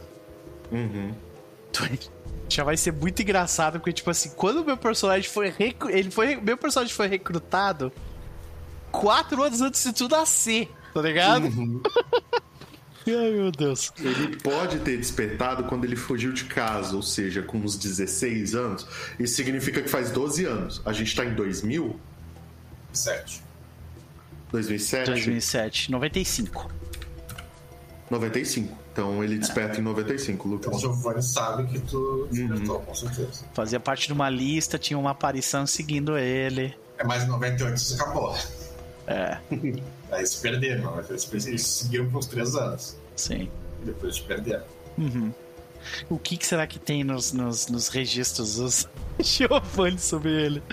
[0.71, 1.11] Uhum.
[2.55, 5.49] Já vai ser muito engraçado, porque, tipo assim, quando o meu personagem foi.
[5.49, 6.35] recru- Ele foi.
[6.35, 7.91] Meu personagem foi recrutado
[8.91, 11.45] quatro anos antes de tu nascer, tá ligado?
[11.45, 11.81] Uhum.
[13.07, 13.91] Ai, meu Deus.
[13.99, 18.85] Ele pode ter despertado quando ele fugiu de casa, ou seja, com uns 16 anos.
[19.19, 20.81] Isso significa que faz 12 anos.
[20.85, 21.99] A gente tá em 2000?
[22.93, 23.41] Sete.
[24.51, 25.09] 2007?
[25.09, 26.69] 2007, 95.
[28.09, 28.77] 95.
[28.91, 30.81] Então ele desperta em 95, Então o Lucas.
[30.81, 32.47] Giovanni sabe que tu Uhum.
[32.47, 33.45] despertou, com certeza.
[33.53, 36.75] Fazia parte de uma lista, tinha uma aparição seguindo ele.
[36.97, 38.35] É mais 98 isso acabou.
[39.07, 39.37] É,
[40.11, 42.95] Aí se perderam, mas eles, seguiram por uns três anos.
[43.15, 43.49] sim.
[43.83, 44.63] Depois se perderam.
[44.97, 45.31] Uhum.
[46.09, 48.87] O que, que será que tem nos, nos, nos registros dos
[49.19, 50.63] Giovanni sobre ele?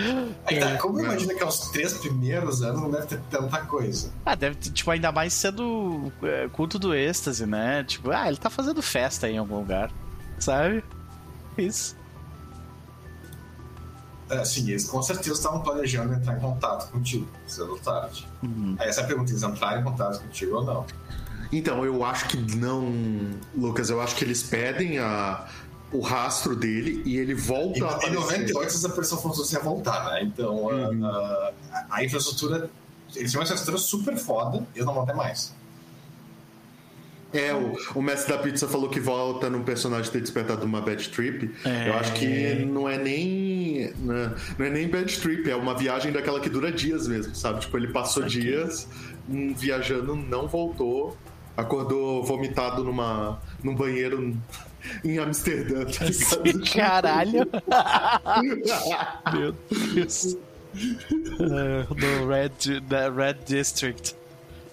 [0.47, 1.05] Aí tá, como É.
[1.05, 4.11] imagina que aos três primeiros anos não deve ter tanta coisa.
[4.25, 7.85] Ah, deve ter, tipo, ainda mais sendo é, culto do êxtase, né?
[7.85, 9.91] Tipo, ah, ele tá fazendo festa em algum lugar,
[10.39, 10.85] sabe?
[11.57, 11.97] Isso.
[14.31, 18.29] É, sim, eles com certeza estavam planejando entrar em contato contigo, cedo ou tarde.
[18.43, 18.77] Uhum.
[18.79, 20.87] Aí essa é a pergunta, eles entraram em contato contigo ou não?
[21.53, 22.93] Então, eu acho que não,
[23.57, 23.89] Lucas.
[23.91, 25.47] Eu acho que eles pedem a,
[25.93, 28.15] o rastro dele e ele volta Em, a em aparecer.
[28.15, 30.23] 98 essa pessoa fosse a voltar, né?
[30.25, 31.05] Então a- Uhum.
[31.07, 31.53] a,
[31.91, 32.69] a infraestrutura.
[33.17, 35.57] Eles tinham uma infraestrutura super foda e eu não vou ter mais.
[37.33, 41.09] É, o, o mestre da pizza falou que volta num personagem ter despertado uma bad
[41.11, 41.55] trip.
[41.65, 41.89] É.
[41.91, 43.93] Eu acho que não é nem.
[43.99, 47.61] né, Não é nem bad trip, é uma viagem daquela que dura dias mesmo, sabe?
[47.61, 48.89] Tipo, ele passou dias
[49.29, 51.17] hum, viajando, não voltou,
[51.59, 54.37] acordou vomitado numa, num banheiro
[55.05, 56.05] em Amsterdã, tá?
[56.73, 57.47] Caralho.
[59.35, 59.53] Meu
[59.95, 60.37] Deus.
[61.41, 61.87] É,
[62.21, 64.15] no Red, da Red District.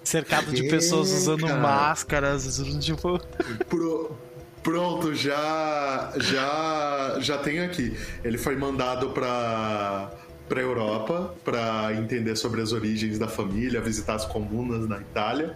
[0.04, 1.60] Cercado de É, pessoas usando cara.
[1.60, 3.20] máscaras, tipo.
[3.68, 4.12] Pro-
[4.62, 7.96] Pronto, já já já tenho aqui.
[8.24, 10.12] Ele foi mandado para
[10.50, 15.56] para Europa para entender sobre as origens da família, visitar as comunas na Itália.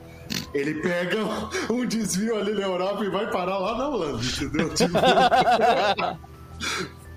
[0.54, 1.18] Ele pega
[1.70, 4.70] um desvio ali na Europa e vai parar lá na Holanda, entendeu?
[4.76, 4.98] Tipo,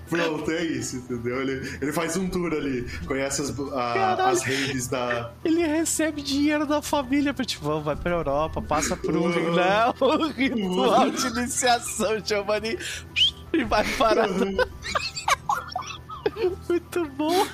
[0.09, 1.41] Pronto, é isso, entendeu?
[1.41, 6.67] Ele, ele faz um tour ali, conhece as, a- as raves da, Ele recebe dinheiro
[6.67, 9.55] da família pra tipo, vamos, vai pra Europa, passa por um, Uhum.
[9.55, 12.77] né, um ritual de iniciação, Giovanni,
[13.53, 14.27] e vai parar.
[16.69, 17.45] Muito bom.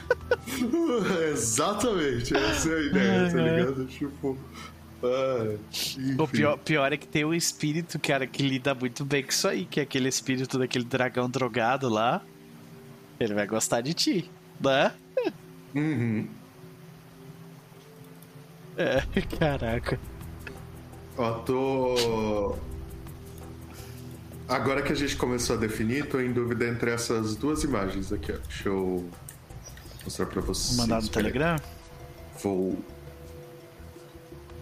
[1.31, 3.44] Exatamente, essa é a ideia, tá Uhum.
[3.57, 3.86] ligado?
[3.86, 4.38] Tipo.
[5.04, 5.58] Ah,
[6.18, 9.48] O pior, pior é que tem um espírito, cara, que lida muito bem com isso
[9.48, 12.22] aí, que é aquele espírito daquele dragão drogado lá.
[13.20, 14.94] Ele vai gostar de ti, né?
[15.76, 16.28] Uhum.
[18.78, 19.02] É,
[19.38, 20.00] caraca.
[21.18, 22.56] Ó, tô.
[24.48, 28.32] Agora que a gente começou a definir, tô em dúvida entre essas duas imagens aqui,
[28.32, 28.38] ó.
[28.48, 29.10] Deixa eu
[30.04, 30.78] mostrar pra vocês.
[30.78, 31.10] Mandar no.
[31.10, 31.58] Telegram?
[32.42, 32.78] Vou.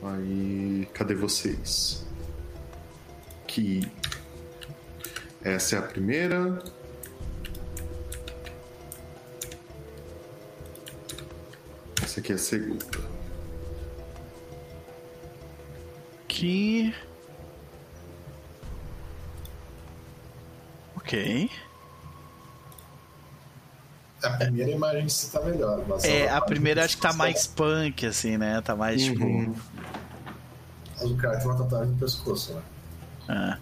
[0.04, 0.88] Aí.
[0.94, 2.06] Cadê vocês?
[3.46, 3.82] Que.
[5.44, 6.60] Essa é a primeira.
[12.04, 12.86] Essa aqui é a segunda.
[16.28, 16.94] Que.
[20.96, 21.50] Ok.
[24.24, 25.84] A primeira imagem se tá melhor.
[25.88, 28.62] mas É, a primeira acho que tá tá mais punk, assim, né?
[28.62, 29.56] Tá mais tipo.
[31.02, 31.14] Uhum.
[31.14, 32.62] O cara tem uma tatuagem no pescoço, né?
[33.30, 33.58] ah.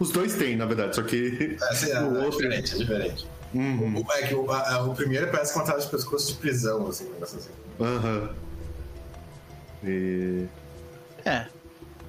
[0.00, 1.56] Os dois têm, na verdade, só que.
[1.60, 2.30] É, assim, é, o é outro.
[2.38, 3.26] diferente, é diferente.
[3.52, 4.04] Uhum.
[4.06, 6.86] O, é que o, a- o primeiro parece que uma tatuagem de pescoço de prisão,
[6.86, 7.50] assim, um negócio assim.
[7.80, 8.30] Aham.
[9.84, 10.44] E...
[11.24, 11.46] É.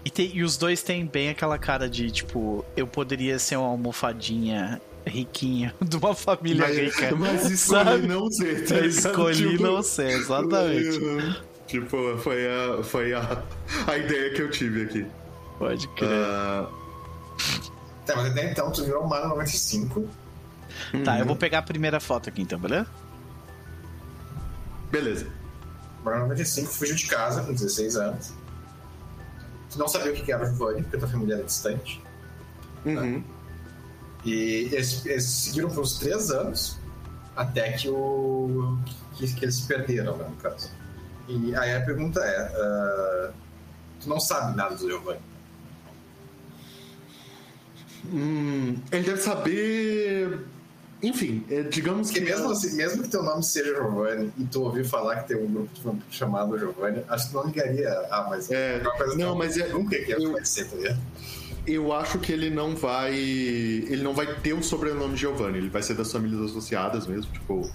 [0.05, 3.67] E, tem- e os dois têm bem aquela cara de, tipo, eu poderia ser uma
[3.67, 7.15] almofadinha riquinha de uma família rica.
[7.15, 8.07] Mas, mas escolhi sabe?
[8.07, 8.65] não ser.
[8.67, 10.97] tá escolhi Tipo, não ser, exatamente.
[10.99, 11.35] uhum.
[11.69, 13.43] Tipo, foi a, foi a,
[13.87, 15.05] a ideia que eu tive aqui.
[15.57, 16.09] Pode crer.
[16.09, 16.67] Ah,
[18.05, 20.07] Tá, mas até então tu virou Mano 95.
[21.05, 22.87] Tá, eu vou pegar a primeira foto aqui então, beleza?
[24.89, 25.27] beleza.
[26.03, 28.33] Mano 95 fugiu de casa com 16 anos.
[29.69, 32.01] Tu não sabia o que era o Giovanni, porque tua família era distante.
[32.83, 33.23] Uhum.
[34.25, 36.79] E eles, eles seguiram por uns 3 anos
[37.35, 38.79] até que o.
[39.13, 40.71] que, que eles se perderam, né, no caso.
[41.29, 43.31] E aí a pergunta é: ah,
[44.01, 45.19] tu não sabe nada do Giovanni.
[48.11, 50.39] Hum, ele deve saber.
[51.01, 52.29] Enfim, é, digamos Porque que.
[52.31, 55.47] mesmo, assim, mesmo que teu nome seja Giovanni e tu ouvir falar que tem um
[55.47, 57.89] grupo chamado Giovanni, acho que tu não ligaria.
[58.11, 58.49] Ah, mas.
[58.51, 60.99] É, coisa não, mas é- Nunca que eu- ser, tá ligado?
[61.67, 63.13] Eu acho que ele não vai.
[63.15, 67.69] Ele não vai ter o sobrenome Giovanni, ele vai ser das famílias associadas mesmo, tipo,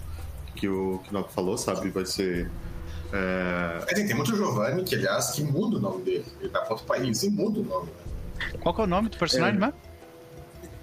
[0.56, 1.90] que o que o Noco falou, sabe?
[1.90, 2.50] Vai ser.
[3.12, 6.24] É, Mas tem, tem muito Giovanni que, aliás, que muda o nome dele.
[6.40, 7.86] Ele vai para outro país e muda o nome.
[8.38, 8.58] Né?
[8.60, 9.60] Qual que é o nome do personagem, É.
[9.60, 9.74] mano?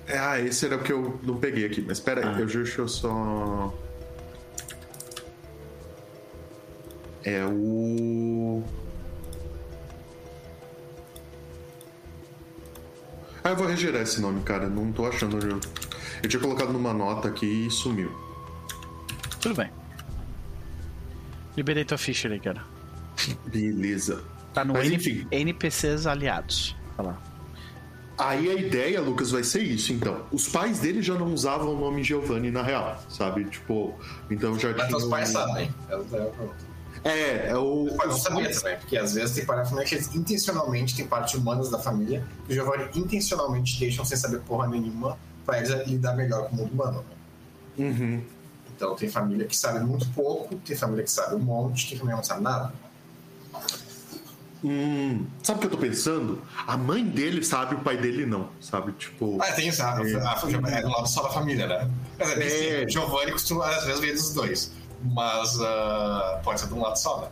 [0.07, 2.39] É, Ah, esse era o que eu não peguei aqui, mas pera aí, Ah.
[2.39, 3.73] eu juro que eu só.
[7.23, 8.64] É o.
[13.43, 14.68] Ah, eu vou regerar esse nome, cara.
[14.69, 15.38] Não tô achando.
[15.45, 15.60] Eu,
[16.23, 18.11] eu tinha colocado numa nota aqui e sumiu.
[19.39, 19.69] Tudo bem.
[21.56, 22.61] Liberei tua ficha aí, cara.
[23.48, 24.23] Beleza.
[24.53, 25.28] Tá no Mas N- enfim.
[25.32, 26.76] NPCs aliados.
[26.98, 27.18] Olha lá.
[28.18, 30.26] Aí a ideia, Lucas, vai ser isso, então.
[30.32, 33.45] Os pais dele já não usavam o nome Giovanni na real, sabe?
[33.45, 33.95] Tipo,
[34.30, 34.88] então já Mas tinha.
[34.90, 35.73] teus pais sabem.
[35.90, 36.72] É pergunta.
[37.03, 37.86] É, é o.
[37.86, 41.07] Os pais não os pais- também, porque às vezes tem família que eles intencionalmente têm
[41.07, 45.88] partes humanas da família que o Giovanni intencionalmente deixam sem saber porra nenhuma pra eles
[45.88, 47.03] lidar melhor com o mundo humano.
[47.78, 47.86] né?
[47.88, 48.22] Uhum.
[48.82, 52.16] Então tem família que sabe muito pouco, tem família que sabe um monte, tem família
[52.16, 52.74] que não sabe nada.
[54.64, 56.41] Hum, sabe o que eu tô pensando?
[56.66, 58.91] A mãe dele sabe, o pai dele não, sabe?
[58.94, 59.38] Tipo.
[59.40, 59.84] Ah, tem isso.
[59.84, 61.91] A, a, a, é do lado só da família, né?
[62.18, 62.90] Mas, é.
[62.90, 64.72] Giovanni costuma, às vezes, ver dos dois.
[65.03, 67.28] Mas uh, pode ser de um lado só, né?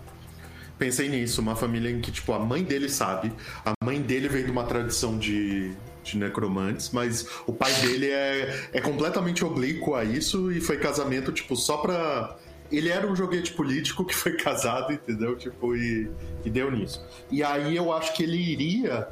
[0.77, 3.33] Pensei nisso, uma família em que, tipo, a mãe dele sabe,
[3.65, 5.75] a mãe dele vem de uma tradição de,
[6.11, 11.31] de necromantes, mas o pai dele é, é completamente oblíquo a isso e foi casamento,
[11.31, 12.37] tipo, só pra
[12.71, 15.35] ele era um joguete político que foi casado, entendeu?
[15.35, 16.09] Tipo, e,
[16.45, 17.03] e deu nisso.
[17.31, 19.07] E aí eu acho que ele iria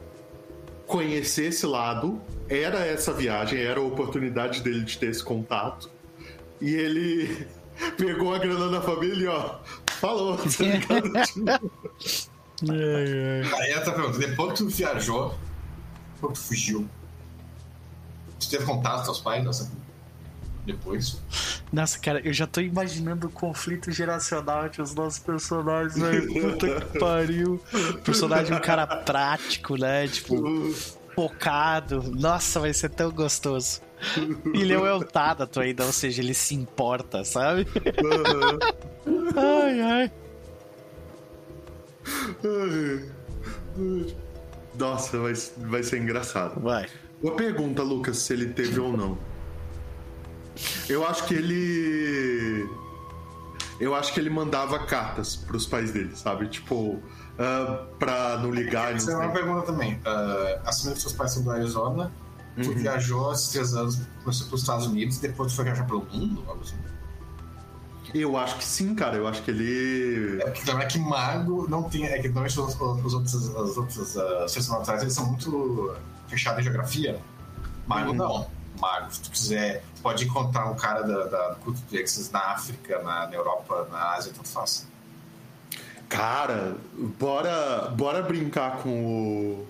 [0.85, 5.89] conhecer esse lado, era essa viagem, era a oportunidade dele de ter esse contato.
[6.61, 7.47] E ele
[7.97, 9.55] pegou a grana da família e ó,
[9.99, 11.11] falou, tá ligado?
[12.69, 15.35] Aí ela tá perguntando, depois que tu viajou,
[16.18, 16.88] que tu fugiu,
[18.39, 19.44] tu teve contato com seus pais?
[19.44, 19.72] Nossa,
[20.65, 21.22] depois.
[21.72, 26.27] Nossa, cara, eu já tô imaginando o conflito geracional entre os nossos personagens, velho.
[26.34, 27.61] Puta que pariu.
[28.03, 30.07] Personagem um cara prático, né?
[30.07, 30.73] Tipo,
[31.15, 32.03] focado.
[32.15, 33.81] Nossa, vai ser tão gostoso.
[34.53, 37.65] E ele é o Eltadato ainda, ou seja, ele se importa, sabe?
[39.35, 40.11] ai, ai.
[44.77, 46.59] Nossa, vai, vai ser engraçado.
[46.61, 46.87] Vai.
[47.21, 49.17] Uma pergunta, Lucas, se ele teve ou não.
[50.87, 52.69] Eu acho que ele.
[53.79, 56.47] Eu acho que ele mandava cartas pros pais dele, sabe?
[56.47, 58.95] Tipo, uh, pra não ligar.
[58.95, 59.95] Essa é uma pergunta também.
[59.95, 62.11] Uh, assumindo que seus pais são do Arizona,
[62.57, 62.63] uhum.
[62.63, 66.43] tu viajou esses três anos pros Estados Unidos e depois tu foi viajar pelo mundo?
[66.47, 66.75] Algo assim?
[68.22, 69.18] Eu acho que sim, cara.
[69.18, 70.41] Eu acho que ele.
[70.41, 72.06] É porque também é que mago não tem.
[72.06, 75.95] É que normalmente os, os outros, as outras uh, eles são muito
[76.27, 77.19] fechados em geografia.
[77.88, 78.15] Mago uhum.
[78.15, 79.11] não mago.
[79.11, 83.02] Se tu quiser, pode encontrar um cara da, da, do culto de Exes na África,
[83.02, 84.88] na, na Europa, na Ásia, tanto faz.
[86.07, 86.77] Cara,
[87.19, 89.68] bora, bora brincar com o.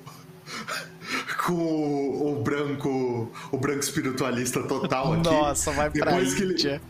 [1.45, 3.31] com o, o, branco.
[3.51, 5.23] O branco espiritualista total aqui.
[5.23, 6.81] Nossa, vai pra Depois que ele,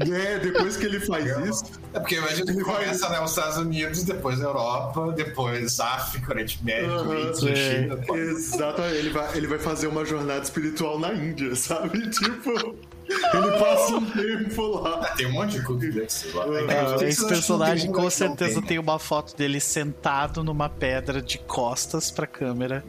[0.00, 1.64] é, depois que ele faz isso.
[1.92, 6.64] É porque imagina que começa né, os Estados Unidos, depois a Europa, depois África, Oriente
[6.64, 7.82] Médio, uhum, Índia, é.
[7.82, 7.98] China.
[8.16, 8.96] Exatamente.
[8.96, 12.10] Ele vai, ele vai fazer uma jornada espiritual na Índia, sabe?
[12.10, 12.76] Tipo.
[13.06, 15.10] Ele passa um tempo lá.
[15.14, 16.46] Tem um monte de culto desse lá.
[17.02, 22.26] É, esse personagem com certeza tem uma foto dele sentado numa pedra de costas pra
[22.26, 22.82] câmera.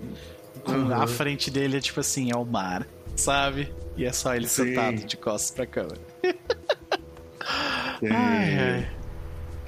[0.67, 0.93] Uhum.
[0.93, 3.71] À frente dele é tipo assim, é o mar, sabe?
[3.97, 4.65] E é só ele Sim.
[4.65, 5.99] sentado de costas pra câmera.
[8.01, 8.09] É...
[8.11, 8.95] Ai, ai.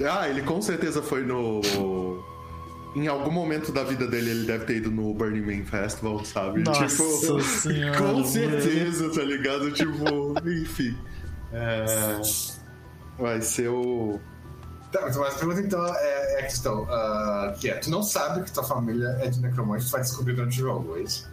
[0.05, 1.61] Ah, ele com certeza foi no.
[2.95, 6.63] Em algum momento da vida dele, ele deve ter ido no Burning Man Festival, sabe?
[6.63, 9.71] Nossa tipo, senhora, com certeza, tá ligado?
[9.71, 10.97] Tipo, enfim.
[11.53, 12.21] É...
[13.19, 14.19] Vai ser o.
[14.91, 18.43] Tá, mas a pergunta então é, é a questão: uh, que é, tu não sabe
[18.43, 21.29] que tua família é de necromante, tu vai descobrir durante o jogo, é isso?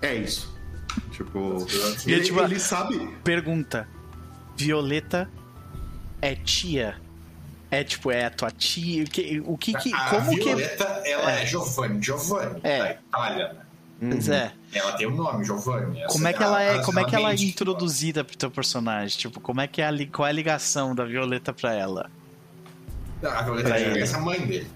[0.00, 0.54] É isso.
[1.10, 1.66] Tipo.
[2.06, 3.16] E ele, tipo, ele sabe.
[3.24, 3.88] Pergunta:
[4.56, 5.28] Violeta
[6.20, 6.96] é tia?
[7.70, 9.04] É tipo, é a tua tia?
[9.04, 11.08] O que, o que, que a como Violeta, que...
[11.10, 12.78] ela é, é Giovanni, Giovanni, é.
[12.78, 13.64] da Itália, né?
[14.10, 14.52] Pois é.
[14.72, 16.02] Ela tem o um nome, Giovanni.
[16.08, 19.18] Como é que ela é, como é que ela é introduzida pro teu personagem?
[19.18, 22.10] Tipo, como é que é a, qual é a ligação da Violeta pra ela?
[23.22, 24.66] A Violeta conhece a mãe dele.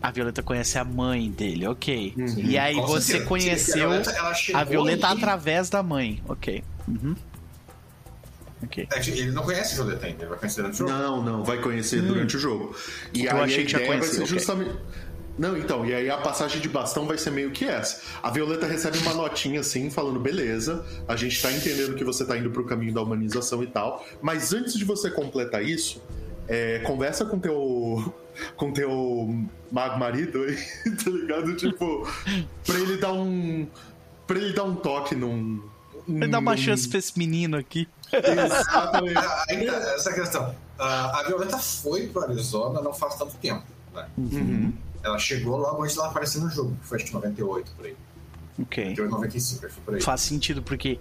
[0.00, 2.14] A Violeta conhece a mãe dele, ok.
[2.16, 2.34] Uhum.
[2.38, 3.28] E aí Com você certeza.
[3.28, 6.62] conheceu a Violeta, a Violeta através da mãe, ok.
[6.86, 7.16] Uhum.
[8.64, 8.88] Okay.
[8.92, 10.92] É ele não conhece a Violeta ainda, ele vai conhecer durante o jogo.
[10.92, 12.06] Não, não, vai conhecer hum.
[12.06, 12.76] durante o jogo.
[13.14, 14.14] E Eu achei que já conhecia.
[14.14, 14.26] Okay.
[14.26, 14.76] Justamente...
[15.38, 18.02] Não, então, e aí a passagem de bastão vai ser meio que essa.
[18.20, 22.36] A Violeta recebe uma notinha assim, falando: beleza, a gente tá entendendo que você tá
[22.36, 26.02] indo pro caminho da humanização e tal, mas antes de você completar isso,
[26.48, 28.12] é, conversa com teu.
[28.56, 30.56] com teu mago marido aí,
[31.04, 31.54] tá ligado?
[31.56, 32.08] Tipo,
[32.66, 33.66] pra ele dar um.
[34.26, 35.62] pra ele dar um toque num
[36.08, 37.86] Vai dar uma chance pra esse menino aqui.
[38.12, 39.20] Exatamente.
[39.50, 40.54] Ainda essa questão.
[40.78, 43.64] a Violeta foi pro Arizona não faz tanto tempo.
[43.94, 44.08] Né?
[44.16, 44.72] Uhum.
[45.02, 47.96] Ela chegou logo antes dela aparecer no jogo, que foi acho que 98 por aí.
[48.60, 48.84] Ok.
[48.84, 50.00] 98, 95, foi por aí.
[50.00, 50.98] Faz sentido, porque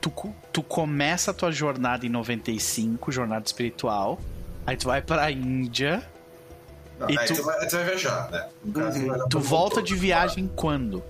[0.00, 0.12] tu,
[0.52, 4.20] tu começa a tua jornada em 95, jornada espiritual,
[4.66, 6.06] aí tu vai pra Índia.
[6.98, 7.34] Não, e tu...
[7.34, 8.48] Tu, vai, tu vai viajar, né?
[8.74, 9.28] Caso, uhum.
[9.28, 11.02] Tu volta de viagem quando?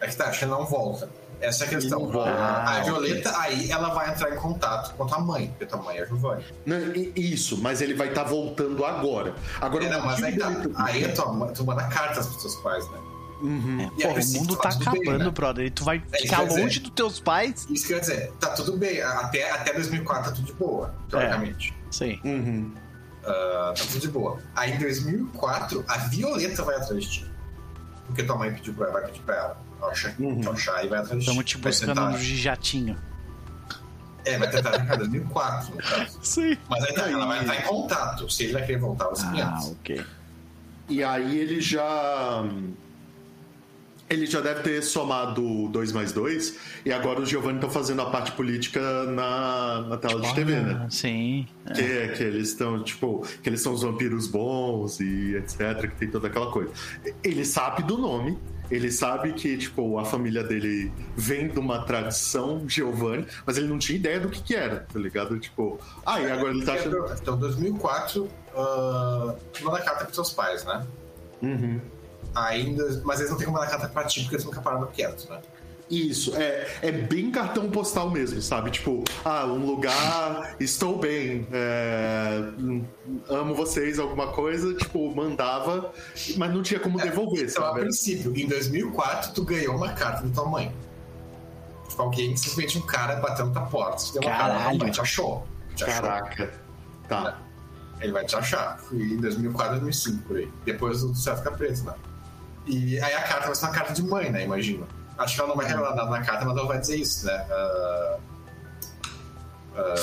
[0.00, 1.08] É que tá, acho que não volta.
[1.40, 2.10] Essa é a questão.
[2.20, 5.98] Ah, a Violeta, aí, ela vai entrar em contato com a mãe, porque tua mãe
[5.98, 6.44] é a Giovanni.
[7.14, 9.34] isso, mas ele vai estar tá voltando agora.
[9.60, 12.88] Agora, é, não, mas aí, tá, aí tua mãe, tu manda cartas pros teus pais,
[12.90, 12.98] né?
[13.44, 13.90] Uhum.
[13.98, 15.30] É, porra, o mundo tá, tá acabando, bem, né?
[15.30, 15.66] brother.
[15.66, 17.66] E tu vai é, ficar longe dizer, dos teus pais.
[17.68, 19.02] Isso quer dizer, tá tudo bem.
[19.02, 21.74] Até, até 2004 tá tudo de boa, teoricamente.
[21.88, 22.20] É, sim.
[22.24, 22.72] Uhum.
[23.22, 24.38] Uh, tá tudo de boa.
[24.56, 27.30] Aí em 2004, a Violeta vai atrás de ti.
[28.06, 29.56] porque tua mãe pediu pra ela, vai pedir pra ela.
[29.90, 30.50] Achar, Uhum.
[30.50, 32.96] achar e vai atrás de Estamos te buscando no jatinho.
[34.24, 36.18] É, vai tentar em 2004, no caso.
[36.22, 36.56] Sim.
[36.68, 38.30] Mas aí tá, ela vai estar em contato.
[38.30, 39.70] Se ele vai querer voltar aos Ah, 500.
[39.72, 40.04] ok.
[40.88, 42.42] E aí ele já.
[44.08, 48.06] Ele já deve ter somado 2 mais 2, e agora o Giovanni tá fazendo a
[48.10, 50.82] parte política na, na tela de TV, né?
[50.84, 51.46] Ah, sim.
[51.74, 55.96] Que, é, que eles estão, tipo, que eles são os vampiros bons e etc, que
[55.96, 56.70] tem toda aquela coisa.
[57.24, 58.38] Ele sabe do nome,
[58.70, 63.78] ele sabe que, tipo, a família dele vem de uma tradição Giovanni, mas ele não
[63.78, 65.38] tinha ideia do que que era, tá ligado?
[65.38, 67.06] Tipo, ah, e agora ele tá achando...
[67.20, 70.86] Então, 2004, uh, manda carta pros seus pais, né?
[71.42, 71.80] Uhum.
[72.34, 75.28] Ainda, mas eles não têm como mandar carta pra ti porque eles nunca pararam quietos,
[75.28, 75.40] né?
[75.90, 78.70] Isso, é, é bem cartão postal mesmo, sabe?
[78.70, 82.42] Tipo, ah, um lugar, estou bem, é,
[83.28, 85.92] amo vocês, alguma coisa, tipo, mandava,
[86.38, 87.80] mas não tinha como devolver, Então, a sabe?
[87.80, 90.74] princípio, em 2004, tu ganhou uma carta da tua mãe.
[91.88, 93.98] Tipo, alguém, simplesmente um cara batendo na tua porta.
[93.98, 94.78] Você deu uma carta, Caralho.
[94.78, 95.46] tua mãe te achou.
[95.76, 96.02] Te achou.
[96.02, 96.52] Caraca.
[97.08, 97.38] Tá.
[98.00, 98.78] Ele vai te achar.
[98.78, 100.50] Fui em 2004, 2005, por aí.
[100.64, 101.94] Depois o céu fica preso, né?
[102.66, 104.44] E aí a carta vai ser uma carta de mãe, né?
[104.44, 104.86] Imagino.
[105.18, 107.46] Acho que ela não vai revelar nada na carta, mas ela vai dizer isso, né?
[107.50, 108.16] Ah,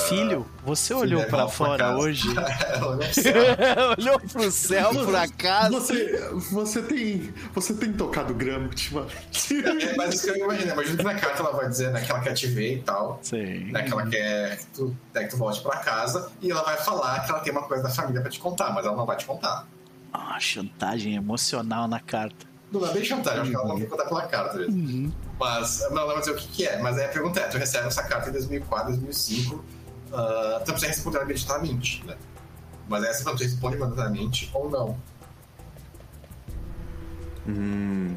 [0.10, 1.98] Filho, você filho, olhou é, pra pra fora casa.
[1.98, 2.28] hoje?
[2.36, 3.96] ela olhou pro céu.
[3.98, 5.72] olhou pro céu, por acaso?
[5.72, 7.34] Você, você tem.
[7.54, 9.66] Você tem tocado grama ultimamente?
[9.66, 10.74] É, mas isso que eu imagino.
[10.74, 13.20] Imagino que na carta ela vai dizer né, que ela quer te ver e tal.
[13.24, 13.72] Sim.
[13.72, 16.30] Né, que ela quer que tu, né, que tu volte pra casa.
[16.42, 18.86] E ela vai falar que ela tem uma coisa da família pra te contar, mas
[18.86, 19.66] ela não vai te contar.
[20.12, 22.51] Ah, chantagem emocional na carta.
[22.72, 24.58] Não é bem chantagem, acho que ela não quer contar pela carta.
[24.58, 25.14] mesmo.
[25.40, 26.80] Mas não, ela vai dizer o que, que é.
[26.82, 29.62] Mas aí a pergunta é: tu recebe essa carta em 2004, 2005, uh,
[30.60, 32.16] tu precisa responder ela imediatamente, né?
[32.88, 34.98] Mas essa não tu responde imediatamente ou não.
[37.48, 38.16] Hum.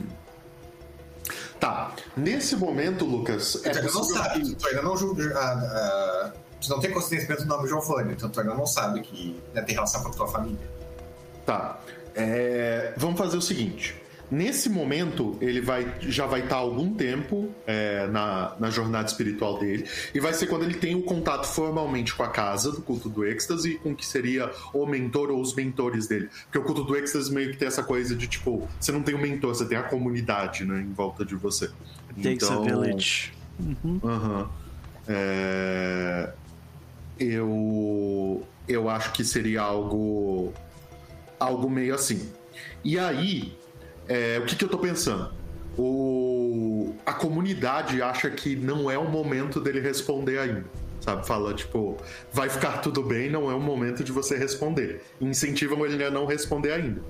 [1.59, 1.93] Tá.
[2.16, 5.32] Nesse momento, Lucas, tu ainda não possível sabe, que- tu ainda não julga.
[5.39, 9.40] ah, ah, tu não tem conhecimento do nome Giovanni, então tu ainda não sabe que
[9.55, 10.70] né, tem relação com a tua família.
[11.47, 11.81] Tá.
[12.14, 14.01] É, vamos fazer o seguinte.
[14.35, 19.59] Nesse momento, ele vai, já vai estar há algum tempo é, na, na jornada espiritual
[19.59, 19.89] dele.
[20.12, 23.24] E vai ser quando ele tem o contato formalmente com a casa do culto do
[23.24, 26.28] êxtase e com o que seria o mentor ou os mentores dele.
[26.47, 29.15] Porque o culto do êxtase meio que tem essa coisa de tipo, você não tem
[29.15, 31.70] um mentor, você tem a comunidade né, em volta de você.
[32.23, 33.32] Takes a Então- village.
[34.05, 34.48] Aham.
[35.06, 36.31] É,
[37.19, 40.52] Eu eu acho que seria algo
[41.39, 42.28] algo meio assim.
[42.82, 43.55] E aí,
[44.09, 45.32] é, o que, que eu tô pensando?
[45.76, 50.64] O, a comunidade acha que não é o momento dele responder ainda.
[51.01, 51.26] Sabe?
[51.26, 51.98] Fala, tipo,
[52.32, 55.02] vai ficar tudo bem, não é o momento de você responder.
[55.20, 57.02] Incentivam ele a não responder ainda.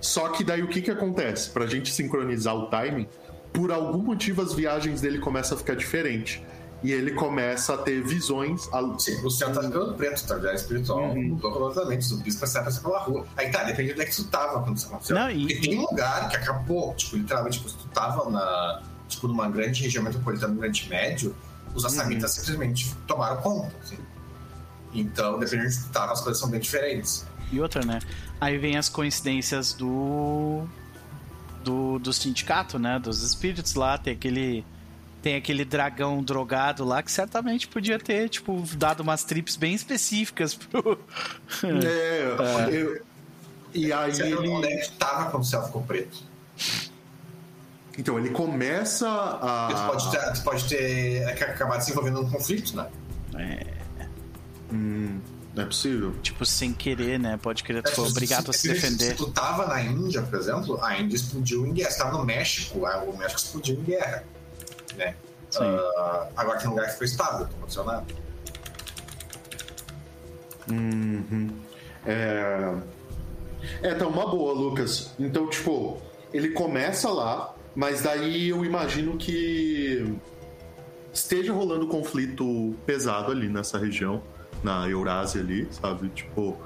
[0.00, 1.50] Só que daí o que, que acontece?
[1.50, 3.06] Pra gente sincronizar o timing,
[3.52, 6.42] por algum motivo as viagens dele começam a ficar diferentes.
[6.82, 8.66] E ele começa a ter visões.
[8.72, 10.54] a- Sim, o Luciano tá ficando preto, tá ligado?
[10.54, 10.98] Espiritual.
[11.10, 11.28] Uhum.
[11.30, 12.00] Mudou completamente.
[12.02, 13.26] Os zumbis começaram a passar pela rua.
[13.36, 15.14] Aí tá, depende de onde é que tu tava quando isso aconteceu.
[15.16, 18.82] Não, e- Porque tem um lugar que acabou, tipo, literalmente, tipo, se tu tava na,
[19.08, 21.36] tipo, numa grande região metropolitana, no Oriente Médio,
[21.74, 23.98] os assamitas simplesmente tomaram conta, assim.
[24.92, 27.24] Então, dependendo de onde tu tava, as coisas são bem diferentes.
[27.52, 27.98] E outra, né?
[28.40, 30.64] Aí vem as coincidências do.
[31.62, 32.98] Do, do sindicato, né?
[32.98, 33.98] Dos espíritos lá.
[33.98, 34.64] Tem aquele.
[35.22, 40.54] Tem aquele dragão drogado lá que certamente podia ter, tipo, dado umas trips bem específicas
[40.54, 40.98] pro.
[41.62, 43.02] É, eu-
[43.74, 44.66] e aí Você ele...
[44.66, 46.18] é tava quando o céu ficou preto?
[47.98, 49.86] Então, ele começa Porque tu a.
[49.88, 52.86] pode ter, tu pode ter é, acabado se envolvendo num conflito, né?
[53.36, 53.66] É,
[54.72, 55.18] Hum,
[55.54, 56.14] não é possível?
[56.22, 57.36] tipo, sem querer, né?
[57.42, 59.10] Pode querer, tu É, foi se- obrigado a se se- defender.
[59.10, 61.90] Se tu tava na Índia, por exemplo, a Índia explodiu em guerra.
[61.90, 64.24] Se tava no México, a- o México explodiu em guerra.
[64.96, 65.14] Né?
[65.58, 68.06] Ah, agora tem um lugar que ficou estável, aconteceu nada.
[70.70, 71.50] Uhum.
[72.06, 72.74] É...
[73.82, 75.12] é, tá uma boa, Lucas.
[75.18, 76.00] Então, tipo,
[76.32, 80.16] ele começa lá, mas daí eu imagino que
[81.12, 84.22] esteja rolando conflito pesado ali nessa região,
[84.62, 86.08] na Eurásia ali, sabe?
[86.10, 86.56] Tipo,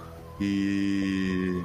[0.40, 1.62] e.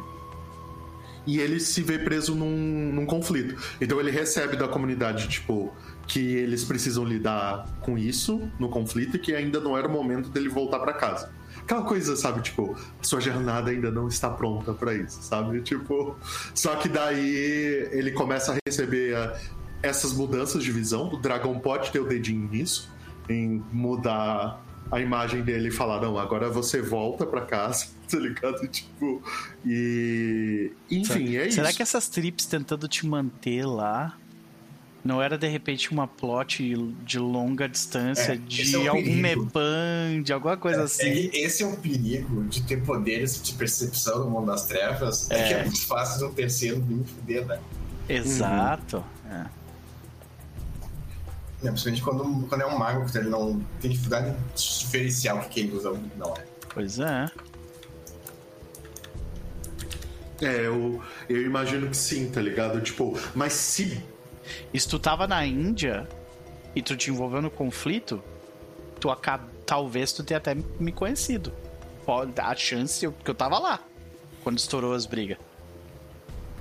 [1.28, 3.62] E ele se vê preso num, num conflito.
[3.80, 5.72] Então ele recebe da comunidade, tipo,
[6.10, 10.30] que eles precisam lidar com isso no conflito e que ainda não era o momento
[10.30, 11.32] dele voltar pra casa.
[11.60, 15.62] Aquela coisa, sabe, tipo, sua jornada ainda não está pronta pra isso, sabe?
[15.62, 16.18] Tipo,
[16.54, 19.40] só que daí ele começa a receber ah,
[19.84, 21.14] essas mudanças de visão.
[21.14, 22.92] O dragão pode ter o dedinho nisso,
[23.30, 28.68] em mudar a imagem dele e falar, não, agora você volta pra casa, tá ligado?
[28.68, 29.22] Tipo,
[29.64, 30.72] e.
[30.90, 31.56] Enfim, será, é isso.
[31.58, 34.18] Será que essas trips tentando te manter lá
[35.04, 39.22] não era de repente uma plot de longa distância É, de é algum perigo.
[39.46, 41.30] Nepan, de alguma coisa É assim?
[41.30, 45.30] que esse é o perigo de ter poderes de percepção no mundo das trevas.
[45.32, 45.48] É, É.
[45.48, 47.60] que é muito fácil de um terceiro vir fuder, né?
[48.10, 49.04] Exato.
[49.32, 49.46] É.
[51.62, 55.50] É, Principalmente quando, quando é um mago que ele não tem dificuldade de diferenciar o
[55.50, 56.44] que ele usa não é.
[56.74, 57.30] Pois é.
[60.42, 62.80] É, eu, eu imagino que sim, tá ligado?
[62.82, 64.02] Tipo, mas se.
[64.74, 66.08] E se tu tava na Índia
[66.76, 68.22] e tu te envolveu no conflito,
[69.00, 71.54] tu acaba, talvez tu tenha até me conhecido.
[72.06, 73.80] Pode, a chance eu, que eu tava lá
[74.44, 75.38] quando estourou as brigas.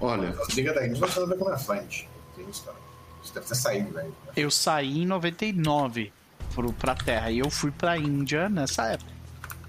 [0.01, 2.09] Olha, A briga da Índia vai fazer com a frente.
[2.37, 2.77] Tem isso, cara.
[3.23, 4.13] Você deve ter saído Índia.
[4.37, 6.13] Eu saí em 99
[6.55, 9.18] pro, pra Terra e eu fui pra Índia nessa época.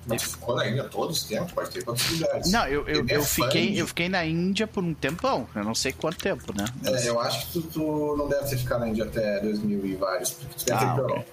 [0.08, 2.52] Mas ficou na Índia todo esse tempo, pode ter quantos lugares.
[2.52, 5.48] Não, eu, eu, é eu, fiquei, de- eu fiquei na Índia por um tempão.
[5.56, 6.66] Eu não sei quanto tempo, né?
[6.84, 9.86] Mas- É, eu acho que tu, tu não deve ter ficado na Índia até 2000
[9.86, 11.12] e vários, porque tu deve ter Ah, ido pra ok.
[11.16, 11.30] Europa.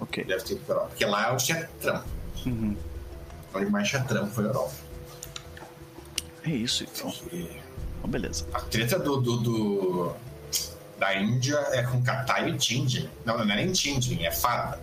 [0.00, 0.24] Ok.
[0.24, 0.88] Deve ter ido pra Europa.
[0.90, 2.04] Porque lá é onde tinha Trump.
[2.46, 2.76] Uhum.
[3.54, 4.72] Onde mais tinha Trump foi a Europa.
[6.44, 7.12] É isso, então.
[7.32, 7.42] E
[7.98, 8.46] Então, beleza.
[8.52, 10.12] a treta do, do, do-
[10.98, 13.10] da Índia é com Katai e Changeling.
[13.24, 14.78] Não, não é nem Changeling, é fada.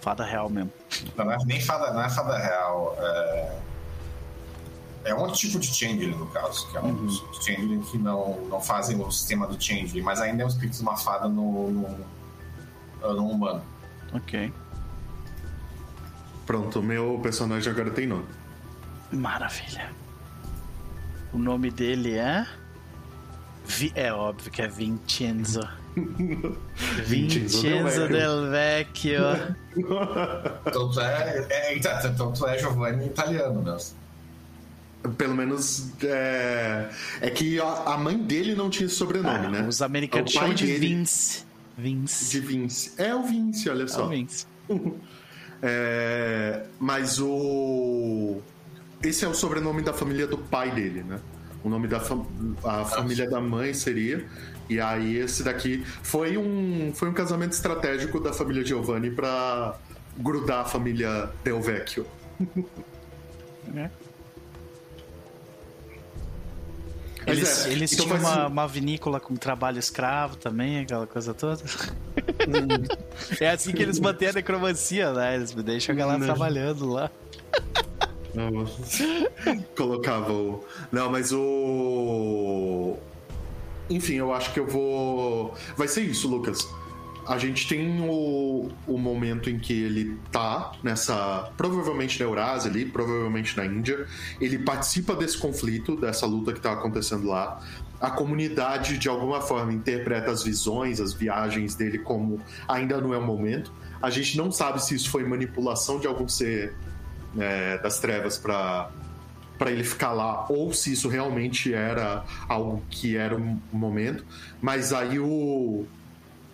[0.00, 0.72] Fada real mesmo.
[1.16, 2.96] Não é nem fada, não é fada real.
[2.98, 3.58] É,
[5.04, 8.40] é um outro tipo de Changeling, no caso, que é um dos Changeling que não,
[8.48, 11.70] não fazem o sistema do Changeling, mas ainda é um espírito de uma fada no,
[11.70, 12.06] no,
[13.14, 13.62] no humano.
[14.12, 14.52] Ok.
[16.46, 18.26] pronto, o meu personagem agora tem nome.
[19.12, 19.90] Maravilha.
[21.32, 22.46] O nome dele é.
[23.64, 25.60] Vi- É óbvio que é Vincenzo.
[27.06, 28.08] Vincenzo Del Vincenzo Vecchio.
[28.08, 29.56] Del Vecchio.
[30.66, 33.98] Então tu é, é, então, tu é Giovanni italiano mesmo.
[35.16, 36.88] Pelo menos é,
[37.20, 37.64] é que a,
[37.94, 39.66] a mãe dele não tinha esse sobrenome, Ah, né?
[39.66, 41.44] Os americanos chamam de dele- Vince.
[41.78, 42.30] Vince.
[42.30, 42.92] De Vince.
[42.98, 44.06] É o Vince, olha É só.
[44.06, 44.46] o Vince.
[45.62, 48.40] É, mas o.
[49.02, 51.20] Esse é o sobrenome da família do pai dele, né?
[51.62, 52.26] O nome da fam...
[52.64, 54.24] a família da mãe seria.
[54.70, 59.76] E aí esse daqui foi um foi um casamento estratégico da família Giovanni pra
[60.16, 62.06] grudar a família Del Vecchio.
[63.76, 63.88] É.
[67.24, 71.62] Eles, é, eles então tinham uma, uma vinícola com trabalho escravo também, aquela coisa toda.
[73.38, 75.36] é assim que eles mantêm a necromancia, né?
[75.36, 76.26] Eles me deixam a galera Não.
[76.26, 77.10] trabalhando lá.
[78.34, 78.66] Não,
[79.76, 80.64] Colocava o.
[80.90, 82.96] Não, mas o.
[83.90, 85.52] Enfim, eu acho que eu vou.
[85.76, 86.66] Vai ser isso, Lucas.
[87.26, 91.50] A gente tem o, o momento em que ele tá nessa.
[91.56, 94.06] Provavelmente na Eurásia ali, provavelmente na Índia.
[94.40, 97.60] Ele participa desse conflito, dessa luta que tá acontecendo lá.
[98.00, 103.18] A comunidade, de alguma forma, interpreta as visões, as viagens dele como ainda não é
[103.18, 103.72] o momento.
[104.00, 106.74] A gente não sabe se isso foi manipulação de algum ser
[107.38, 108.90] é, das trevas para
[109.60, 114.24] para ele ficar lá ou se isso realmente era algo que era um momento.
[114.58, 115.84] Mas aí o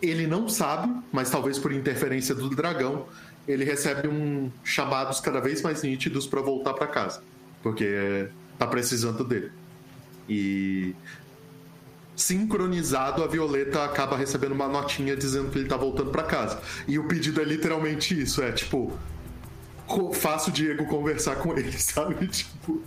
[0.02, 3.06] ele não sabe mas talvez por interferência do dragão
[3.46, 7.22] ele recebe um chamados cada vez mais nítidos para voltar para casa
[7.62, 8.28] porque
[8.58, 9.52] tá precisando dele.
[10.28, 10.94] E
[12.16, 16.60] sincronizado a Violeta acaba recebendo uma notinha dizendo que ele tá voltando para casa.
[16.88, 18.98] E o pedido é literalmente isso é tipo
[20.14, 22.26] faça o Diego conversar com ele, sabe?
[22.26, 22.82] Tipo,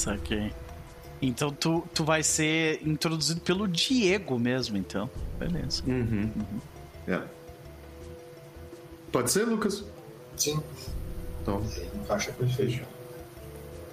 [0.00, 0.50] Saquei.
[1.20, 5.10] Então tu, tu vai ser introduzido pelo Diego mesmo, então.
[5.38, 5.82] Beleza.
[5.86, 6.30] uhum.
[7.06, 7.20] É.
[9.12, 9.84] Pode ser, Lucas?
[10.36, 10.62] Sim,
[11.42, 11.62] Então,
[12.02, 12.86] encaixa perfeito.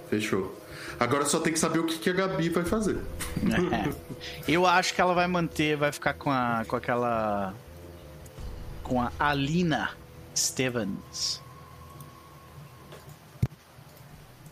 [0.08, 0.56] fechou.
[0.98, 2.96] Agora só tem que saber o que, que a Gabi vai fazer.
[3.36, 3.92] É.
[4.46, 7.52] Eu acho que ela vai manter, vai ficar com a com aquela
[8.82, 9.90] com a Alina
[10.34, 11.42] Stevens.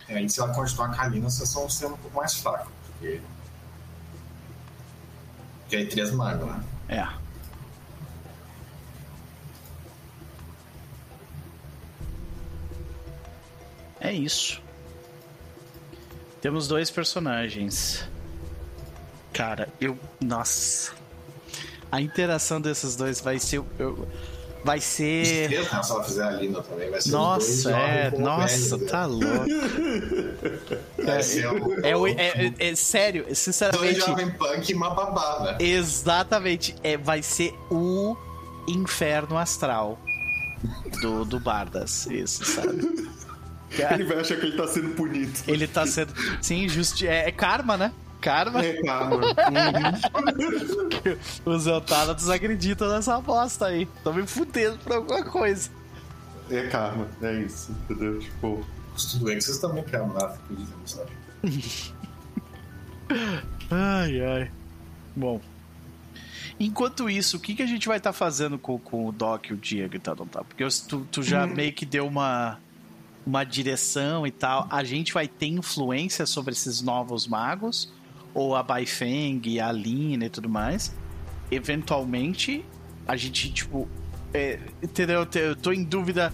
[0.08, 3.20] É, aí se ela continuar Kalina, vocês vão ser um pouco mais fracos, porque.
[5.62, 6.64] Porque aí três magos, né?
[6.88, 7.26] É.
[14.00, 14.62] É isso.
[16.40, 18.08] Temos dois personagens.
[19.32, 19.98] Cara, eu.
[20.20, 20.92] Nossa.
[21.90, 23.60] A interação desses dois vai ser.
[23.78, 24.08] Eu,
[24.66, 25.48] vai ser.
[25.50, 25.62] né?
[25.82, 28.10] Se ela fizer a Lina também, vai ser os Nossa, dois é.
[28.18, 29.26] Nossa, tá louco.
[31.04, 34.00] Vai ser o- É, o- é, é- é sério, Dois sinceramente.
[34.00, 35.64] jovem punk e uma babá, né?
[35.64, 36.74] Exatamente.
[36.82, 38.16] É, vai ser o
[38.66, 39.98] inferno astral
[41.00, 42.80] do, do Bardas, isso, sabe?
[43.92, 45.32] Ele vai achar que ele tá sendo punido.
[45.46, 46.12] Ele tá sendo.
[46.40, 47.06] Sim, justi...
[47.06, 47.92] é, é karma, né?
[48.26, 48.60] Karma.
[48.60, 49.20] É, karma.
[51.44, 53.86] Os Eutanas acreditam nessa bosta aí.
[54.02, 55.70] Tô me fudendo por alguma coisa.
[56.50, 58.18] É karma, é isso, entendeu?
[58.18, 58.66] Tipo.
[58.96, 61.00] Os tudoenses também querem lá, acreditam nisso,
[63.70, 64.50] Ai, ai.
[65.14, 65.40] Bom.
[66.58, 69.50] Enquanto isso, o que, que a gente vai estar tá fazendo com, com o Doc
[69.50, 70.42] e o Diego e tal, não tá?
[70.42, 71.54] Porque tu, tu já hum.
[71.54, 72.58] meio que deu uma,
[73.24, 74.66] uma direção e tal.
[74.68, 77.94] A gente vai ter influência sobre esses novos magos?
[78.36, 80.94] Ou a Baifeng a Lina e tudo mais?
[81.50, 82.62] Eventualmente,
[83.08, 83.88] a gente, tipo.
[84.34, 85.26] É, entendeu?
[85.34, 86.30] Eu tô em dúvida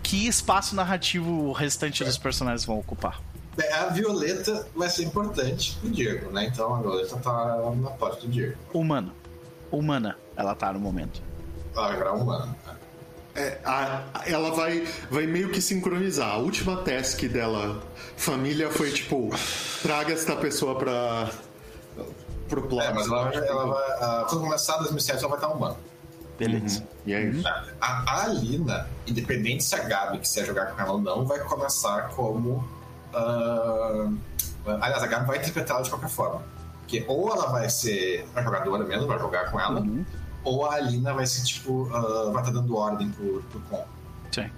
[0.00, 2.06] que espaço narrativo o restante é.
[2.06, 3.20] dos personagens vão ocupar.
[3.58, 6.46] É, a Violeta vai ser importante pro Diego, né?
[6.46, 8.56] Então a Violeta tá na porta do Diego.
[8.72, 9.12] Humana.
[9.72, 11.20] Humana, ela tá no momento.
[11.74, 12.56] Vai virar humana.
[13.40, 16.30] É, a, ela vai, vai meio que sincronizar.
[16.30, 17.82] A última task dela,
[18.16, 19.30] família, foi tipo:
[19.82, 21.30] traga esta pessoa pra.
[22.48, 22.84] pro plot.
[22.84, 24.24] É, mas ela, ela vai.
[24.28, 25.76] Quando começar 2007, ela vai estar humana.
[26.38, 26.80] Beleza.
[26.80, 26.86] Uhum.
[27.06, 27.42] E aí?
[27.44, 32.08] A, a Alina, independente se a Gabi quiser jogar com ela ou não, vai começar
[32.10, 32.64] como.
[33.14, 34.16] Uh,
[34.80, 36.42] aliás, a Gabi vai interpretá-la de qualquer forma.
[36.80, 40.04] Porque ou ela vai ser a jogadora mesmo, vai jogar com ela, uhum.
[40.44, 41.84] Ou a Alina vai ser tipo.
[41.84, 43.84] Uh, vai estar tá dando ordem pro, pro Con.
[44.32, 44.50] Sim.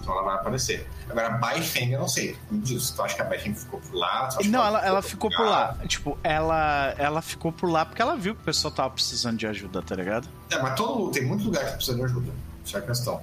[0.00, 0.88] Então ela vai aparecer.
[1.08, 2.36] Agora, a Baifeng, eu não sei.
[2.50, 4.28] Me diz, tu acha que a Baifeng ficou por lá?
[4.44, 5.76] Não, ela, ela, ficou, por lá.
[5.86, 9.46] Tipo, ela, ela ficou por lá porque ela viu que o pessoal tava precisando de
[9.46, 10.28] ajuda, tá ligado?
[10.50, 12.32] É, mas todo, tem muito lugar que precisa de ajuda.
[12.64, 13.22] Essa é a questão.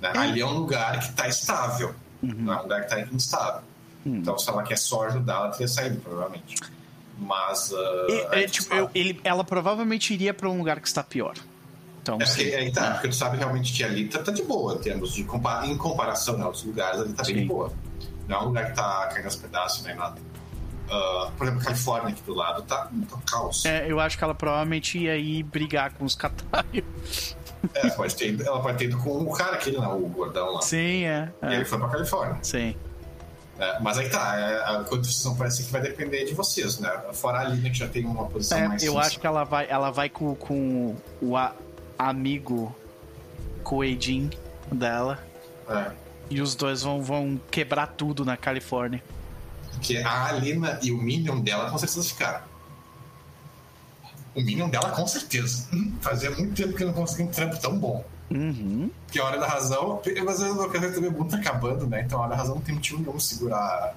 [0.00, 0.12] Né?
[0.14, 0.18] É.
[0.18, 1.94] Ali é um lugar que tá estável.
[2.22, 2.34] Uhum.
[2.38, 3.62] Não é um lugar que tá instável.
[4.06, 4.16] Uhum.
[4.16, 6.56] Então, se ela quer só ajudar, ela teria saído, provavelmente.
[7.20, 7.70] Mas.
[7.70, 7.76] Uh,
[8.08, 11.34] e, é, tipo, eu, ele, ela provavelmente iria para um lugar que está pior.
[12.02, 14.74] Então, é porque, é, tá, porque tu sabe realmente que ali tá, tá de boa,
[14.74, 17.70] em termos de em comparação a outros lugares, ali tá bem de boa.
[18.26, 20.18] Não é um lugar que tá caindo aos pedaços nem nada.
[20.86, 23.64] Uh, por exemplo, Califórnia aqui do lado tá, tá um caos.
[23.66, 27.36] É, eu acho que ela provavelmente ia ir brigar com os catários.
[27.74, 30.62] É, pode ter, ela pode ter ido com o cara aquele, né, o gordão lá.
[30.62, 31.30] Sim, é.
[31.42, 31.50] é.
[31.50, 32.38] E ele foi pra Califórnia.
[32.42, 32.74] Sim.
[33.60, 36.90] É, mas aí tá, é, a condição parece que vai depender de vocês, né?
[37.12, 38.82] Fora a Lina, que já tem uma posição é, mais.
[38.82, 41.54] Eu acho que ela vai, ela vai com, com o a,
[41.98, 42.74] amigo
[43.62, 44.30] Coedin
[44.72, 45.22] dela.
[45.68, 45.90] É.
[46.30, 49.04] E os dois vão, vão quebrar tudo na Califórnia.
[49.72, 52.40] Porque a Alina e o Minion dela com certeza ficaram.
[54.34, 55.68] O Minion dela com certeza.
[56.00, 58.02] Fazia muito tempo que eu não conseguia um trampo tão bom.
[58.30, 58.90] Uhum.
[59.10, 60.00] Que a hora da razão.
[60.24, 62.02] Mas a ocasião também muito tá acabando, né?
[62.02, 63.96] Então a hora da razão não tem motivo nenhum segurar.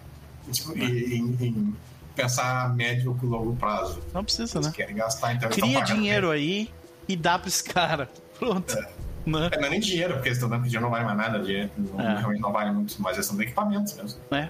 [0.52, 0.84] Tipo, uhum.
[0.84, 1.76] em, em,
[2.16, 4.02] pensar a médio e longo prazo.
[4.14, 4.74] Não precisa, eles né?
[4.76, 6.70] querem gastar, então Cria dinheiro aí
[7.08, 8.10] e dá pra esse cara.
[8.38, 8.78] Pronto.
[8.78, 9.04] É.
[9.26, 9.50] Né?
[9.52, 11.40] É, não é nem dinheiro, porque eles estão dando que dinheiro não vale mais nada,
[11.40, 12.18] dinheiro não, é.
[12.18, 14.20] realmente não vale muito, mas eles estão de equipamentos mesmo.
[14.32, 14.50] É.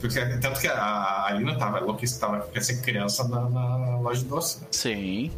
[0.00, 4.22] Porque, tanto que a, a Lina tava louca, tava quer ser criança na, na loja
[4.22, 4.66] de doce, né?
[4.70, 5.30] Sim.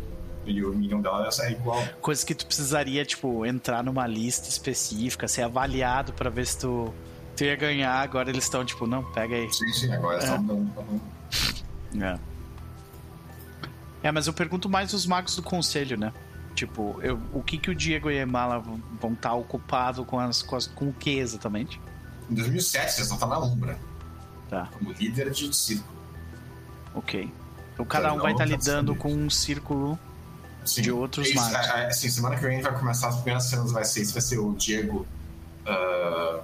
[0.45, 1.83] E o Minion dela é igual.
[2.01, 6.93] Coisa que tu precisaria, tipo, entrar numa lista específica, ser avaliado para ver se tu,
[7.37, 8.01] tu ia ganhar.
[8.01, 9.53] Agora eles estão, tipo, não, pega aí.
[9.53, 11.03] Sim, sim, agora eles estão dando.
[12.03, 12.33] É.
[14.03, 16.13] É, mas eu pergunto mais os magos do conselho, né?
[16.55, 18.63] Tipo, eu, o que que o Diego e a Emala
[19.01, 21.81] vão estar ocupados com, as, com, as, com o que exatamente?
[22.29, 23.79] Em 2007, vocês vão estar na Umbra.
[24.51, 24.69] Tá.
[24.73, 25.97] Como líder de círculo.
[26.95, 27.33] Ok.
[27.73, 29.99] Então cada um vai estar lidando com um círculo
[30.65, 30.83] Sim.
[30.83, 31.57] de outros Isso, magos.
[31.57, 35.07] Assim, semana que vem vai começar as primeiras cenas, vai ser, vai ser o Diego
[35.67, 36.43] uh,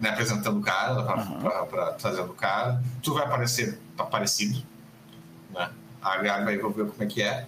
[0.00, 1.40] né, apresentando o cara, pra, uhum.
[1.40, 2.82] pra, pra, trazendo o cara.
[3.02, 4.62] Tu vai aparecer aparecido,
[5.50, 5.70] né?
[6.02, 7.46] A Gabi vai ver como é que é.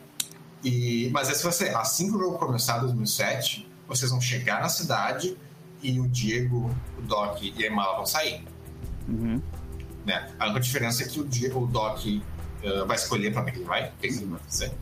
[0.65, 4.69] E, mas esse vai ser, assim que o jogo começar, 2007, vocês vão chegar na
[4.69, 5.37] cidade
[5.83, 8.45] e o Diego, o Doc e a Emala vão sair.
[9.07, 9.41] Uhum.
[10.05, 10.33] Né?
[10.39, 13.65] A única diferença é que o Diego, o Doc uh, vai escolher para onde ele
[13.65, 14.73] vai, o que ele vai fazer.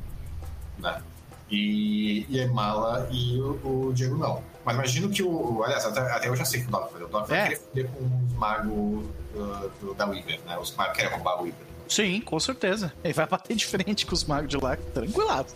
[0.84, 1.02] Né?
[1.50, 4.42] E, e a Emala e o, o, Diego não.
[4.64, 5.62] Mas imagino que o.
[5.64, 7.04] Aliás, até, até eu já sei que o Doc vai fazer.
[7.04, 7.56] O vai é.
[7.56, 9.04] querer com os magos
[9.34, 10.58] uh, da Weaver, né?
[10.58, 11.66] Os magos querem roubar o Weaver.
[11.88, 12.92] Sim, com certeza.
[13.02, 15.52] Ele vai bater de frente com os magos de lá, tranquilado.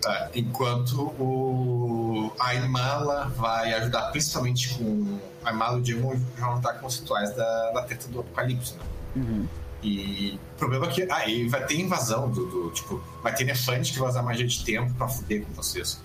[0.00, 5.18] Tá, enquanto o, a Imala vai ajudar principalmente com.
[5.44, 8.74] A Imala e o Diego vão ajudar com os rituais da, da teta do Apocalipse,
[8.74, 8.84] né?
[9.16, 9.48] Uhum.
[9.84, 13.44] E o problema é que aí ah, vai ter invasão do, do, Tipo, vai ter
[13.44, 16.00] nefante que vai usar magia de tempo pra fuder com vocês.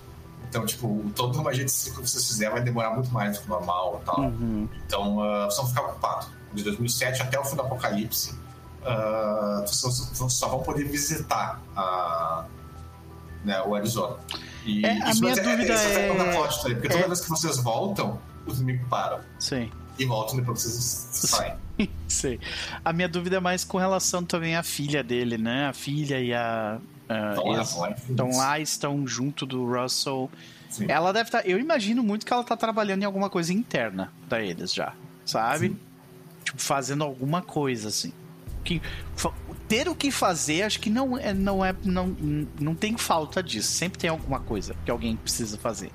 [0.49, 3.49] Então, tipo, toda magia de ciclo que vocês fizerem vai demorar muito mais do que
[3.49, 4.19] normal e tal.
[4.21, 4.67] Uhum.
[4.85, 6.27] Então, uh, vocês vão ficar ocupados.
[6.51, 8.31] De 2007 até o fim do Apocalipse,
[8.81, 12.45] uh, vocês só vão poder visitar a
[13.45, 14.17] né, o Arizona.
[14.65, 16.59] E É, a isso minha vai ser- dúvida ser é- o da plot?
[16.61, 19.19] Porque toda é- vez que vocês voltam, os inimigos param.
[19.39, 19.71] Sim.
[19.99, 21.55] E voltam depois vocês saem.
[22.07, 22.39] Sei.
[22.83, 25.67] A minha dúvida é mais com relação também à filha dele, né?
[25.67, 26.79] A filha e a.
[27.09, 27.61] a
[28.09, 30.29] Estão lá, estão junto do Russell.
[30.69, 30.85] Sim.
[30.87, 31.47] Ela deve estar.
[31.47, 34.93] Eu imagino muito que ela tá trabalhando em alguma coisa interna pra eles já,
[35.25, 35.75] sabe?
[36.43, 38.13] Tipo, fazendo alguma coisa assim.
[38.63, 38.81] Que,
[39.67, 42.15] ter o que fazer, acho que não é, não é, não,
[42.59, 43.71] não tem falta disso.
[43.71, 45.91] Sempre tem alguma coisa que alguém precisa fazer,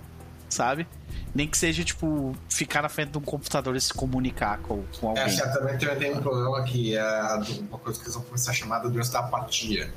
[0.48, 0.86] sabe?
[1.34, 5.08] Nem que seja tipo ficar na frente de um computador e se comunicar com, com
[5.08, 5.24] alguém.
[5.24, 7.22] É, certamente tem, tem um problema que é
[7.68, 9.92] uma coisa que eles vão começar a chamar de doença da apatia.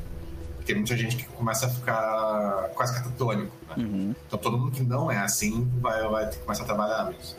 [0.66, 3.76] Tem muita gente que começa a ficar quase catatônico, né?
[3.78, 4.16] Uhum.
[4.26, 7.38] Então todo mundo que não é assim vai, vai ter que começar a trabalhar mesmo.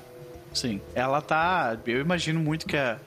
[0.54, 1.76] Sim, ela tá.
[1.86, 2.98] Eu imagino muito que a.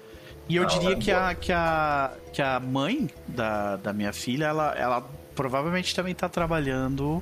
[0.48, 4.46] E eu diria é que a, que a que a mãe da, da minha filha,
[4.46, 5.02] ela, ela
[5.36, 7.22] provavelmente também tá trabalhando.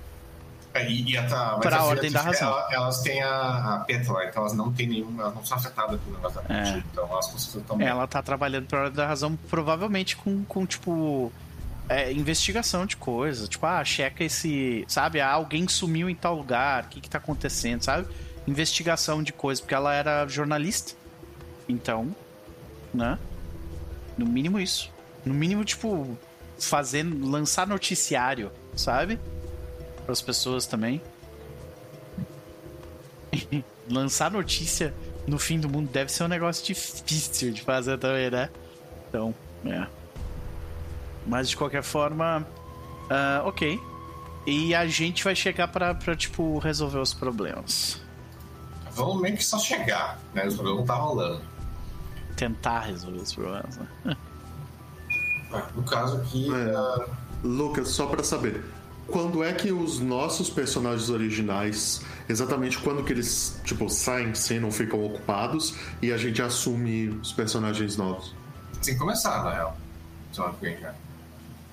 [0.73, 2.47] É, e, e a, mas Pra a ordem da razão.
[2.49, 5.99] ela- elas têm a, a pétala, então elas não têm nenhum, elas não são afetadas
[5.99, 6.59] pelo negócio da É.
[6.61, 6.83] apatia.
[6.91, 7.87] Então elas estão bem.
[7.87, 11.31] Ela tá trabalhando pra hora da razão, provavelmente com, com tipo.
[11.89, 13.49] é, investigação de coisas.
[13.49, 14.85] Tipo, ah, checa esse.
[14.87, 15.19] Sabe?
[15.19, 18.07] Ah, alguém sumiu em tal lugar, o que que tá acontecendo, sabe?
[18.47, 20.93] Investigação de coisas, porque ela era jornalista.
[21.67, 22.15] Então,
[22.93, 23.17] né?
[24.15, 24.91] No mínimo isso.
[25.25, 26.15] No mínimo, tipo,
[26.59, 27.27] fazendo.
[27.27, 29.19] lançar noticiário, sabe?
[30.09, 30.99] Para as pessoas também.
[33.87, 34.91] lançar notícia
[35.27, 38.49] no fim do mundo deve ser um negócio difícil de fazer também, né?
[39.07, 39.85] Então, é.
[41.27, 42.43] Mas de qualquer forma,
[43.07, 43.79] ah, ok.
[44.47, 48.01] E a gente vai chegar pra, pra, tipo, resolver os problemas.
[48.93, 50.47] Vamos meio que só chegar, né?
[50.47, 51.41] Os problemas não tá rolando.
[52.35, 54.17] Tentar resolver os problemas, né?
[55.53, 56.73] Ah, No caso aqui, É.
[56.75, 57.05] ah,
[57.43, 58.63] Lucas, só pra saber.
[59.11, 64.65] Quando é que os nossos personagens originais, exatamente quando que eles, tipo, saem de cena
[64.65, 68.33] ou ficam ocupados e a gente assume os personagens novos?
[68.83, 69.77] tem que começar, na real.
[70.31, 70.93] Semana que vem, já.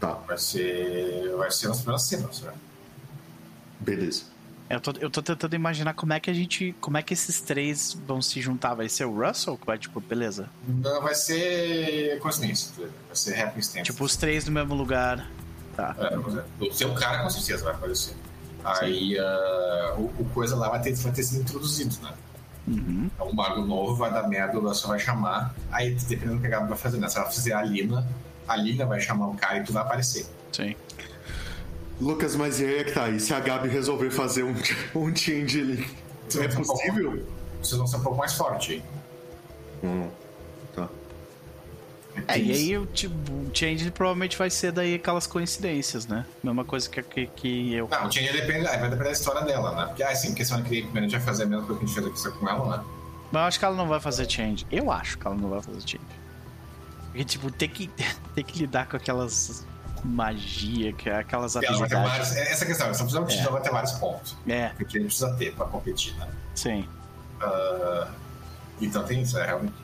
[0.00, 1.34] Tá, Vai ser.
[1.36, 2.52] Vai ser nas primeiras cenas, né?
[3.80, 4.24] beleza.
[4.68, 6.74] Eu tô, eu tô tentando imaginar como é que a gente.
[6.80, 8.74] Como é que esses três vão se juntar.
[8.74, 10.50] Vai ser o Russell que vai, tipo, beleza.
[10.66, 13.84] Não, vai ser coincidência, vai ser happenstance.
[13.84, 15.30] Tipo, os três no mesmo lugar.
[15.76, 15.94] Tá.
[15.98, 16.16] É.
[16.64, 18.14] O seu cara com certeza vai aparecer.
[18.64, 22.12] Aí ah, o, o coisa lá vai ter, vai ter sido introduzido, né?
[22.66, 23.08] Uhum.
[23.18, 25.54] É um mago novo, vai dar merda, o Russell vai chamar.
[25.70, 27.08] Aí, dependendo do que a Gabi vai fazer, né?
[27.08, 28.04] Se ela fizer a Lina,
[28.48, 30.26] a Lina vai chamar o cara e tu vai aparecer.
[30.50, 30.74] Sim.
[32.00, 33.08] Lucas, mas e aí é que tá?
[33.08, 34.54] E se a Gabi resolver fazer um,
[34.96, 35.86] um changeling?
[36.26, 37.26] É ser um pouco- possível?
[37.62, 38.82] Vocês vão ser um pouco mais fortes aí.
[39.84, 40.08] Hum.
[42.28, 46.24] É, e aí o, tipo, o change provavelmente vai ser daí aquelas coincidências, né?
[46.43, 47.88] Mesma coisa que, que, que eu.
[47.90, 49.86] Não, o Change depende, aí vai depender da história dela, né?
[49.86, 51.88] Porque, ah, sim, porque semana que a gente vai fazer a mesma coisa que a
[51.88, 52.84] gente fez aqui com ela, né?
[53.32, 54.66] Mas eu acho que ela não vai fazer change.
[54.70, 56.01] Eu acho que ela não vai fazer change.
[57.06, 57.90] Porque, tipo, tem que,
[58.34, 59.66] tem que lidar com aquelas
[60.05, 62.09] magia, que é aquelas ela ter habilidades.
[62.10, 63.51] vários, é essa a questão, essa pessoa É.
[63.51, 64.36] vai ter vários pontos.
[64.47, 66.28] É, Porque ele precisa ter pra competir, né?
[66.55, 66.88] sim.
[67.40, 68.09] Ah,
[68.80, 69.74] então tem isso, é realmente.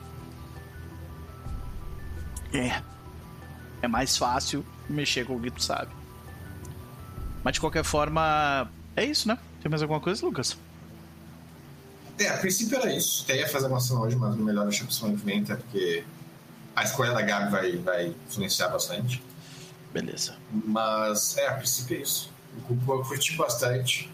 [2.53, 2.81] É.
[3.81, 5.91] É mais fácil mexer com o que tu sabe.
[7.43, 9.37] Mas de qualquer forma, é isso, né?
[9.61, 10.57] Tem mais alguma coisa, Lucas?
[12.19, 13.23] É, a princípio era isso.
[13.23, 16.03] Até ia fazer uma ação hoje, mas melhor deixar pra semana que vem, até porque
[16.75, 19.21] a escolha da Gabi vai, vai influenciar bastante.
[19.91, 20.35] Beleza.
[20.51, 22.31] Mas, é, a princípio é isso.
[22.69, 24.09] Eu curti bastante.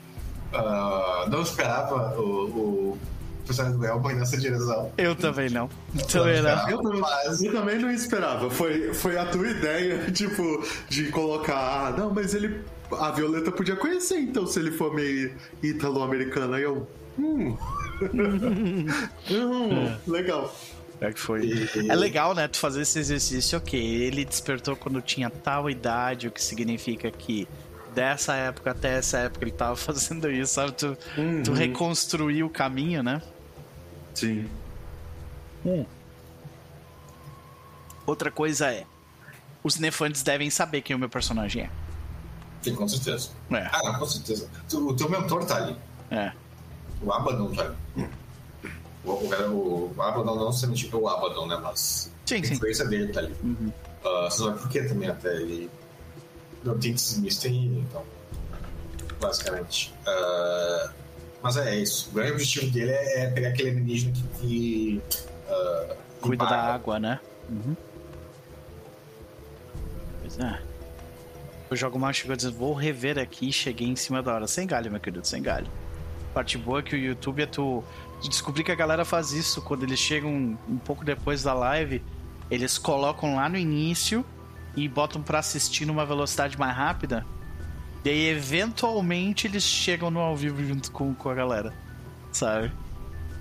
[0.54, 3.00] Ah, não esperava o, o
[3.50, 4.92] personagem do Elban nessa direção.
[4.98, 5.70] Eu também não.
[6.12, 6.70] Também não.
[6.70, 8.50] Eu também, Mas- eu também não esperava.
[8.50, 11.56] Foi, foi a tua ideia, tipo, de colocar.
[11.88, 12.62] Ah, não, mas ele.
[13.00, 16.54] A Violeta podia conhecer, então, se ele for meio italo-americano.
[16.54, 16.88] Aí eu.
[17.20, 17.56] Hum.
[19.30, 20.54] hum, legal.
[21.02, 21.50] É que foi.
[21.88, 22.48] É legal, né?
[22.48, 23.80] Tu fazer esse exercício, ok.
[23.80, 27.48] Ele despertou quando tinha tal idade, o que significa que
[27.96, 30.74] dessa época até essa época ele tava fazendo isso, sabe?
[30.74, 30.98] Tu,
[31.44, 31.54] tu Uhum.
[31.58, 33.22] reconstruir o caminho, né?
[34.20, 34.50] Sim.
[38.06, 38.86] Outra coisa é.
[39.64, 41.70] Os nefantes devem saber quem o meu personagem é.
[42.62, 43.30] Sim, com certeza.
[43.52, 43.70] É.
[43.72, 44.50] Ah, não, com certeza.
[44.74, 45.76] O teu mentor tá ali.
[46.12, 46.32] É.
[47.02, 48.10] O Abaddon tá ali.
[49.06, 51.58] O, o, o Abaddon não necessariamente o Abaddon, né?
[51.62, 52.54] Mas Sim, a sim.
[52.54, 53.36] influência dele tá ali.
[53.44, 53.72] Uhum.
[54.04, 55.70] Você sabe por que também até ele.
[56.64, 58.04] Não tem desmisto em então.
[59.22, 59.94] Basicamente.
[60.06, 60.92] Ah,
[61.42, 62.10] mas é isso.
[62.10, 64.30] O grande objetivo dele é, é pegar aquele alienígena que.
[64.40, 65.02] que
[65.48, 67.20] ah, Cuida da água, né?
[67.50, 67.76] Uhum.
[70.22, 70.62] Pois é.
[71.72, 74.48] O jogo mal chegou dizendo, vou rever aqui cheguei em cima da hora.
[74.48, 75.68] Sem galho, meu querido, sem galho.
[76.34, 77.84] Parte boa é que o YouTube é tu
[78.28, 82.04] descobrir que a galera faz isso quando eles chegam um pouco depois da live,
[82.52, 84.26] eles colocam lá no início
[84.76, 87.26] e botam para assistir numa velocidade mais rápida.
[88.04, 91.74] E aí, eventualmente, eles chegam no ao vivo junto com, com a galera,
[92.32, 92.72] sabe?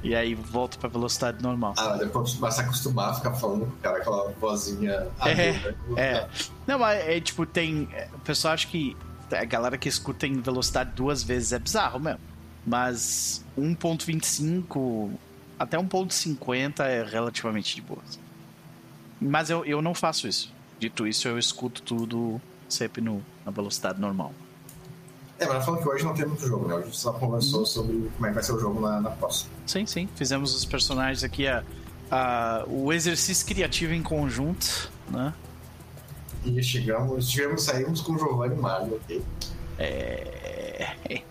[0.03, 1.75] E aí volta pra velocidade normal.
[1.77, 5.09] Ah, depois vai se acostumar a ficar falando com o cara aquela vozinha.
[5.25, 6.01] É, aguda.
[6.01, 6.29] é.
[6.67, 7.89] Não, mas é tipo, tem.
[8.15, 8.97] O pessoal acha que
[9.31, 12.21] a galera que escuta em velocidade duas vezes é bizarro mesmo.
[12.65, 15.11] Mas 1.25
[15.59, 18.03] até 1.50 é relativamente de boa.
[19.21, 20.53] Mas eu, eu não faço isso.
[20.79, 24.33] Dito isso, eu escuto tudo sempre no, na velocidade normal.
[25.39, 26.75] É, mas falando que hoje não tem muito jogo, né?
[26.75, 29.51] Hoje só conversou sobre como é que vai ser o jogo na, na próxima.
[29.67, 30.09] Sim, sim.
[30.17, 31.63] Fizemos os personagens aqui, a,
[32.11, 35.33] a, o exercício criativo em conjunto, né?
[36.45, 39.23] E chegamos, chegamos, saímos com o Giovanni Mario, ok?
[39.79, 40.97] É...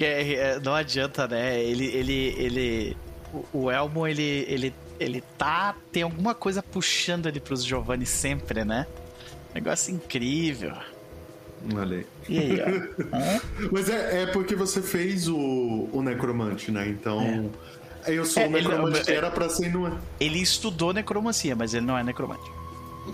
[0.00, 1.62] é, é, não adianta, né?
[1.62, 2.96] Ele, ele, ele,
[3.32, 8.64] o, o Elmo, ele, ele, ele tá, tem alguma coisa puxando ele pros Giovanni sempre,
[8.64, 8.86] né?
[9.54, 10.74] Negócio incrível.
[11.74, 12.06] Olha aí.
[12.28, 12.60] E aí?
[13.72, 16.88] Mas é, é porque você fez o, o necromante, né?
[16.88, 17.50] Então.
[18.06, 19.98] Eu sou É, o ele- necromante que é- era pra ser no.
[20.20, 22.50] Ele estudou necromancia, mas ele não é necromante.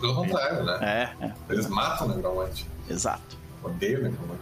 [0.01, 0.79] Pelo contrário, né?
[1.21, 2.67] É, é, Eles matam o necromante.
[2.91, 3.37] exato.
[3.63, 4.41] Odeio o necromante.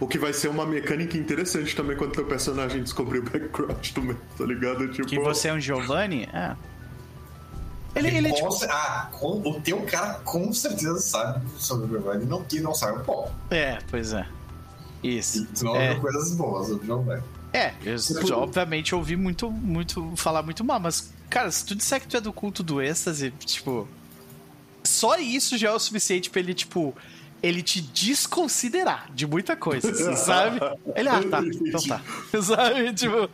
[0.00, 4.16] O que vai ser uma mecânica interessante também quando teu personagem descobrir o background também,
[4.36, 4.88] tá ligado?
[4.88, 5.06] Tipo.
[5.06, 6.28] Que você é um Giovanni?
[6.32, 6.56] É.
[7.94, 12.24] Ele, ele, com tipo, Ah, com- o teu cara com certeza sabe sobre o Giovanni,
[12.24, 13.30] não que não sabe o pó.
[13.50, 14.26] É, pois é.
[15.02, 15.46] Isso.
[15.62, 15.88] Não É.
[15.88, 17.22] ouviu coisas boas do Giovanni.
[17.52, 17.96] É, eu
[18.38, 22.20] obviamente ouvi muito, muito falar muito mal, mas, cara, se tu disser que tu é
[22.20, 23.86] do culto do êxtase, tipo.
[24.84, 26.94] Só isso já é o suficiente pra ele, tipo.
[27.42, 30.60] Ele te desconsiderar de muita coisa, assim, sabe?
[30.94, 32.00] Ele, ah, tá, então tá.
[32.40, 32.92] Sabe?
[32.94, 33.28] Tipo,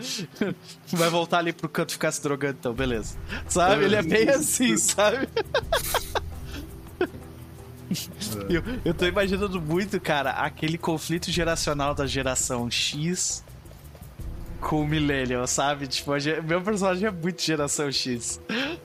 [0.97, 3.19] vai voltar ali pro canto ficar se drogando, então, beleza.
[3.47, 3.85] Sabe?
[3.85, 5.29] Ele é bem assim, sabe?
[8.49, 13.45] Eu, eu tô imaginando muito, cara, aquele conflito geracional da geração X
[14.61, 15.87] com o Millennial, sabe?
[15.87, 16.13] Tipo,
[16.47, 18.41] meu personagem é muito geração X,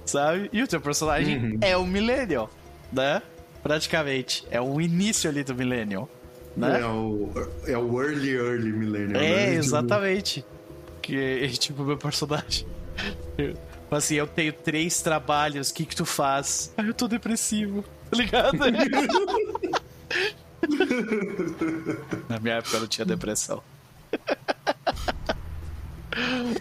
[0.06, 0.50] sabe?
[0.54, 2.50] E o teu personagem é o Millennial,
[2.91, 3.22] né?
[3.64, 4.45] Praticamente.
[4.52, 6.10] É o início ali do Millennial,
[6.56, 6.81] né?
[6.81, 7.31] É o,
[7.65, 9.22] é o early, early millennial.
[9.22, 9.45] É, né?
[9.45, 10.45] Tipo, exatamente.
[11.02, 12.68] Que, tipo, meu personagem.
[13.90, 16.73] Assim, eu tenho três trabalhos, o que que tu faz?
[16.77, 18.57] Ah, eu tô depressivo, tá ligado?
[22.30, 23.61] Na minha época eu não tinha depressão.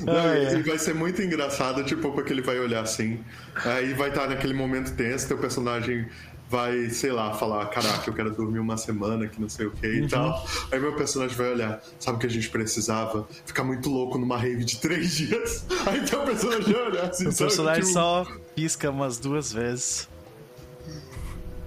[0.05, 0.55] Não, Ah, é.
[0.55, 3.20] E vai ser muito engraçado, tipo, porque ele vai olhar assim.
[3.65, 6.07] Aí vai estar naquele momento tenso, teu personagem
[6.49, 9.87] vai, sei lá, falar, caraca, eu quero dormir uma semana, que não sei o que
[9.87, 10.05] Uhum.
[10.05, 10.47] e tal.
[10.70, 13.27] Aí meu personagem vai olhar, sabe o que a gente precisava?
[13.47, 15.65] Ficar muito louco numa rave de três dias.
[15.87, 20.09] Aí teu personagem vai olhar assim, O personagem Tipo, só pisca umas duas vezes.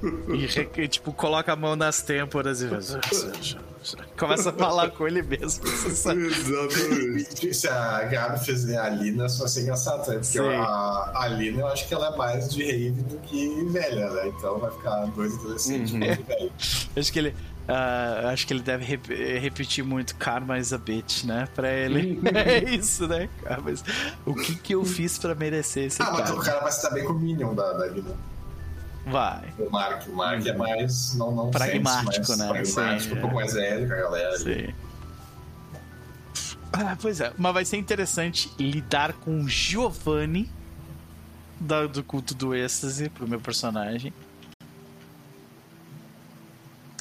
[0.77, 2.67] E, tipo, coloca a mão nas têmporas e
[4.17, 5.63] começa a falar com ele mesmo.
[5.85, 7.53] Exatamente.
[7.53, 10.19] Se a Gabi fizer a Lina, só ser engraçado, né?
[10.19, 14.09] Porque a, a Lina, eu acho que ela é mais de rave do que velha,
[14.09, 14.27] né?
[14.27, 15.99] Então vai ficar dois adolescentes Uhum.
[15.99, 16.51] muito velho.
[16.97, 17.35] Acho que ele.
[17.67, 19.09] ah, acho que ele deve rep-
[19.39, 21.47] repetir muito Karma is a bitch, né?
[21.53, 22.21] Pra ele.
[22.33, 23.27] é isso, né?
[23.43, 23.83] Cara, mas
[24.25, 26.45] o que que eu fiz pra merecer esse Ah, mas o cara?
[26.45, 27.87] cara vai se dar bem com o Minion da, da.
[29.05, 29.53] Vai.
[29.59, 30.07] O Mark.
[30.07, 31.13] O Mark é mais.
[31.15, 32.49] Não, não Pragmático, sense, né?
[32.49, 34.37] mais Pragmático, Sim, um pouco mais velho com a galera.
[34.39, 34.73] Sim.
[36.73, 40.49] Ah, pois é, mas vai ser interessante lidar com o Giovanni
[41.59, 44.11] da- do culto do êxtase pro meu personagem.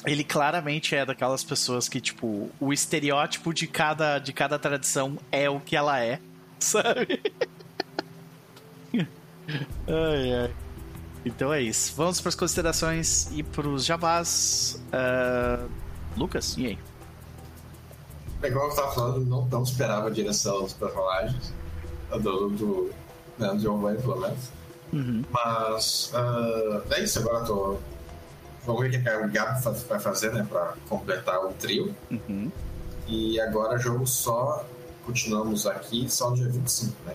[0.05, 5.49] Ele claramente é daquelas pessoas que, tipo, o estereótipo de cada, de cada tradição é
[5.49, 6.21] o que ela é,
[6.59, 7.21] sabe?
[9.87, 10.51] ai, ai.
[11.25, 11.93] Então é isso.
[11.97, 14.79] Vamos para as considerações e para os jabás.
[14.93, 15.65] Ah,
[16.15, 16.79] Lucas, e aí?
[18.43, 21.51] É igual eu tava falando, não, não esperava a direção dos personagens.
[22.11, 22.91] Do, do,
[23.39, 24.37] né, do Giovanni, pelo menos.
[24.93, 25.23] Uhum.
[25.31, 27.77] Mas ah, é isso, agora eu tô.
[28.65, 30.45] Vamos ver o que a Gabi fa- vai fazer, né?
[30.47, 31.93] Pra completar o trio.
[32.11, 32.51] Uhum.
[33.07, 34.63] E agora jogo só.
[35.05, 37.13] Continuamos aqui só no dia 25, né?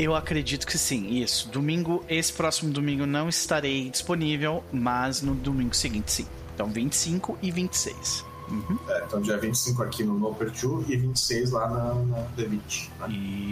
[0.00, 1.46] Eu acredito que sim, isso.
[1.50, 6.26] Domingo, esse próximo domingo não estarei disponível, mas no domingo seguinte sim.
[6.54, 8.24] Então 25 e 26.
[8.48, 8.78] Uhum.
[8.88, 12.88] É, então dia 25 aqui no No Pertu e 26 lá na, na D20.
[12.98, 13.08] Né?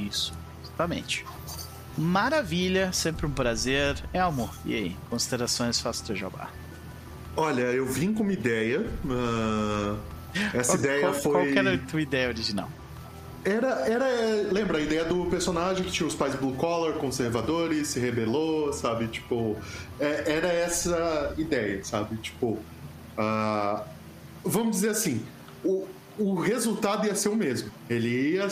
[0.09, 0.33] Isso,
[0.65, 1.27] exatamente.
[1.99, 4.03] Maravilha, sempre um prazer.
[4.15, 4.97] Elmo, e aí?
[5.11, 6.49] Considerações, faça o teu jabá.
[7.37, 8.81] Olha, eu vim com uma ideia.
[9.05, 9.99] Uh,
[10.55, 11.33] essa Qual, ideia qual, foi.
[11.33, 12.71] qual que era a tua ideia original?
[13.45, 14.07] Era, era,
[14.51, 19.07] lembra a ideia do personagem que tinha os pais blue collar, conservadores, se rebelou, sabe?
[19.07, 19.57] Tipo,
[20.01, 22.17] é, era essa ideia, sabe?
[22.17, 22.59] Tipo,
[23.17, 23.81] uh,
[24.45, 25.23] vamos dizer assim,
[25.65, 25.87] o,
[26.19, 27.71] o resultado ia ser o mesmo.
[27.89, 28.49] Ele ia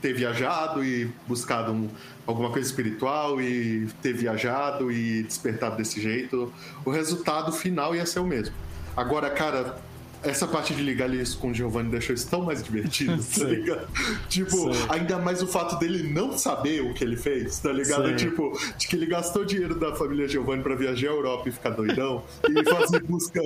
[0.00, 1.88] ter viajado e buscado um,
[2.26, 6.52] alguma coisa espiritual e ter viajado e despertado desse jeito.
[6.84, 8.54] O resultado final ia ser o mesmo.
[8.96, 9.78] Agora, cara,
[10.22, 13.88] essa parte de ligar isso com o Giovanni deixou isso tão mais divertido, tá ligado?
[14.28, 18.08] Tipo, ainda mais o fato dele não saber o que ele fez, tá ligado?
[18.08, 18.16] Sim.
[18.16, 21.70] Tipo, de que ele gastou dinheiro da família Giovanni pra viajar à Europa e ficar
[21.70, 23.40] doidão e fazer busca,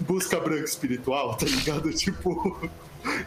[0.00, 1.90] busca branca espiritual, tá ligado?
[1.92, 2.70] Tipo.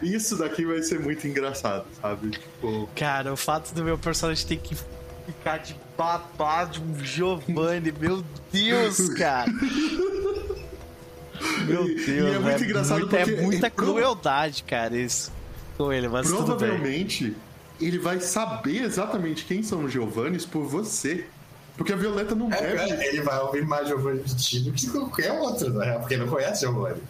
[0.00, 2.30] Isso daqui vai ser muito engraçado, sabe?
[2.30, 2.88] Tipo...
[2.94, 4.76] Cara, o fato do meu personagem ter que
[5.26, 9.50] ficar de babá de um Giovanni, meu Deus, cara!
[11.66, 15.32] Meu Deus, e é muito é engraçado muito, é porque é muita crueldade, cara, isso
[15.76, 17.36] com ele, mas provavelmente
[17.80, 21.26] ele vai saber exatamente quem são os Giovannis por você.
[21.76, 23.04] Porque a Violeta não é, deve.
[23.04, 26.24] Ele vai ouvir mais Giovanni de ti do que qualquer outro, na real, porque ele
[26.24, 27.02] não conhece Giovanni.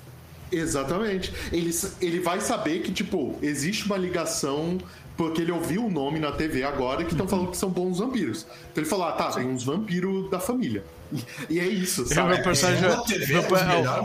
[0.51, 1.35] Exatamente.
[1.53, 1.71] Ele,
[2.01, 4.79] ele vai saber que, tipo, existe uma ligação
[5.17, 7.31] porque ele ouviu o nome na TV agora que estão uhum.
[7.31, 8.47] falando que são bons vampiros.
[8.73, 10.83] Então ele falou: ah, tá, tem uns vampiros da família.
[11.49, 12.35] E, é isso, sabe?
[12.35, 13.43] Meu personagem, é, TV, meu,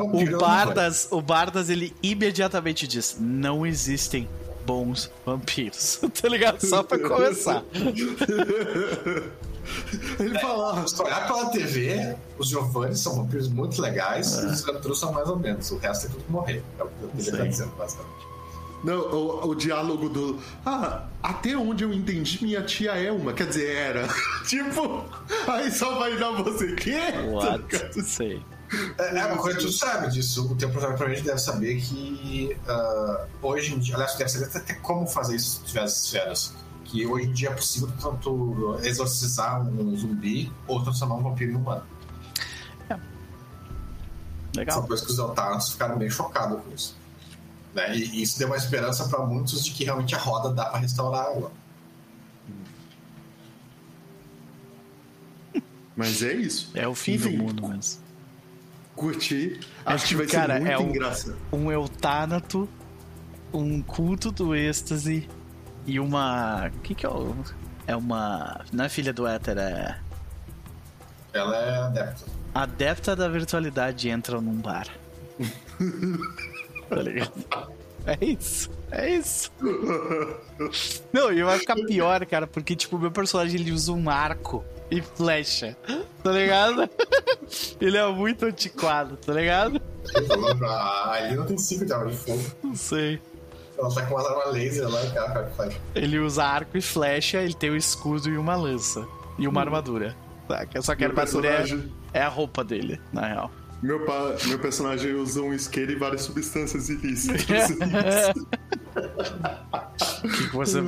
[0.06, 4.28] o, o, Bardas, o Bardas, ele imediatamente diz: não existem
[4.66, 6.00] bons vampiros.
[6.22, 6.66] tá ligado?
[6.66, 7.64] Só pra começar.
[10.20, 10.88] Ele fala.
[10.88, 14.44] Se olhar pela TV, os Giovanni são vampiros muito legais é.
[14.44, 15.70] e os Ventrus são mais ou menos.
[15.72, 16.64] O resto é tudo morrer.
[16.80, 18.29] É o que ele tá dizendo, basicamente.
[18.84, 20.40] Não, o, o, diálogo do.
[20.66, 23.34] Ah, até onde eu entendi, minha tia é uma.
[23.34, 24.08] Quer dizer, era.
[24.48, 25.04] tipo,
[25.48, 26.74] aí só vai dar você.
[26.76, 27.00] Quê?
[27.30, 28.04] What?
[28.04, 28.42] Sei.
[28.98, 30.52] É, é uma coisa que tu sabe disso.
[30.52, 33.96] O teu provavelmente deve saber que uh, hoje em dia.
[33.96, 36.54] Aliás, tu deve saber até como fazer isso se tiver as esferas.
[36.86, 41.56] Que hoje em dia é possível tanto exorcizar um zumbi ou transformar um vampiro em
[41.56, 41.84] humano.
[42.90, 42.98] É.
[44.56, 44.82] Legal.
[44.82, 46.99] Depois que os Eltarans ficaram bem chocados com isso.
[47.74, 47.96] Né?
[47.96, 51.26] E isso deu uma esperança para muitos de que realmente a roda dá para restaurar
[51.26, 51.52] a água.
[55.96, 56.72] Mas é isso.
[56.74, 58.02] É o fim Enfim, do mundo mesmo.
[58.96, 59.60] Curti.
[59.86, 61.38] Acho, Acho que vai cara, ser muito é engraçado.
[61.52, 62.70] Um eutánato,
[63.54, 65.28] um culto do êxtase
[65.86, 66.68] e uma.
[66.68, 67.36] O que, que é o.
[67.86, 68.62] É uma.
[68.72, 70.00] Não é filha do éter, é.
[71.34, 72.26] Ela é adepta.
[72.56, 74.88] Adepta da virtualidade entra num bar.
[76.96, 77.32] tá ligado?
[78.06, 78.70] É isso.
[78.92, 79.52] É isso.
[81.14, 84.64] Não, e vai ficar pior, cara, porque, tipo, o meu personagem ele usa um arco
[84.90, 85.78] e flecha.
[86.24, 86.90] Tá ligado?
[87.80, 89.82] Ele é muito antiquado, tá ligado?
[91.12, 92.44] Ali não tem 5 de arma de fogo.
[92.64, 93.22] Não sei.
[93.78, 95.52] Ela tá com uma arma laser lá cara.
[95.96, 99.08] Ele usa arco e flecha, ele tem um escudo e uma lança.
[99.38, 99.64] E uma hum.
[99.64, 100.16] armadura.
[100.82, 101.48] Só que a armadura
[102.14, 103.52] é, é a roupa dele, na real.
[103.82, 104.36] Meu, pa...
[104.46, 107.70] Meu personagem usa um isqueiro e várias substâncias ilícitas.
[107.70, 107.78] O
[110.28, 110.82] que, que, você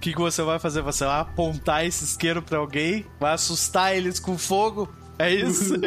[0.00, 0.82] que, que você vai fazer?
[0.82, 3.06] Você vai apontar esse isqueiro pra alguém?
[3.20, 4.92] Vai assustar eles com fogo?
[5.18, 5.74] É isso?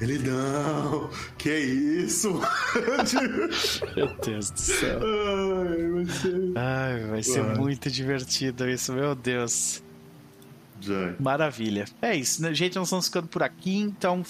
[0.00, 2.30] Ele não, que é isso?
[3.96, 5.00] Meu Deus do céu.
[5.00, 9.82] Ai, vai ser, Ai, vai ser muito divertido isso, meu Deus.
[10.80, 11.14] Já.
[11.20, 11.84] Maravilha.
[12.02, 12.52] É isso, né?
[12.54, 14.24] gente, nós estamos ficando por aqui, então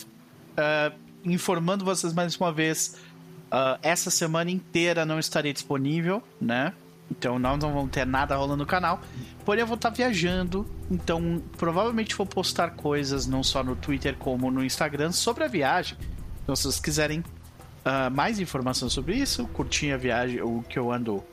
[0.58, 0.94] uh,
[1.24, 2.96] informando vocês mais uma vez,
[3.46, 6.72] uh, essa semana inteira não estarei disponível, né?
[7.10, 9.00] Então nós não vamos ter nada rolando no canal.
[9.44, 10.66] Porém, eu vou estar viajando.
[10.90, 15.96] Então, provavelmente vou postar coisas não só no Twitter como no Instagram sobre a viagem.
[16.42, 20.92] Então, se vocês quiserem uh, mais informações sobre isso, curtir a viagem, o que eu
[20.92, 21.24] ando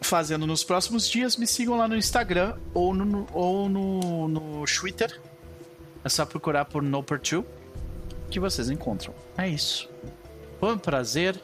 [0.00, 5.20] fazendo nos próximos dias, me sigam lá no Instagram ou no, ou no, no Twitter.
[6.04, 7.44] É só procurar por Noper2
[8.30, 9.14] que vocês encontram.
[9.36, 9.88] É isso.
[10.60, 11.40] Foi um prazer.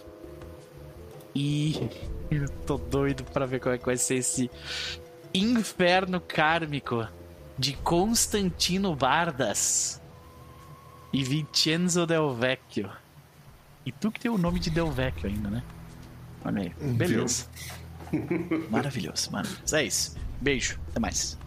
[1.35, 1.89] E
[2.31, 4.51] eu tô doido para ver como é que vai ser esse
[5.33, 7.07] inferno kármico
[7.59, 10.01] de Constantino Bardas
[11.13, 12.91] e Vincenzo Del Vecchio.
[13.85, 15.63] E tu que tem o nome de Del Vecchio ainda, né?
[16.45, 16.71] Olha aí.
[16.95, 17.47] Beleza.
[18.71, 19.77] Maravilhoso, maravilhoso.
[19.77, 20.17] É isso.
[20.41, 20.79] Beijo.
[20.89, 21.39] Até mais.